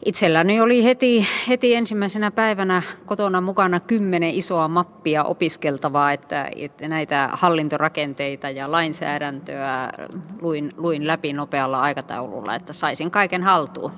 Itselläni 0.05 0.61
oli 0.61 0.85
heti, 0.85 1.27
heti 1.49 1.75
ensimmäisenä 1.75 2.31
päivänä 2.31 2.83
kotona 3.07 3.41
mukana 3.41 3.81
kymmenen 3.81 4.31
isoa 4.31 4.69
mappia 4.69 5.25
opiskeltavaa, 5.25 6.13
että, 6.13 6.49
että 6.57 6.89
näitä 6.89 7.31
hallintorakenteita 7.33 8.51
ja 8.51 8.73
lainsäädäntöä 8.73 9.93
luin, 10.41 10.73
luin 10.77 11.07
läpi 11.07 11.33
nopealla 11.33 11.81
aikataululla, 11.81 12.55
että 12.55 12.73
saisin 12.73 13.11
kaiken 13.11 13.43
haltuun. 13.43 13.93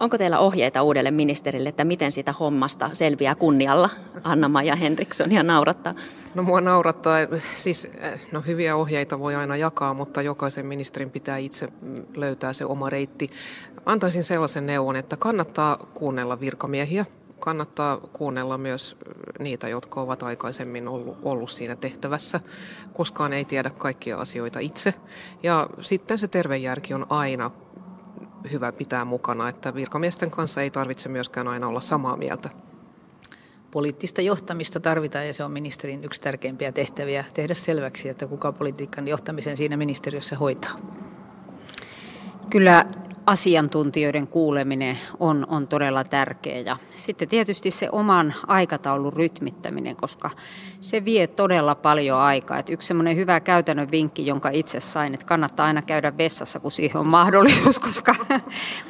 Onko 0.00 0.18
teillä 0.18 0.38
ohjeita 0.38 0.82
uudelle 0.82 1.10
ministerille, 1.10 1.68
että 1.68 1.84
miten 1.84 2.12
sitä 2.12 2.32
hommasta 2.32 2.90
selviää 2.92 3.34
kunnialla? 3.34 3.90
Anna-Maja 4.24 4.76
Henriksson 4.76 5.32
ja 5.32 5.42
naurattaa. 5.42 5.94
No 6.34 6.42
mua 6.42 6.60
naurattaa, 6.60 7.16
siis 7.54 7.90
no 8.32 8.40
hyviä 8.40 8.76
ohjeita 8.76 9.18
voi 9.18 9.34
aina 9.34 9.56
jakaa, 9.56 9.94
mutta 9.94 10.22
jokaisen 10.22 10.66
ministerin 10.66 11.10
pitää 11.10 11.36
itse 11.36 11.68
löytää 12.16 12.52
se 12.52 12.64
oma 12.64 12.90
reitti. 12.90 13.30
Antaisin 13.86 14.24
sellaisen 14.24 14.66
neuvon, 14.66 14.96
että 14.96 15.16
kannattaa 15.16 15.76
kuunnella 15.76 16.40
virkamiehiä, 16.40 17.06
kannattaa 17.40 17.96
kuunnella 17.96 18.58
myös 18.58 18.96
niitä, 19.38 19.68
jotka 19.68 20.00
ovat 20.00 20.22
aikaisemmin 20.22 20.88
ollut, 20.88 21.18
ollut 21.22 21.50
siinä 21.50 21.76
tehtävässä. 21.76 22.40
Koskaan 22.92 23.32
ei 23.32 23.44
tiedä 23.44 23.70
kaikkia 23.70 24.16
asioita 24.16 24.58
itse. 24.58 24.94
Ja 25.42 25.66
sitten 25.80 26.18
se 26.18 26.28
tervejärki 26.28 26.94
on 26.94 27.06
aina 27.10 27.50
hyvä 28.52 28.72
pitää 28.72 29.04
mukana, 29.04 29.48
että 29.48 29.74
virkamiesten 29.74 30.30
kanssa 30.30 30.62
ei 30.62 30.70
tarvitse 30.70 31.08
myöskään 31.08 31.48
aina 31.48 31.68
olla 31.68 31.80
samaa 31.80 32.16
mieltä. 32.16 32.50
Poliittista 33.70 34.20
johtamista 34.20 34.80
tarvitaan 34.80 35.26
ja 35.26 35.34
se 35.34 35.44
on 35.44 35.52
ministerin 35.52 36.04
yksi 36.04 36.20
tärkeimpiä 36.20 36.72
tehtäviä 36.72 37.24
tehdä 37.34 37.54
selväksi, 37.54 38.08
että 38.08 38.26
kuka 38.26 38.52
politiikan 38.52 39.08
johtamisen 39.08 39.56
siinä 39.56 39.76
ministeriössä 39.76 40.36
hoitaa. 40.36 40.72
Kyllä 42.50 42.84
asiantuntijoiden 43.26 44.26
kuuleminen 44.26 44.98
on, 45.20 45.46
on 45.48 45.68
todella 45.68 46.04
tärkeä. 46.04 46.58
Ja 46.58 46.76
sitten 46.96 47.28
tietysti 47.28 47.70
se 47.70 47.88
oman 47.92 48.34
aikataulun 48.46 49.12
rytmittäminen, 49.12 49.96
koska 49.96 50.30
se 50.80 51.04
vie 51.04 51.26
todella 51.26 51.74
paljon 51.74 52.18
aikaa. 52.18 52.58
Et 52.58 52.68
yksi 52.68 52.88
semmoinen 52.88 53.16
hyvä 53.16 53.40
käytännön 53.40 53.90
vinkki, 53.90 54.26
jonka 54.26 54.50
itse 54.50 54.80
sain, 54.80 55.14
että 55.14 55.26
kannattaa 55.26 55.66
aina 55.66 55.82
käydä 55.82 56.18
vessassa, 56.18 56.60
kun 56.60 56.70
siihen 56.70 57.00
on 57.00 57.08
mahdollisuus, 57.08 57.78
koska, 57.88 58.14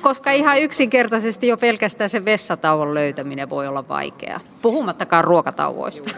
koska 0.00 0.30
ihan 0.30 0.60
yksinkertaisesti 0.60 1.46
jo 1.46 1.56
pelkästään 1.56 2.10
se 2.10 2.24
vessatauon 2.24 2.94
löytäminen 2.94 3.50
voi 3.50 3.66
olla 3.66 3.88
vaikeaa. 3.88 4.40
Puhumattakaan 4.62 5.24
ruokatauoista. 5.24 6.16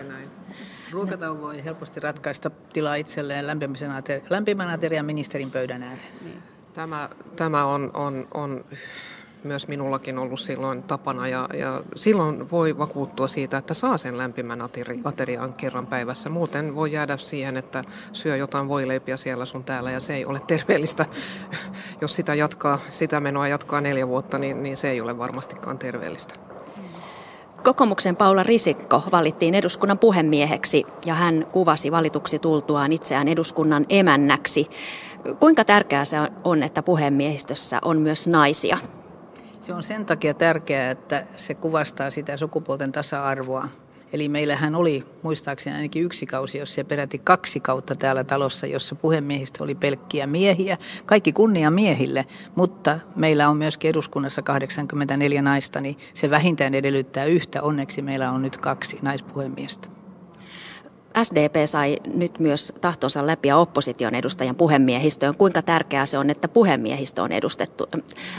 Ruokatauvo 0.91 1.43
voi 1.43 1.65
helposti 1.65 2.01
ratkaista 2.01 2.51
tilaa 2.73 2.95
itselleen 2.95 3.47
lämpimän 4.31 4.71
aterian 4.71 5.07
ministerin 5.07 5.51
pöydän 5.51 5.83
ääreen. 5.83 6.09
Niin. 6.25 6.52
Tämä, 6.75 7.09
tämä 7.37 7.65
on, 7.65 7.91
on, 7.95 8.29
on 8.35 8.65
myös 9.45 9.69
minullakin 9.69 10.19
ollut 10.19 10.41
silloin 10.41 10.83
tapana 10.83 11.29
ja, 11.29 11.49
ja 11.55 11.83
silloin 11.95 12.51
voi 12.51 12.79
vakuuttua 12.79 13.29
siitä, 13.29 13.57
että 13.57 13.75
saa 13.75 13.99
sen 13.99 14.19
lämpimän 14.19 14.63
aterian 15.05 15.53
kerran 15.53 15.87
päivässä. 15.87 16.29
Muuten 16.29 16.75
voi 16.75 16.93
jäädä 16.93 17.17
siihen, 17.17 17.57
että 17.57 17.85
syö 18.13 18.37
jotain 18.37 18.69
voileipiä 18.69 19.17
siellä 19.17 19.47
sun 19.47 19.65
täällä 19.65 19.91
ja 19.91 20.01
se 20.01 20.15
ei 20.15 20.25
ole 20.25 20.41
terveellistä. 20.47 21.07
Jos 22.01 22.17
sitä, 22.17 22.35
jatkaa, 22.35 22.79
sitä 22.89 23.21
menoa 23.21 23.49
jatkaa 23.49 23.81
neljä 23.81 24.09
vuotta, 24.09 24.39
niin, 24.39 24.63
niin 24.63 24.77
se 24.77 24.91
ei 24.91 25.01
ole 25.01 25.19
varmastikaan 25.19 25.79
terveellistä. 25.79 26.35
Kokoomuksen 27.65 28.17
Paula 28.17 28.43
Risikko 28.43 29.03
valittiin 29.13 29.55
eduskunnan 29.55 29.99
puhemieheksi 29.99 30.85
ja 31.05 31.15
hän 31.15 31.47
kuvasi 31.53 31.93
valituksi 31.93 32.39
tultuaan 32.39 32.93
itseään 32.93 33.29
eduskunnan 33.29 33.87
emännäksi. 33.89 34.71
Kuinka 35.41 35.65
tärkeää 35.65 36.05
se 36.05 36.17
on, 36.45 36.63
että 36.63 36.83
puhemiehistössä 36.83 37.79
on 37.83 37.99
myös 37.99 38.29
naisia? 38.29 38.79
Se 39.61 39.75
on 39.75 39.83
sen 39.83 40.07
takia 40.07 40.35
tärkeää, 40.35 40.91
että 40.91 41.27
se 41.37 41.55
kuvastaa 41.55 42.11
sitä 42.11 42.37
sukupuolten 42.37 42.93
tasa-arvoa. 42.93 43.69
Eli 44.13 44.29
meillähän 44.29 44.75
oli 44.75 45.05
muistaakseni 45.23 45.77
ainakin 45.77 46.03
yksi 46.03 46.27
kausi, 46.27 46.59
jos 46.59 46.75
se 46.75 46.85
peräti 46.85 47.19
kaksi 47.19 47.61
kautta 47.61 47.97
täällä 47.97 48.25
talossa, 48.25 48.67
jossa 48.67 48.95
puhemiehistä 48.95 49.65
oli 49.65 49.75
pelkkiä 49.75 50.27
miehiä. 50.27 50.79
Kaikki 51.07 51.33
kunnia 51.33 51.71
miehille, 51.71 52.27
mutta 52.55 52.99
meillä 53.17 53.49
on 53.49 53.57
myöskin 53.57 53.89
eduskunnassa 53.89 54.43
84 54.43 55.43
naista, 55.43 55.81
niin 55.81 55.99
se 56.15 56.31
vähintään 56.31 56.75
edellyttää 56.75 57.25
yhtä. 57.25 57.63
Onneksi 57.63 58.03
meillä 58.03 58.31
on 58.31 58.43
nyt 58.43 58.57
kaksi 58.57 58.99
naispuhemiestä. 59.03 60.02
SDP 61.23 61.67
sai 61.67 61.97
nyt 62.15 62.39
myös 62.39 62.73
tahtonsa 62.81 63.27
läpi 63.27 63.49
ja 63.49 63.57
opposition 63.57 64.15
edustajan 64.15 64.57
puhemiehistöön. 64.57 65.35
Kuinka 65.35 65.63
tärkeää 65.63 66.07
se 66.07 66.19
on, 66.19 66.31
että 66.31 66.49
puhemiehistö 66.49 67.23
on 67.23 67.33
edustettu, 67.33 67.87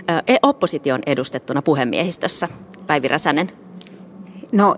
ää, 0.07 0.23
opposition 0.41 1.01
edustettuna 1.05 1.61
puhemiehistössä? 1.61 2.49
Päivi 2.87 3.07
Räsänen. 3.07 3.51
No 4.51 4.75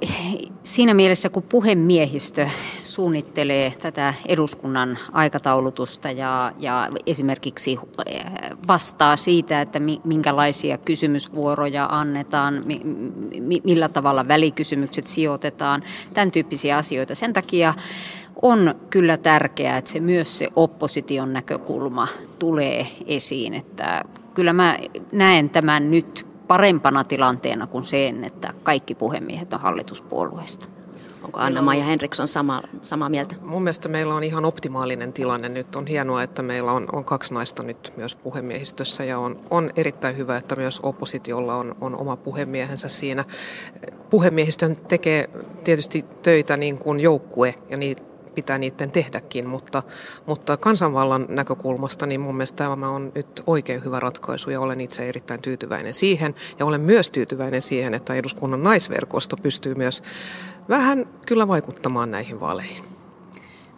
siinä 0.65 0.93
mielessä, 0.93 1.29
kun 1.29 1.43
puhemiehistö 1.43 2.47
suunnittelee 2.83 3.73
tätä 3.81 4.13
eduskunnan 4.27 4.97
aikataulutusta 5.11 6.11
ja, 6.11 6.51
ja 6.59 6.89
esimerkiksi 7.05 7.79
eh, 8.05 8.25
vastaa 8.67 9.17
siitä, 9.17 9.61
että 9.61 9.79
minkälaisia 10.03 10.77
kysymysvuoroja 10.77 11.85
annetaan, 11.91 12.63
millä 13.63 13.89
tavalla 13.89 14.27
välikysymykset 14.27 15.07
sijoitetaan, 15.07 15.83
tämän 16.13 16.31
tyyppisiä 16.31 16.77
asioita. 16.77 17.15
Sen 17.15 17.33
takia 17.33 17.73
on 18.41 18.75
kyllä 18.89 19.17
tärkeää, 19.17 19.77
että 19.77 19.91
se 19.91 19.99
myös 19.99 20.37
se 20.37 20.47
opposition 20.55 21.33
näkökulma 21.33 22.07
tulee 22.39 22.87
esiin, 23.07 23.53
että 23.53 24.03
kyllä 24.33 24.53
mä 24.53 24.77
näen 25.11 25.49
tämän 25.49 25.91
nyt 25.91 26.34
parempana 26.47 27.03
tilanteena 27.03 27.67
kuin 27.67 27.85
sen, 27.85 28.23
että 28.23 28.53
kaikki 28.63 28.95
puhemiehet 28.95 29.53
on 29.53 29.59
hallituspuolueista. 29.59 30.67
Onko 31.25 31.39
Anna-Maija 31.39 31.83
Henriksson 31.83 32.27
sama, 32.27 32.63
samaa 32.83 33.09
mieltä? 33.09 33.35
Mun 33.41 33.63
mielestä 33.63 33.89
meillä 33.89 34.15
on 34.15 34.23
ihan 34.23 34.45
optimaalinen 34.45 35.13
tilanne 35.13 35.49
nyt. 35.49 35.75
On 35.75 35.87
hienoa, 35.87 36.23
että 36.23 36.41
meillä 36.41 36.71
on, 36.71 36.87
on 36.91 37.05
kaksi 37.05 37.33
naista 37.33 37.63
nyt 37.63 37.93
myös 37.97 38.15
puhemiehistössä 38.15 39.03
ja 39.03 39.19
on, 39.19 39.39
on 39.49 39.71
erittäin 39.75 40.17
hyvä, 40.17 40.37
että 40.37 40.55
myös 40.55 40.79
oppositiolla 40.83 41.55
on, 41.55 41.75
on 41.81 41.95
oma 41.95 42.17
puhemiehensä 42.17 42.89
siinä. 42.89 43.25
Puhemiehistön 44.09 44.75
tekee 44.87 45.29
tietysti 45.63 46.05
töitä 46.23 46.57
niin 46.57 46.77
kuin 46.77 46.99
joukkue 46.99 47.55
ja 47.69 47.77
niitä 47.77 48.14
pitää 48.35 48.57
niiden 48.57 48.91
tehdäkin, 48.91 49.47
mutta, 49.47 49.83
mutta 50.25 50.57
kansanvallan 50.57 51.25
näkökulmasta 51.29 52.05
niin 52.05 52.21
mun 52.21 52.35
mielestä 52.35 52.57
tämä 52.57 52.89
on 52.89 53.11
nyt 53.15 53.43
oikein 53.47 53.83
hyvä 53.83 53.99
ratkaisu 53.99 54.49
ja 54.49 54.61
olen 54.61 54.81
itse 54.81 55.09
erittäin 55.09 55.41
tyytyväinen 55.41 55.93
siihen. 55.93 56.35
Ja 56.59 56.65
olen 56.65 56.81
myös 56.81 57.11
tyytyväinen 57.11 57.61
siihen, 57.61 57.93
että 57.93 58.13
eduskunnan 58.13 58.63
naisverkosto 58.63 59.37
pystyy 59.37 59.75
myös 59.75 60.03
vähän 60.69 61.09
kyllä 61.25 61.47
vaikuttamaan 61.47 62.11
näihin 62.11 62.39
vaaleihin. 62.39 62.94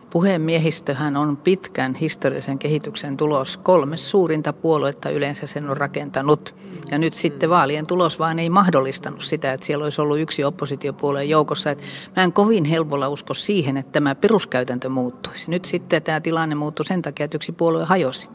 Puhemiehistöhän 0.10 1.18
on 1.18 1.38
pitkän 1.38 1.96
historiallisen 1.96 2.60
kehityksen 2.60 3.18
tulos. 3.18 3.58
Kolme 3.58 3.98
suurinta 3.98 4.54
puoluetta 4.54 5.10
yleensä 5.10 5.48
sen 5.48 5.70
on 5.70 5.78
rakentanut. 5.78 6.56
Ja 6.92 6.98
nyt 6.98 7.14
sitten 7.14 7.50
vaalien 7.50 7.88
tulos 7.88 8.20
vaan 8.20 8.40
ei 8.40 8.50
mahdollistanut 8.50 9.22
sitä, 9.22 9.54
että 9.54 9.66
siellä 9.66 9.84
olisi 9.84 10.02
ollut 10.02 10.20
yksi 10.20 10.44
oppositiopuolueen 10.44 11.30
joukossa. 11.30 11.72
Että 11.72 11.84
mä 12.16 12.24
en 12.24 12.34
kovin 12.34 12.66
helpolla 12.66 13.10
usko 13.10 13.34
siihen, 13.34 13.78
että 13.78 13.92
tämä 13.92 14.16
peruskäytäntö 14.16 14.90
muuttuisi. 14.90 15.52
Nyt 15.52 15.66
sitten 15.66 16.04
tämä 16.04 16.22
tilanne 16.22 16.56
muuttui 16.56 16.86
sen 16.86 17.02
takia, 17.02 17.24
että 17.24 17.38
yksi 17.38 17.52
puolue 17.52 17.84
hajosi. 17.84 18.30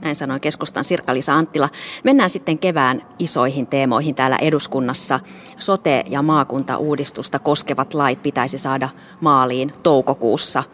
Näin 0.00 0.16
sanoi 0.16 0.40
keskustan 0.40 0.84
Sirkka-Liisa 0.84 1.34
Anttila. 1.34 1.68
Mennään 2.04 2.30
sitten 2.30 2.58
kevään 2.58 3.02
isoihin 3.18 3.66
teemoihin 3.66 4.14
täällä 4.14 4.36
eduskunnassa. 4.36 5.20
Sote- 5.58 6.04
ja 6.08 6.22
maakuntauudistusta 6.22 7.38
koskevat 7.38 7.94
lait 7.94 8.22
pitäisi 8.22 8.58
saada 8.58 8.88
maaliin 9.20 9.72
toukokuussa 9.82 10.64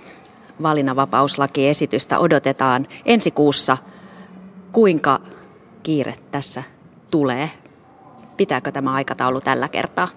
valinnanvapauslakiesitystä 0.63 2.19
odotetaan 2.19 2.87
ensi 3.05 3.31
kuussa. 3.31 3.77
Kuinka 4.73 5.21
kiire 5.83 6.15
tässä 6.31 6.63
tulee? 7.11 7.51
Pitääkö 8.37 8.73
tämä 8.73 8.93
aikataulu 8.93 9.41
tällä 9.41 9.69
kertaa? 9.69 10.09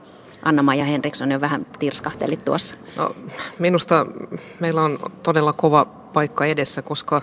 Anna-Maija 0.45 0.85
Henriksson 0.85 1.31
jo 1.31 1.41
vähän 1.41 1.65
tirskahtelit 1.79 2.45
tuossa. 2.45 2.75
No, 2.97 3.15
minusta 3.59 4.05
meillä 4.59 4.81
on 4.81 4.99
todella 5.23 5.53
kova 5.53 5.85
paikka 5.85 6.45
edessä, 6.45 6.81
koska 6.81 7.21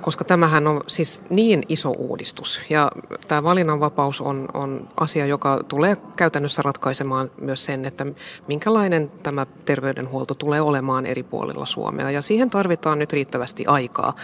koska 0.00 0.24
tämähän 0.24 0.66
on 0.66 0.80
siis 0.86 1.22
niin 1.30 1.62
iso 1.68 1.90
uudistus. 1.90 2.60
Ja 2.70 2.92
tämä 3.28 3.42
valinnanvapaus 3.42 4.20
on, 4.20 4.48
on 4.54 4.88
asia, 5.00 5.26
joka 5.26 5.60
tulee 5.68 5.96
käytännössä 6.16 6.62
ratkaisemaan 6.62 7.30
myös 7.40 7.64
sen, 7.64 7.84
että 7.84 8.06
minkälainen 8.48 9.12
tämä 9.22 9.46
terveydenhuolto 9.64 10.34
tulee 10.34 10.60
olemaan 10.60 11.06
eri 11.06 11.22
puolilla 11.22 11.66
Suomea. 11.66 12.10
Ja 12.10 12.22
siihen 12.22 12.50
tarvitaan 12.50 12.98
nyt 12.98 13.12
riittävästi 13.12 13.66
aikaa. 13.66 14.16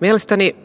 Mielestäni 0.00 0.56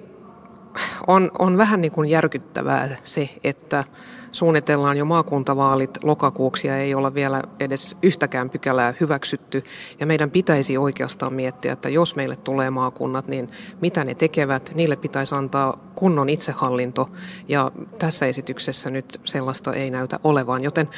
on, 1.07 1.32
on 1.39 1.57
vähän 1.57 1.82
niin 1.82 1.91
kuin 1.91 2.09
järkyttävää 2.09 2.97
se, 3.03 3.30
että 3.43 3.84
suunnitellaan 4.32 4.97
jo 4.97 5.05
maakuntavaalit 5.05 6.03
lokakuuksi 6.03 6.67
ja 6.67 6.77
ei 6.77 6.93
olla 6.93 7.13
vielä 7.13 7.41
edes 7.59 7.97
yhtäkään 8.03 8.49
pykälää 8.49 8.93
hyväksytty. 8.99 9.63
Ja 9.99 10.05
meidän 10.05 10.32
pitäisi 10.32 10.77
oikeastaan 10.77 11.34
miettiä, 11.34 11.73
että 11.73 11.89
jos 11.89 12.15
meille 12.15 12.36
tulee 12.36 12.69
maakunnat, 12.69 13.27
niin 13.27 13.49
mitä 13.82 14.03
ne 14.03 14.15
tekevät. 14.15 14.71
Niille 14.75 14.95
pitäisi 14.95 15.36
antaa 15.36 15.77
kunnon 15.95 16.30
itsehallinto 16.30 17.09
ja 17.47 17.71
tässä 17.99 18.25
esityksessä 18.25 18.89
nyt 18.89 19.21
sellaista 19.23 19.73
ei 19.73 19.91
näytä 19.91 20.19
olevan. 20.23 20.63
Joten 20.63 20.89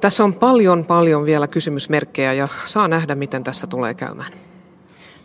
tässä 0.00 0.24
on 0.24 0.34
paljon, 0.34 0.84
paljon 0.84 1.24
vielä 1.24 1.46
kysymysmerkkejä 1.46 2.32
ja 2.32 2.48
saa 2.64 2.88
nähdä, 2.88 3.14
miten 3.14 3.44
tässä 3.44 3.66
tulee 3.66 3.94
käymään. 3.94 4.32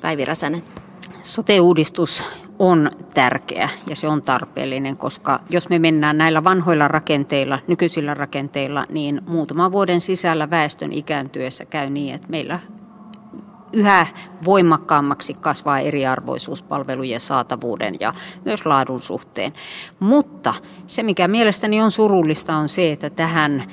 Päivi 0.02 0.26
Räsänen. 0.26 0.64
Sote-uudistus 1.24 2.24
on 2.60 2.92
tärkeä 3.14 3.70
ja 3.90 3.96
se 3.96 4.08
on 4.08 4.22
tarpeellinen, 4.22 4.98
koska 4.98 5.40
jos 5.50 5.70
me 5.70 5.80
mennään 5.80 6.18
näillä 6.18 6.44
vanhoilla 6.44 6.88
rakenteilla, 6.88 7.60
nykyisillä 7.68 8.14
rakenteilla, 8.14 8.86
niin 8.90 9.22
muutaman 9.28 9.72
vuoden 9.72 10.02
sisällä 10.02 10.50
väestön 10.50 10.94
ikääntyessä 10.94 11.66
käy 11.66 11.90
niin, 11.90 12.16
että 12.16 12.28
meillä 12.30 12.60
yhä 13.74 14.08
voimakkaammaksi 14.46 15.34
kasvaa 15.34 15.80
eriarvoisuus 15.80 16.62
palvelujen 16.62 17.20
saatavuuden 17.20 17.96
ja 18.00 18.14
myös 18.46 18.66
laadun 18.66 19.02
suhteen. 19.02 19.54
Mutta 20.00 20.54
se, 20.88 21.04
mikä 21.04 21.28
mielestäni 21.28 21.82
on 21.82 21.92
surullista, 21.92 22.56
on 22.58 22.70
se, 22.70 22.92
että 22.92 23.10
tähän 23.10 23.64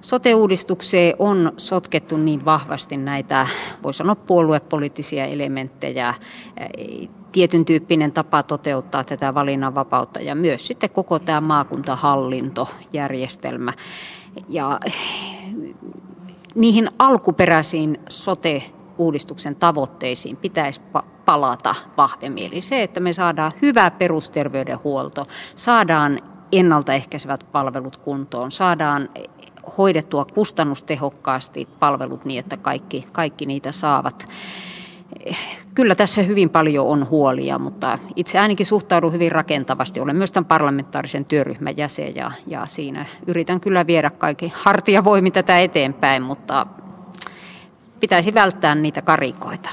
Sote-uudistukseen 0.00 1.14
on 1.18 1.52
sotkettu 1.56 2.16
niin 2.16 2.44
vahvasti 2.44 2.96
näitä, 2.96 3.46
voi 3.82 3.94
sanoa, 3.94 4.14
puoluepoliittisia 4.14 5.26
elementtejä, 5.26 6.14
tietyn 7.32 7.64
tyyppinen 7.64 8.12
tapa 8.12 8.42
toteuttaa 8.42 9.04
tätä 9.04 9.34
valinnanvapautta 9.34 10.20
ja 10.20 10.34
myös 10.34 10.66
sitten 10.66 10.90
koko 10.90 11.18
tämä 11.18 11.40
maakuntahallintojärjestelmä. 11.40 13.72
Ja 14.48 14.80
niihin 16.54 16.88
alkuperäisiin 16.98 18.00
sote-uudistuksen 18.08 19.56
tavoitteisiin 19.56 20.36
pitäisi 20.36 20.80
palata 21.24 21.74
vahvemmin. 21.96 22.52
Eli 22.52 22.60
se, 22.60 22.82
että 22.82 23.00
me 23.00 23.12
saadaan 23.12 23.52
hyvä 23.62 23.90
perusterveydenhuolto, 23.90 25.26
saadaan 25.54 26.18
ennaltaehkäisevät 26.52 27.46
palvelut 27.52 27.96
kuntoon, 27.96 28.50
saadaan 28.50 29.08
hoidettua 29.78 30.24
kustannustehokkaasti 30.24 31.68
palvelut 31.78 32.24
niin, 32.24 32.38
että 32.38 32.56
kaikki, 32.56 33.06
kaikki 33.12 33.46
niitä 33.46 33.72
saavat. 33.72 34.28
Kyllä 35.80 35.94
tässä 35.94 36.22
hyvin 36.22 36.50
paljon 36.50 36.86
on 36.86 37.08
huolia, 37.10 37.58
mutta 37.58 37.98
itse 38.16 38.38
ainakin 38.38 38.66
suhtaudun 38.66 39.12
hyvin 39.12 39.32
rakentavasti. 39.32 40.00
Olen 40.00 40.16
myös 40.16 40.32
tämän 40.32 40.48
parlamentaarisen 40.48 41.24
työryhmän 41.24 41.76
jäsen 41.76 42.16
ja, 42.16 42.30
ja 42.46 42.66
siinä 42.66 43.06
yritän 43.26 43.60
kyllä 43.60 43.86
viedä 43.86 44.10
kaikki 44.10 44.52
hartiavoimin 44.54 45.32
tätä 45.32 45.58
eteenpäin, 45.58 46.22
mutta 46.22 46.66
pitäisi 48.00 48.34
välttää 48.34 48.74
niitä 48.74 49.02
karikoita. 49.02 49.70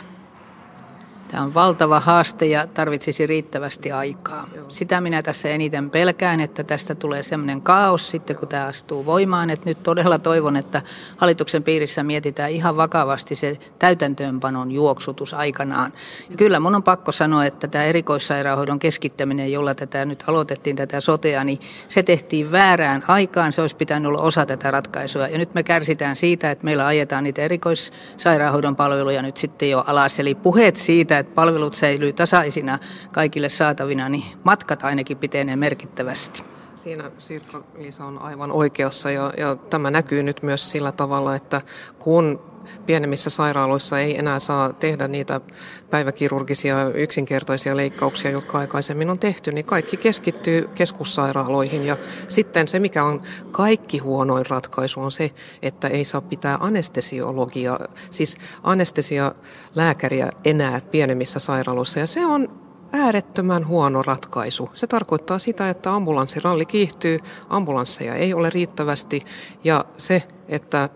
Tämä 1.28 1.44
on 1.44 1.54
valtava 1.54 2.00
haaste 2.00 2.46
ja 2.46 2.68
tarvitsisi 2.68 3.28
riittävästi 3.28 3.92
aikaa. 3.92 4.46
Sitä 4.68 5.02
minä 5.02 5.24
tässä 5.24 5.50
eniten 5.50 5.90
pelkään, 5.90 6.42
että 6.42 6.64
tästä 6.64 6.96
tulee 6.96 7.24
sellainen 7.24 7.62
kaos 7.62 8.10
sitten, 8.10 8.36
kun 8.36 8.48
tämä 8.48 8.66
astuu 8.66 9.06
voimaan. 9.06 9.50
Että 9.50 9.70
nyt 9.70 9.84
todella 9.84 10.20
toivon, 10.20 10.58
että 10.58 10.82
hallituksen 11.18 11.64
piirissä 11.64 12.04
mietitään 12.04 12.52
ihan 12.52 12.78
vakavasti 12.78 13.36
se 13.36 13.58
täytäntöönpanon 13.80 14.72
juoksutus 14.72 15.34
aikanaan. 15.34 15.94
Ja 16.30 16.38
kyllä 16.38 16.60
mun 16.60 16.76
on 16.76 16.84
pakko 16.84 17.12
sanoa, 17.12 17.46
että 17.46 17.68
tämä 17.68 17.84
erikoissairaanhoidon 17.84 18.80
keskittäminen, 18.80 19.52
jolla 19.52 19.76
tätä 19.76 20.06
nyt 20.06 20.24
aloitettiin 20.28 20.76
tätä 20.76 21.02
sotea, 21.02 21.44
niin 21.44 21.60
se 21.88 22.04
tehtiin 22.04 22.52
väärään 22.52 23.04
aikaan. 23.08 23.54
Se 23.54 23.62
olisi 23.62 23.76
pitänyt 23.76 24.08
olla 24.08 24.22
osa 24.22 24.46
tätä 24.46 24.72
ratkaisua. 24.72 25.28
Ja 25.28 25.38
nyt 25.38 25.54
me 25.54 25.64
kärsitään 25.64 26.16
siitä, 26.16 26.52
että 26.52 26.66
meillä 26.66 26.86
ajetaan 26.86 27.24
niitä 27.24 27.42
erikoissairaanhoidon 27.42 28.76
palveluja 28.76 29.22
nyt 29.22 29.38
sitten 29.38 29.70
jo 29.70 29.84
alas. 29.88 30.20
Eli 30.20 30.36
puheet 30.36 30.76
siitä, 30.76 31.17
että 31.20 31.36
palvelut 31.36 31.76
säilyy 31.76 32.14
tasaisina 32.14 32.80
kaikille 33.12 33.50
saatavina, 33.50 34.10
niin 34.10 34.24
matkat 34.44 34.84
ainakin 34.84 35.18
pitenee 35.18 35.56
merkittävästi. 35.56 36.44
Siinä 36.76 37.12
Sirkka-Liisa 37.18 38.06
on 38.06 38.20
aivan 38.22 38.52
oikeassa 38.52 39.12
ja, 39.12 39.34
ja 39.38 39.56
tämä 39.56 39.92
näkyy 39.92 40.24
nyt 40.24 40.44
myös 40.44 40.72
sillä 40.72 40.92
tavalla, 40.92 41.36
että 41.36 41.62
kun 42.00 42.42
pienemmissä 42.86 43.30
sairaaloissa 43.30 44.00
ei 44.00 44.18
enää 44.18 44.40
saa 44.40 44.74
tehdä 44.74 45.08
niitä 45.08 45.42
päiväkirurgisia 45.90 46.90
yksinkertaisia 46.90 47.78
leikkauksia, 47.78 48.32
jotka 48.32 48.58
aikaisemmin 48.58 49.10
on 49.10 49.20
tehty, 49.20 49.52
niin 49.52 49.66
kaikki 49.66 49.98
keskittyy 49.98 50.70
keskussairaaloihin. 50.76 51.84
Ja 51.84 51.98
sitten 52.28 52.68
se, 52.68 52.80
mikä 52.80 53.04
on 53.04 53.22
kaikki 53.52 53.98
huonoin 53.98 54.46
ratkaisu, 54.50 55.02
on 55.02 55.12
se, 55.12 55.32
että 55.62 55.88
ei 55.88 56.06
saa 56.06 56.22
pitää 56.22 56.58
anestesiologia, 56.60 57.80
siis 58.12 58.38
anestesialääkäriä 58.64 60.32
enää 60.46 60.82
pienemmissä 60.92 61.40
sairaaloissa. 61.40 62.00
Ja 62.00 62.08
se 62.08 62.26
on 62.26 62.68
äärettömän 62.92 63.68
huono 63.68 64.02
ratkaisu. 64.02 64.70
Se 64.74 64.88
tarkoittaa 64.88 65.40
sitä, 65.40 65.70
että 65.70 65.94
ambulanssiralli 65.94 66.66
kiihtyy, 66.66 67.20
ambulansseja 67.50 68.16
ei 68.16 68.34
ole 68.34 68.50
riittävästi 68.50 69.22
ja 69.64 69.86
se, 69.98 70.24
että 70.48 70.90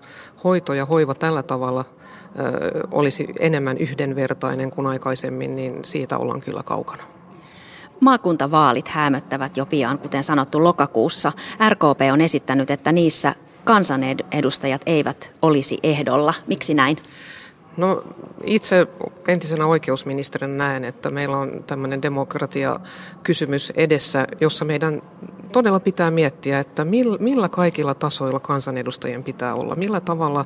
hoito 0.43 0.73
ja 0.73 0.85
hoiva 0.85 1.13
tällä 1.13 1.43
tavalla 1.43 1.85
olisi 2.91 3.27
enemmän 3.39 3.77
yhdenvertainen 3.77 4.71
kuin 4.71 4.87
aikaisemmin, 4.87 5.55
niin 5.55 5.85
siitä 5.85 6.17
ollaan 6.17 6.41
kyllä 6.41 6.63
kaukana. 6.63 7.03
Maakuntavaalit 7.99 8.87
hämöttävät 8.87 9.57
jo 9.57 9.65
pian, 9.65 9.99
kuten 9.99 10.23
sanottu 10.23 10.63
lokakuussa. 10.63 11.31
RKP 11.69 12.01
on 12.13 12.21
esittänyt, 12.21 12.71
että 12.71 12.91
niissä 12.91 13.35
kansanedustajat 13.63 14.81
eivät 14.85 15.31
olisi 15.41 15.79
ehdolla. 15.83 16.33
Miksi 16.47 16.73
näin? 16.73 16.97
No 17.77 18.03
itse 18.43 18.87
entisenä 19.27 19.65
oikeusministerin 19.65 20.57
näen, 20.57 20.83
että 20.83 21.09
meillä 21.09 21.37
on 21.37 21.63
tämmöinen 21.67 22.01
demokratiakysymys 22.01 23.73
edessä, 23.75 24.27
jossa 24.41 24.65
meidän 24.65 25.01
todella 25.51 25.79
pitää 25.79 26.11
miettiä, 26.11 26.59
että 26.59 26.85
millä 27.19 27.49
kaikilla 27.49 27.93
tasoilla 27.93 28.39
kansanedustajien 28.39 29.23
pitää 29.23 29.55
olla, 29.55 29.75
millä 29.75 29.99
tavalla 29.99 30.45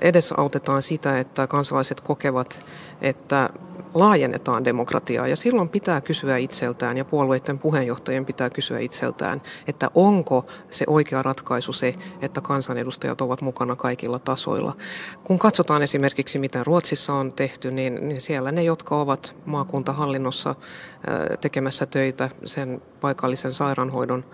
edesautetaan 0.00 0.82
sitä, 0.82 1.18
että 1.18 1.46
kansalaiset 1.46 2.00
kokevat, 2.00 2.66
että 3.00 3.50
laajennetaan 3.94 4.64
demokratiaa 4.64 5.28
ja 5.28 5.36
silloin 5.36 5.68
pitää 5.68 6.00
kysyä 6.00 6.36
itseltään 6.36 6.96
ja 6.96 7.04
puolueiden 7.04 7.58
puheenjohtajien 7.58 8.24
pitää 8.26 8.50
kysyä 8.50 8.78
itseltään, 8.78 9.42
että 9.66 9.90
onko 9.94 10.46
se 10.70 10.84
oikea 10.88 11.22
ratkaisu 11.22 11.72
se, 11.72 11.94
että 12.22 12.40
kansanedustajat 12.40 13.20
ovat 13.20 13.40
mukana 13.40 13.76
kaikilla 13.76 14.18
tasoilla. 14.18 14.76
Kun 15.24 15.38
katsotaan 15.38 15.82
esimerkiksi 15.82 16.38
mitä 16.38 16.64
Ruotsissa 16.64 17.12
on 17.12 17.32
tehty, 17.32 17.70
niin, 17.70 18.08
niin 18.08 18.20
siellä 18.20 18.52
ne, 18.52 18.62
jotka 18.62 19.00
ovat 19.00 19.34
maakuntahallinnossa 19.46 20.54
tekemässä 21.40 21.86
töitä 21.86 22.30
sen 22.44 22.82
paikallisen 23.00 23.52
sairaanhoidon 23.52 24.24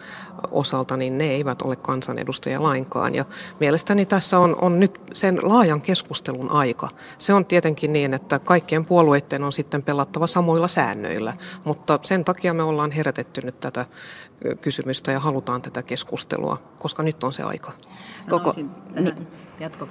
osalta, 0.51 0.97
niin 0.97 1.19
ne 1.19 1.25
eivät 1.25 1.63
ole 1.63 1.77
kansanedustajia 1.77 2.63
lainkaan. 2.63 3.15
Ja 3.15 3.25
mielestäni 3.61 4.07
tässä 4.07 4.39
on, 4.39 4.57
on 4.61 4.81
nyt 4.81 5.01
sen 5.15 5.39
laajan 5.43 5.81
keskustelun 5.81 6.51
aika. 6.51 6.89
Se 7.19 7.35
on 7.35 7.45
tietenkin 7.45 7.93
niin, 7.93 8.15
että 8.15 8.39
kaikkien 8.39 8.87
puolueiden 8.87 9.45
on 9.45 9.53
sitten 9.53 9.83
pelattava 9.83 10.27
samoilla 10.27 10.69
säännöillä, 10.69 11.33
mutta 11.65 11.99
sen 12.03 12.25
takia 12.25 12.55
me 12.55 12.63
ollaan 12.63 12.91
herätetty 12.91 13.41
nyt 13.45 13.61
tätä 13.61 13.87
kysymystä 14.61 15.13
ja 15.13 15.21
halutaan 15.21 15.63
tätä 15.63 15.83
keskustelua, 15.83 16.63
koska 16.79 17.03
nyt 17.03 17.25
on 17.25 17.33
se 17.33 17.43
aika. 17.43 17.73
Koko, 18.31 18.55
niin. 18.95 19.27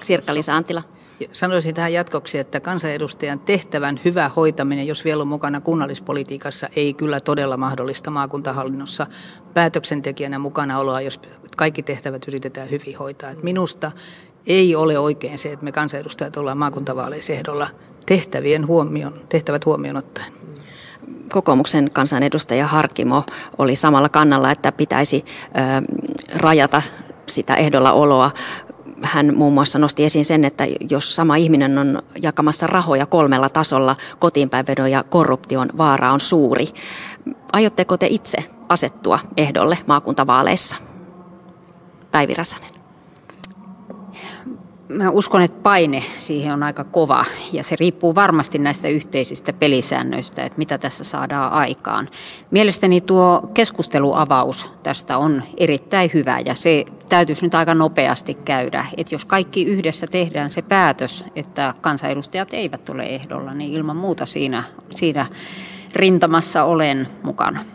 Sirkka-Liisa 0.02 0.56
Antila. 0.56 0.84
Sanoisin 1.32 1.76
tähän 1.76 1.94
jatkoksi, 1.94 2.38
että 2.38 2.60
kansanedustajan 2.60 3.40
tehtävän 3.40 4.00
hyvä 4.06 4.32
hoitaminen, 4.36 4.88
jos 4.88 5.06
vielä 5.06 5.22
on 5.22 5.28
mukana 5.28 5.62
kunnallispolitiikassa, 5.62 6.70
ei 6.76 6.94
kyllä 6.94 7.20
todella 7.20 7.58
mahdollista 7.58 8.12
maakuntahallinnossa 8.12 9.08
päätöksentekijänä 9.54 10.40
mukanaoloa, 10.40 11.02
jos 11.02 11.20
kaikki 11.58 11.84
tehtävät 11.84 12.28
yritetään 12.28 12.70
hyvin 12.72 12.98
hoitaa. 12.98 13.30
Et 13.30 13.44
minusta 13.44 13.92
ei 14.48 14.76
ole 14.76 15.00
oikein 15.00 15.38
se, 15.38 15.52
että 15.52 15.66
me 15.66 15.72
kansanedustajat 15.72 16.38
ollaan 16.38 16.58
maakuntavaaleissa 16.58 17.34
ehdolla 17.34 17.68
tehtävien 18.06 18.68
huomioon, 18.68 19.14
tehtävät 19.30 19.66
huomioon 19.66 19.98
ottaen. 19.98 20.34
Kokoomuksen 21.32 21.92
kansanedustaja 21.92 22.68
Harkimo 22.68 23.24
oli 23.58 23.76
samalla 23.76 24.10
kannalla, 24.10 24.52
että 24.52 24.72
pitäisi 24.72 25.26
ö, 25.26 25.50
rajata 26.36 26.82
sitä 27.28 27.56
ehdolla 27.56 27.92
oloa 27.92 28.32
hän 29.06 29.36
muun 29.36 29.54
muassa 29.54 29.80
nosti 29.80 30.06
esiin 30.06 30.26
sen, 30.26 30.46
että 30.46 30.64
jos 30.90 31.16
sama 31.16 31.36
ihminen 31.36 31.78
on 31.78 32.04
jakamassa 32.22 32.68
rahoja 32.68 33.06
kolmella 33.06 33.50
tasolla, 33.50 33.96
kotiinpäinvedon 34.20 34.92
ja 34.92 35.04
korruption 35.04 35.70
vaara 35.78 36.12
on 36.12 36.20
suuri. 36.20 36.68
Aiotteko 37.54 37.98
te 37.98 38.08
itse 38.10 38.38
asettua 38.70 39.20
ehdolle 39.38 39.78
maakuntavaaleissa? 39.88 40.76
Päivi 42.12 42.34
Räsänen 42.34 42.75
mä 44.96 45.10
uskon, 45.10 45.42
että 45.42 45.60
paine 45.64 46.04
siihen 46.18 46.54
on 46.54 46.64
aika 46.64 46.84
kova 46.84 47.26
ja 47.52 47.64
se 47.64 47.76
riippuu 47.76 48.16
varmasti 48.16 48.58
näistä 48.58 48.88
yhteisistä 48.88 49.54
pelisäännöistä, 49.54 50.44
että 50.44 50.58
mitä 50.58 50.78
tässä 50.78 51.04
saadaan 51.04 51.52
aikaan. 51.52 52.10
Mielestäni 52.52 53.02
tuo 53.02 53.50
keskusteluavaus 53.54 54.70
tästä 54.84 55.18
on 55.18 55.44
erittäin 55.58 56.12
hyvä 56.14 56.40
ja 56.40 56.56
se 56.56 56.86
täytyisi 57.10 57.46
nyt 57.46 57.56
aika 57.56 57.76
nopeasti 57.76 58.34
käydä. 58.34 58.86
Että 58.98 59.16
jos 59.16 59.26
kaikki 59.26 59.66
yhdessä 59.66 60.08
tehdään 60.08 60.52
se 60.52 60.62
päätös, 60.62 61.26
että 61.36 61.74
kansanedustajat 61.82 62.54
eivät 62.54 62.90
ole 62.90 63.04
ehdolla, 63.04 63.54
niin 63.54 63.74
ilman 63.74 63.98
muuta 63.98 64.26
siinä, 64.26 64.64
siinä 64.96 65.26
rintamassa 65.96 66.64
olen 66.64 67.08
mukana. 67.24 67.66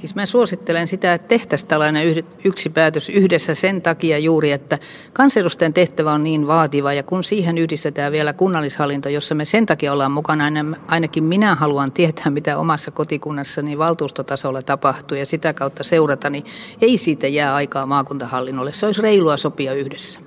Siis 0.00 0.14
mä 0.14 0.26
suosittelen 0.26 0.88
sitä, 0.88 1.14
että 1.14 1.28
tehtäisiin 1.28 1.68
tällainen 1.68 2.24
yksi 2.44 2.70
päätös 2.70 3.08
yhdessä 3.08 3.54
sen 3.54 3.82
takia 3.82 4.18
juuri, 4.18 4.52
että 4.52 4.78
kansanedustajan 5.12 5.74
tehtävä 5.74 6.12
on 6.12 6.22
niin 6.22 6.46
vaativa 6.46 6.92
ja 6.92 7.02
kun 7.02 7.24
siihen 7.24 7.58
yhdistetään 7.58 8.12
vielä 8.12 8.32
kunnallishallinto, 8.32 9.08
jossa 9.08 9.34
me 9.34 9.44
sen 9.44 9.66
takia 9.66 9.92
ollaan 9.92 10.12
mukana, 10.12 10.44
ainakin 10.86 11.24
minä 11.24 11.54
haluan 11.54 11.92
tietää, 11.92 12.30
mitä 12.30 12.58
omassa 12.58 12.90
kotikunnassani 12.90 13.78
valtuustotasolla 13.78 14.62
tapahtuu 14.62 15.18
ja 15.18 15.26
sitä 15.26 15.54
kautta 15.54 15.84
seurata, 15.84 16.30
niin 16.30 16.44
ei 16.80 16.98
siitä 16.98 17.28
jää 17.28 17.54
aikaa 17.54 17.86
maakuntahallinnolle. 17.86 18.72
Se 18.72 18.86
olisi 18.86 19.02
reilua 19.02 19.36
sopia 19.36 19.72
yhdessä. 19.72 20.20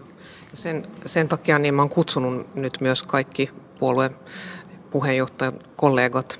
Sen, 0.54 0.88
sen 1.06 1.28
takia 1.28 1.60
niin 1.60 1.74
mä 1.74 1.82
oon 1.82 1.90
kutsunut 1.90 2.56
nyt 2.56 2.78
myös 2.82 3.04
kaikki 3.04 3.50
puolueen 3.80 4.16
puheenjohtajat, 4.92 5.56
kollegat 5.76 6.40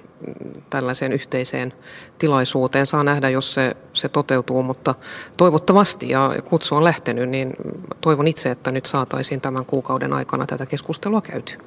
tällaiseen 0.70 1.14
yhteiseen 1.14 1.74
tilaisuuteen. 2.18 2.86
Saa 2.86 3.04
nähdä, 3.04 3.30
jos 3.30 3.54
se, 3.54 3.76
se 3.94 4.10
toteutuu, 4.10 4.64
mutta 4.64 4.96
toivottavasti 5.38 6.10
ja 6.10 6.32
kutsu 6.46 6.76
on 6.76 6.84
lähtenyt, 6.84 7.30
niin 7.30 7.54
toivon 8.02 8.28
itse, 8.28 8.52
että 8.52 8.72
nyt 8.72 8.86
saataisiin 8.86 9.42
tämän 9.42 9.66
kuukauden 9.66 10.14
aikana 10.14 10.46
tätä 10.46 10.66
keskustelua 10.66 11.22
käyty. 11.22 11.58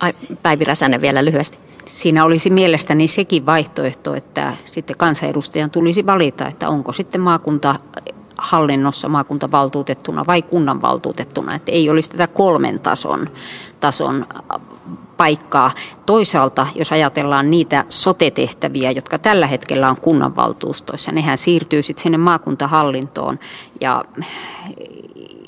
Ai, 0.00 0.12
Päivi 0.42 0.64
Räsänen 0.64 1.00
vielä 1.00 1.24
lyhyesti. 1.24 1.58
Siinä 1.86 2.24
olisi 2.24 2.50
mielestäni 2.50 3.08
sekin 3.08 3.46
vaihtoehto, 3.46 4.14
että 4.14 4.56
sitten 4.64 4.96
kansanedustajan 4.96 5.70
tulisi 5.70 6.06
valita, 6.06 6.48
että 6.48 6.68
onko 6.68 6.92
sitten 6.92 7.20
maakunta 7.20 7.76
hallinnossa 8.36 9.08
maakuntavaltuutettuna 9.08 10.26
vai 10.26 10.42
kunnanvaltuutettuna, 10.42 11.54
että 11.54 11.72
ei 11.72 11.90
olisi 11.90 12.10
tätä 12.10 12.26
kolmen 12.26 12.80
tason, 12.80 13.28
tason 13.80 14.26
paikkaa. 15.20 15.70
Toisaalta, 16.06 16.66
jos 16.74 16.92
ajatellaan 16.92 17.50
niitä 17.50 17.84
sote-tehtäviä, 17.88 18.90
jotka 18.90 19.18
tällä 19.18 19.46
hetkellä 19.46 19.90
on 19.90 20.00
kunnanvaltuustoissa, 20.00 21.12
nehän 21.12 21.38
siirtyy 21.38 21.82
sitten 21.82 22.02
sinne 22.02 22.18
maakuntahallintoon 22.18 23.38
ja 23.80 24.04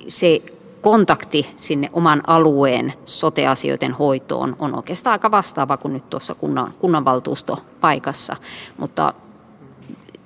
se 0.08 0.42
kontakti 0.80 1.50
sinne 1.56 1.90
oman 1.92 2.22
alueen 2.26 2.92
soteasioiden 3.04 3.92
hoitoon 3.92 4.56
on 4.58 4.76
oikeastaan 4.76 5.12
aika 5.12 5.30
vastaava 5.30 5.76
kuin 5.76 5.94
nyt 5.94 6.10
tuossa 6.10 6.34
kunnan, 6.34 6.72
kunnanvaltuustopaikassa, 6.78 8.36
mutta 8.76 9.14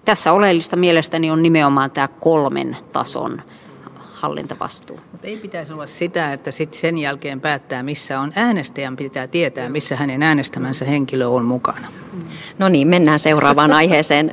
tässä 0.05 0.33
oleellista 0.33 0.77
mielestäni 0.77 1.31
on 1.31 1.43
nimenomaan 1.43 1.91
tämä 1.91 2.09
kolmen 2.09 2.77
tason 2.93 3.43
hallintavastuu. 4.27 4.99
Mutta 5.13 5.27
ei 5.27 5.37
pitäisi 5.37 5.73
olla 5.73 5.87
sitä, 5.87 6.33
että 6.33 6.51
sit 6.51 6.75
sen 6.75 6.99
jälkeen 6.99 7.41
päättää, 7.41 7.83
missä 7.83 8.21
on 8.21 8.33
äänestäjän, 8.37 8.97
pitää 8.97 9.27
tietää, 9.27 9.69
missä 9.69 9.97
hänen 9.97 10.23
äänestämänsä 10.23 10.85
henkilö 10.85 11.27
on 11.27 11.45
mukana. 11.45 11.89
No 12.59 12.69
niin, 12.69 12.89
mennään 12.89 13.19
seuraavaan 13.19 13.73
aiheeseen. 13.81 14.31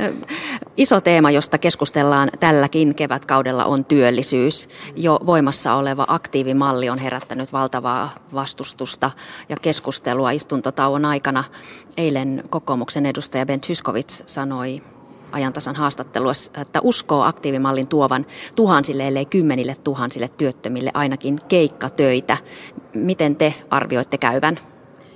Iso 0.77 1.01
teema, 1.01 1.31
josta 1.31 1.57
keskustellaan 1.57 2.29
tälläkin 2.39 2.95
kevätkaudella, 2.95 3.65
on 3.65 3.85
työllisyys. 3.85 4.69
Jo 4.95 5.19
voimassa 5.25 5.73
oleva 5.75 6.05
aktiivimalli 6.07 6.89
on 6.89 6.99
herättänyt 6.99 7.53
valtavaa 7.53 8.09
vastustusta 8.33 9.11
ja 9.49 9.57
keskustelua 9.61 10.31
istuntotauon 10.31 11.05
aikana. 11.05 11.43
Eilen 11.97 12.43
kokoomuksen 12.49 13.05
edustaja 13.05 13.45
Ben 13.45 13.61
Tyskovits 13.61 14.23
sanoi 14.25 14.81
ajantasan 15.33 15.75
haastattelussa, 15.75 16.51
että 16.61 16.81
uskoo 16.83 17.21
aktiivimallin 17.21 17.87
tuovan 17.87 18.25
tuhansille, 18.55 19.07
ellei 19.07 19.25
kymmenille 19.25 19.75
tuhansille 19.83 20.27
työttömille 20.27 20.91
ainakin 20.93 21.39
keikkatöitä. 21.47 22.37
Miten 22.93 23.35
te 23.35 23.53
arvioitte 23.69 24.17
käyvän? 24.17 24.72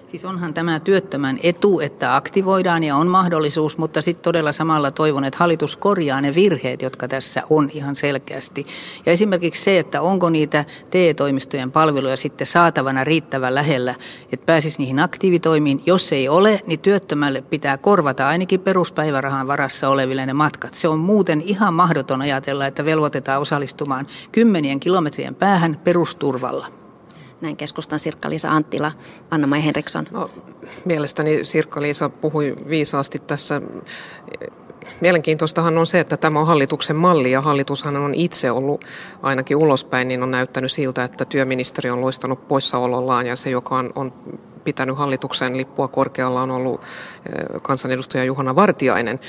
Siis 0.08 0.26
onhan 0.26 0.54
tämä 0.54 0.80
työttömän 0.80 1.40
etu, 1.44 1.80
että 1.80 2.16
aktivoidaan 2.16 2.84
ja 2.84 2.96
on 2.96 3.08
mahdollisuus, 3.08 3.78
mutta 3.78 4.02
sitten 4.02 4.24
todella 4.24 4.52
samalla 4.52 4.92
toivon, 4.92 5.24
että 5.24 5.40
hallitus 5.40 5.78
korjaa 5.78 6.22
ne 6.22 6.36
virheet, 6.36 6.82
jotka 6.82 7.08
tässä 7.08 7.44
on 7.50 7.70
ihan 7.74 7.96
selkeästi. 7.96 8.66
Ja 9.06 9.12
esimerkiksi 9.12 9.64
se, 9.64 9.80
että 9.80 10.02
onko 10.02 10.30
niitä 10.30 10.66
TE-toimistojen 10.90 11.72
palveluja 11.72 12.18
sitten 12.18 12.48
saatavana 12.48 13.04
riittävän 13.04 13.56
lähellä, 13.56 13.96
että 14.32 14.46
pääsisi 14.46 14.80
niihin 14.80 15.00
aktiivitoimiin. 15.00 15.82
Jos 15.86 16.12
ei 16.12 16.30
ole, 16.30 16.62
niin 16.66 16.80
työttömälle 16.80 17.42
pitää 17.42 17.78
korvata 17.78 18.28
ainakin 18.28 18.60
peruspäivärahan 18.60 19.48
varassa 19.48 19.90
oleville 19.90 20.26
ne 20.26 20.34
matkat. 20.34 20.74
Se 20.74 20.88
on 20.88 21.00
muuten 21.00 21.42
ihan 21.42 21.74
mahdoton 21.74 22.22
ajatella, 22.22 22.66
että 22.66 22.86
velvoitetaan 22.86 23.42
osallistumaan 23.42 24.08
kymmenien 24.32 24.80
kilometrien 24.80 25.36
päähän 25.36 25.82
perusturvalla. 25.84 26.77
Näin 27.42 27.58
keskustan 27.58 28.00
Sirkka-Liisa 28.00 28.52
Anttila, 28.52 28.92
Anna-Maja 29.32 29.62
Henriksson. 29.62 30.08
No, 30.12 30.30
mielestäni 30.86 31.44
Sirkka-Liisa 31.44 32.10
puhui 32.10 32.56
viisaasti 32.70 33.20
tässä. 33.20 33.62
Mielenkiintoistahan 35.02 35.78
on 35.78 35.88
se, 35.88 36.00
että 36.00 36.18
tämä 36.18 36.40
on 36.40 36.48
hallituksen 36.48 36.96
malli 36.96 37.32
ja 37.32 37.42
hallitushan 37.42 37.98
on 37.98 38.16
itse 38.16 38.52
ollut 38.52 38.86
ainakin 39.22 39.58
ulospäin, 39.58 40.08
niin 40.08 40.24
on 40.24 40.32
näyttänyt 40.32 40.72
siltä, 40.72 41.04
että 41.04 41.26
työministeri 41.26 41.90
on 41.90 42.02
loistanut 42.02 42.48
poissaolollaan 42.48 43.28
ja 43.28 43.36
se, 43.36 43.50
joka 43.50 43.76
on, 43.76 43.92
on 43.96 44.14
pitänyt 44.68 44.98
hallituksen 44.98 45.58
lippua 45.58 45.88
korkealla 45.88 46.42
on 46.42 46.52
ollut 46.52 46.82
kansanedustaja 47.62 48.24
Juhana 48.24 48.56
Vartiainen, 48.56 49.20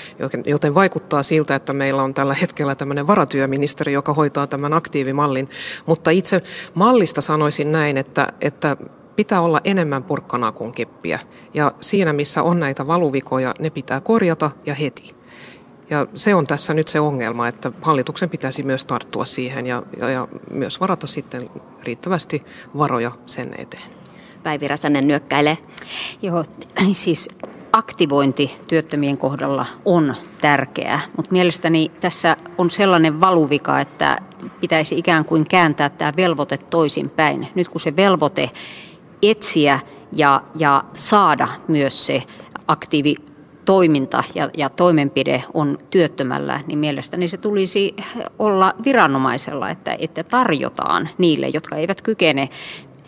joten 0.47 0.75
vaikuttaa 0.75 1.23
siltä, 1.23 1.55
että 1.55 1.73
meillä 1.73 2.03
on 2.03 2.15
tällä 2.15 2.35
hetkellä 2.35 2.75
tämmöinen 2.75 3.07
varatyöministeri, 3.07 3.93
joka 3.93 4.15
hoitaa 4.15 4.47
tämän 4.47 4.73
aktiivimallin. 4.73 5.49
Mutta 5.87 6.11
itse 6.11 6.43
mallista 6.75 7.21
sanoisin 7.21 7.73
näin, 7.73 7.97
että, 7.97 8.27
että 8.41 8.77
pitää 9.17 9.41
olla 9.41 9.61
enemmän 9.65 10.03
porkkanaa 10.03 10.53
kuin 10.53 10.73
keppiä. 10.73 11.19
Ja 11.55 11.73
siinä, 11.81 12.13
missä 12.13 12.43
on 12.43 12.61
näitä 12.61 12.87
valuvikoja, 12.87 13.55
ne 13.59 13.71
pitää 13.71 14.01
korjata 14.01 14.51
ja 14.67 14.75
heti. 14.75 15.15
Ja 15.91 16.07
se 16.15 16.35
on 16.35 16.47
tässä 16.47 16.75
nyt 16.75 16.89
se 16.89 17.01
ongelma, 17.01 17.49
että 17.49 17.73
hallituksen 17.83 18.31
pitäisi 18.31 18.63
myös 18.63 18.85
tarttua 18.85 19.25
siihen 19.25 19.67
ja, 19.67 19.83
ja, 20.01 20.11
ja 20.11 20.29
myös 20.51 20.81
varata 20.81 21.07
sitten 21.07 21.51
riittävästi 21.83 22.45
varoja 22.79 23.13
sen 23.27 23.55
eteen. 23.59 23.98
Päivi 24.43 24.69
Räsänen 24.69 25.09
nyökkäilee. 25.09 25.59
Joo, 26.23 26.45
siis 26.93 27.29
aktivointi 27.73 28.57
työttömien 28.69 29.19
kohdalla 29.19 29.67
on 29.85 30.15
tärkeää, 30.41 31.01
mutta 31.17 31.33
mielestäni 31.33 31.91
tässä 32.01 32.37
on 32.59 32.71
sellainen 32.71 33.21
valuvika, 33.21 33.81
että 33.81 34.19
pitäisi 34.61 34.99
ikään 34.99 35.25
kuin 35.25 35.47
kääntää 35.49 35.89
tämä 35.89 36.13
velvoite 36.17 36.59
toisinpäin. 36.59 37.49
Nyt 37.55 37.69
kun 37.69 37.81
se 37.81 37.97
velvoite 37.97 38.51
etsiä 39.23 39.81
ja, 40.13 40.43
ja 40.55 40.85
saada 40.93 41.49
myös 41.69 42.07
se 42.07 42.23
aktiivi 42.67 43.15
toiminta 43.65 44.25
ja, 44.35 44.51
ja 44.57 44.71
toimenpide 44.71 45.45
on 45.55 45.79
työttömällä, 45.91 46.61
niin 46.67 46.79
mielestäni 46.79 47.29
se 47.29 47.37
tulisi 47.37 47.97
olla 48.39 48.75
viranomaisella, 48.85 49.71
että, 49.71 49.97
että 49.99 50.25
tarjotaan 50.25 51.09
niille, 51.19 51.49
jotka 51.49 51.77
eivät 51.77 52.03
kykene 52.03 52.49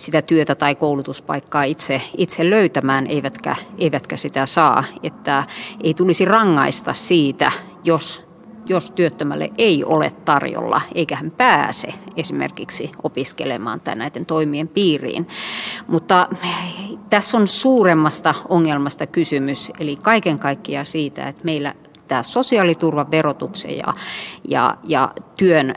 sitä 0.01 0.23
työtä 0.23 0.55
tai 0.55 0.75
koulutuspaikkaa 0.75 1.63
itse, 1.63 2.03
itse 2.17 2.51
löytämään, 2.51 3.07
eivätkä, 3.07 3.57
eivätkä 3.79 4.17
sitä 4.17 4.47
saa. 4.47 4.85
Että 5.03 5.45
ei 5.83 5.95
tulisi 5.95 6.25
rangaista 6.25 6.95
siitä, 6.95 7.53
jos 7.85 8.31
jos 8.69 8.91
työttömälle 8.91 9.51
ei 9.59 9.85
ole 9.85 10.11
tarjolla, 10.25 10.81
eikä 10.95 11.17
hän 11.17 11.31
pääse 11.31 11.89
esimerkiksi 12.17 12.93
opiskelemaan 13.03 13.81
tai 13.81 13.95
näiden 13.95 14.27
toimien 14.27 14.69
piiriin. 14.69 15.29
Mutta 15.87 16.29
tässä 17.11 17.37
on 17.37 17.47
suuremmasta 17.47 18.35
ongelmasta 18.49 19.07
kysymys, 19.07 19.73
eli 19.81 19.97
kaiken 19.97 20.39
kaikkiaan 20.39 20.87
siitä, 20.87 21.29
että 21.29 21.45
meillä 21.45 21.75
tämä 22.09 22.23
sosiaaliturvan 22.23 23.11
verotuksen 23.11 23.77
ja, 23.77 23.93
ja, 24.49 24.77
ja 24.85 25.15
työn 25.37 25.75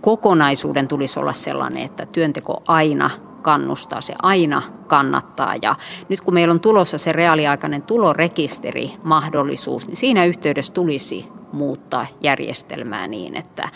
kokonaisuuden 0.00 0.88
tulisi 0.88 1.20
olla 1.20 1.32
sellainen, 1.32 1.82
että 1.82 2.06
työnteko 2.06 2.62
aina 2.66 3.10
kannustaa, 3.42 4.00
se 4.00 4.14
aina 4.22 4.62
kannattaa. 4.86 5.54
Ja 5.62 5.76
nyt 6.08 6.20
kun 6.20 6.34
meillä 6.34 6.52
on 6.52 6.60
tulossa 6.60 6.98
se 6.98 7.12
reaaliaikainen 7.12 7.82
tulorekisteri 7.82 8.92
mahdollisuus, 9.02 9.86
niin 9.86 9.96
siinä 9.96 10.24
yhteydessä 10.24 10.72
tulisi 10.72 11.28
muuttaa 11.52 12.06
järjestelmää 12.20 13.08
niin, 13.08 13.36
että 13.36 13.68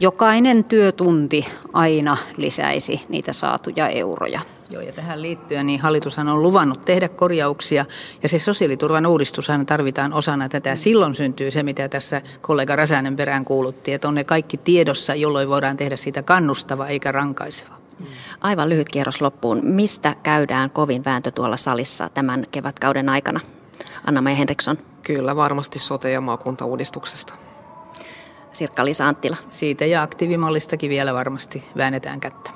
jokainen 0.00 0.64
työtunti 0.64 1.46
aina 1.72 2.16
lisäisi 2.36 3.00
niitä 3.08 3.32
saatuja 3.32 3.88
euroja. 3.88 4.40
Joo, 4.70 4.82
ja 4.82 4.92
tähän 4.92 5.22
liittyen 5.22 5.66
niin 5.66 5.80
hallitushan 5.80 6.28
on 6.28 6.42
luvannut 6.42 6.80
tehdä 6.80 7.08
korjauksia, 7.08 7.84
ja 8.22 8.28
se 8.28 8.38
sosiaaliturvan 8.38 9.06
uudistushan 9.06 9.66
tarvitaan 9.66 10.12
osana 10.12 10.48
tätä. 10.48 10.76
Silloin 10.76 11.14
syntyy 11.14 11.50
se, 11.50 11.62
mitä 11.62 11.88
tässä 11.88 12.22
kollega 12.40 12.76
Räsänen 12.76 13.16
perään 13.16 13.44
kuulutti, 13.44 13.92
että 13.92 14.08
on 14.08 14.14
ne 14.14 14.24
kaikki 14.24 14.56
tiedossa, 14.56 15.14
jolloin 15.14 15.48
voidaan 15.48 15.76
tehdä 15.76 15.96
siitä 15.96 16.22
kannustava 16.22 16.86
eikä 16.86 17.12
rankaiseva. 17.12 17.77
Aivan 18.40 18.68
lyhyt 18.68 18.88
kierros 18.88 19.20
loppuun. 19.20 19.60
Mistä 19.62 20.16
käydään 20.22 20.70
kovin 20.70 21.04
vääntö 21.04 21.30
tuolla 21.30 21.56
salissa 21.56 22.08
tämän 22.08 22.46
kevätkauden 22.50 23.08
aikana? 23.08 23.40
Anna-Maja 24.06 24.36
Henriksson. 24.36 24.78
Kyllä, 25.02 25.36
varmasti 25.36 25.78
sote- 25.78 26.10
ja 26.10 26.20
maakuntauudistuksesta. 26.20 27.34
Sirkka-Liisa 28.52 29.08
Anttila. 29.08 29.36
Siitä 29.50 29.84
ja 29.86 30.02
aktiivimallistakin 30.02 30.90
vielä 30.90 31.14
varmasti 31.14 31.64
väännetään 31.76 32.20
kättä. 32.20 32.50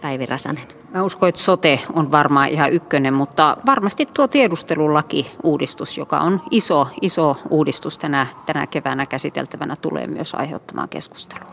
Päivi 0.00 0.26
Räsänen. 0.26 0.68
Mä 0.94 1.02
uskon, 1.02 1.28
että 1.28 1.40
sote 1.40 1.80
on 1.92 2.10
varmaan 2.10 2.48
ihan 2.48 2.72
ykkönen, 2.72 3.14
mutta 3.14 3.56
varmasti 3.66 4.06
tuo 4.06 4.28
tiedustelulaki-uudistus, 4.28 5.98
joka 5.98 6.18
on 6.18 6.42
iso, 6.50 6.88
iso 7.00 7.36
uudistus 7.50 7.98
tänä, 7.98 8.26
tänä 8.46 8.66
keväänä 8.66 9.06
käsiteltävänä, 9.06 9.76
tulee 9.76 10.06
myös 10.06 10.34
aiheuttamaan 10.34 10.88
keskustelua. 10.88 11.52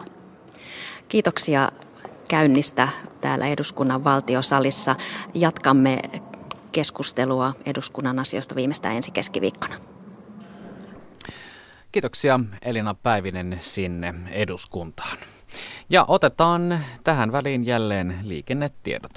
Kiitoksia 1.07 1.69
käynnistä 2.29 2.87
täällä 3.21 3.47
eduskunnan 3.47 4.03
valtiosalissa. 4.03 4.95
Jatkamme 5.33 5.99
keskustelua 6.71 7.53
eduskunnan 7.65 8.19
asioista 8.19 8.55
viimeistään 8.55 8.95
ensi 8.95 9.11
keskiviikkona. 9.11 9.75
Kiitoksia 11.91 12.39
Elina 12.61 12.93
Päivinen 12.93 13.57
sinne 13.61 14.13
eduskuntaan. 14.31 15.17
Ja 15.89 16.05
otetaan 16.07 16.79
tähän 17.03 17.31
väliin 17.31 17.65
jälleen 17.65 18.19
liikennetiedot. 18.23 19.11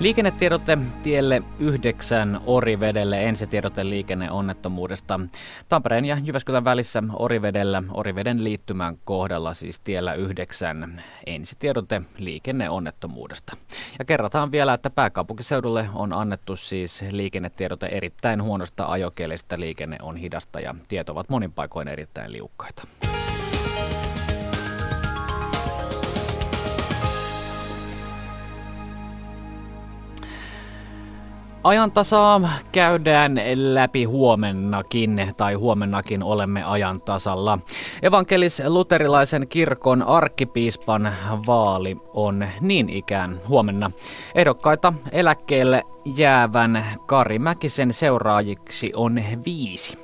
Liikennetiedote 0.00 0.78
tielle 1.02 1.42
9 1.58 2.40
Orivedelle, 2.46 3.24
ensitiedote 3.24 3.88
liikenneonnettomuudesta. 3.88 5.20
Tampereen 5.68 6.04
ja 6.04 6.18
Jyväskylän 6.24 6.64
välissä 6.64 7.02
Orivedellä, 7.12 7.82
Oriveden 7.92 8.44
liittymän 8.44 8.96
kohdalla 9.04 9.54
siis 9.54 9.80
tiellä 9.80 10.14
9 10.14 11.02
ensitiedote 11.26 12.02
liikenneonnettomuudesta. 12.18 13.56
Ja 13.98 14.04
kerrataan 14.04 14.52
vielä, 14.52 14.74
että 14.74 14.90
pääkaupunkiseudulle 14.90 15.88
on 15.94 16.12
annettu 16.12 16.56
siis 16.56 17.04
liikennetiedote 17.10 17.86
erittäin 17.86 18.42
huonosta 18.42 18.86
ajokielestä. 18.86 19.60
Liikenne 19.60 19.96
on 20.02 20.16
hidasta 20.16 20.60
ja 20.60 20.74
tiet 20.88 21.08
ovat 21.08 21.28
monin 21.28 21.52
paikoin 21.52 21.88
erittäin 21.88 22.32
liukkaita. 22.32 22.82
Ajantasaa 31.64 32.40
käydään 32.72 33.40
läpi 33.54 34.04
huomennakin, 34.04 35.34
tai 35.36 35.54
huomennakin 35.54 36.22
olemme 36.22 36.62
ajan 36.64 37.00
tasalla. 37.00 37.58
Evankelis-luterilaisen 38.02 39.48
kirkon 39.48 40.02
arkkipiispan 40.02 41.12
vaali 41.46 41.96
on 42.14 42.46
niin 42.60 42.88
ikään 42.88 43.40
huomenna. 43.48 43.90
Ehdokkaita 44.34 44.92
eläkkeelle 45.12 45.82
jäävän 46.16 46.84
Kari 47.06 47.38
Mäkisen 47.38 47.92
seuraajiksi 47.92 48.92
on 48.96 49.20
viisi. 49.44 49.98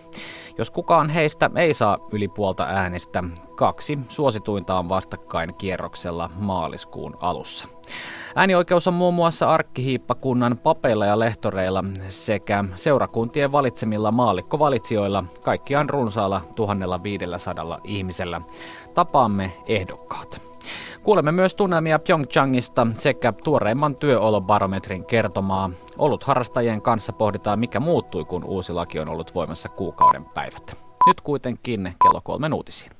Jos 0.61 0.70
kukaan 0.70 1.11
heistä 1.11 1.50
ei 1.56 1.74
saa 1.74 1.98
yli 2.12 2.28
puolta 2.28 2.64
äänestä, 2.64 3.24
kaksi 3.54 3.98
suosituinta 4.08 4.78
on 4.78 4.88
vastakkain 4.88 5.54
kierroksella 5.54 6.30
maaliskuun 6.38 7.16
alussa. 7.20 7.68
Äänioikeus 8.36 8.88
on 8.88 8.94
muun 8.94 9.14
muassa 9.14 9.50
arkkihiippakunnan 9.50 10.58
papeilla 10.58 11.06
ja 11.06 11.18
lehtoreilla 11.18 11.84
sekä 12.08 12.64
seurakuntien 12.74 13.52
valitsemilla 13.52 14.12
maallikkovalitsijoilla, 14.12 15.24
kaikkiaan 15.42 15.90
runsaalla 15.90 16.40
1500 16.54 17.80
ihmisellä. 17.84 18.40
Tapaamme 18.94 19.52
ehdokkaat. 19.66 20.49
Kuulemme 21.03 21.32
myös 21.32 21.55
tunnelmia 21.55 21.98
Pyeongchangista 21.98 22.86
sekä 22.96 23.32
tuoreimman 23.32 23.96
työolobarometrin 23.96 25.05
kertomaa. 25.05 25.70
Ollut 25.98 26.24
harrastajien 26.24 26.82
kanssa 26.82 27.12
pohditaan, 27.12 27.59
mikä 27.59 27.80
muuttui, 27.80 28.24
kun 28.24 28.44
uusi 28.44 28.72
laki 28.72 29.01
on 29.01 29.09
ollut 29.09 29.34
voimassa 29.34 29.68
kuukauden 29.68 30.24
päivät. 30.24 30.76
Nyt 31.07 31.20
kuitenkin 31.20 31.94
kello 32.05 32.20
kolmen 32.24 32.55
uutisiin. 32.55 32.99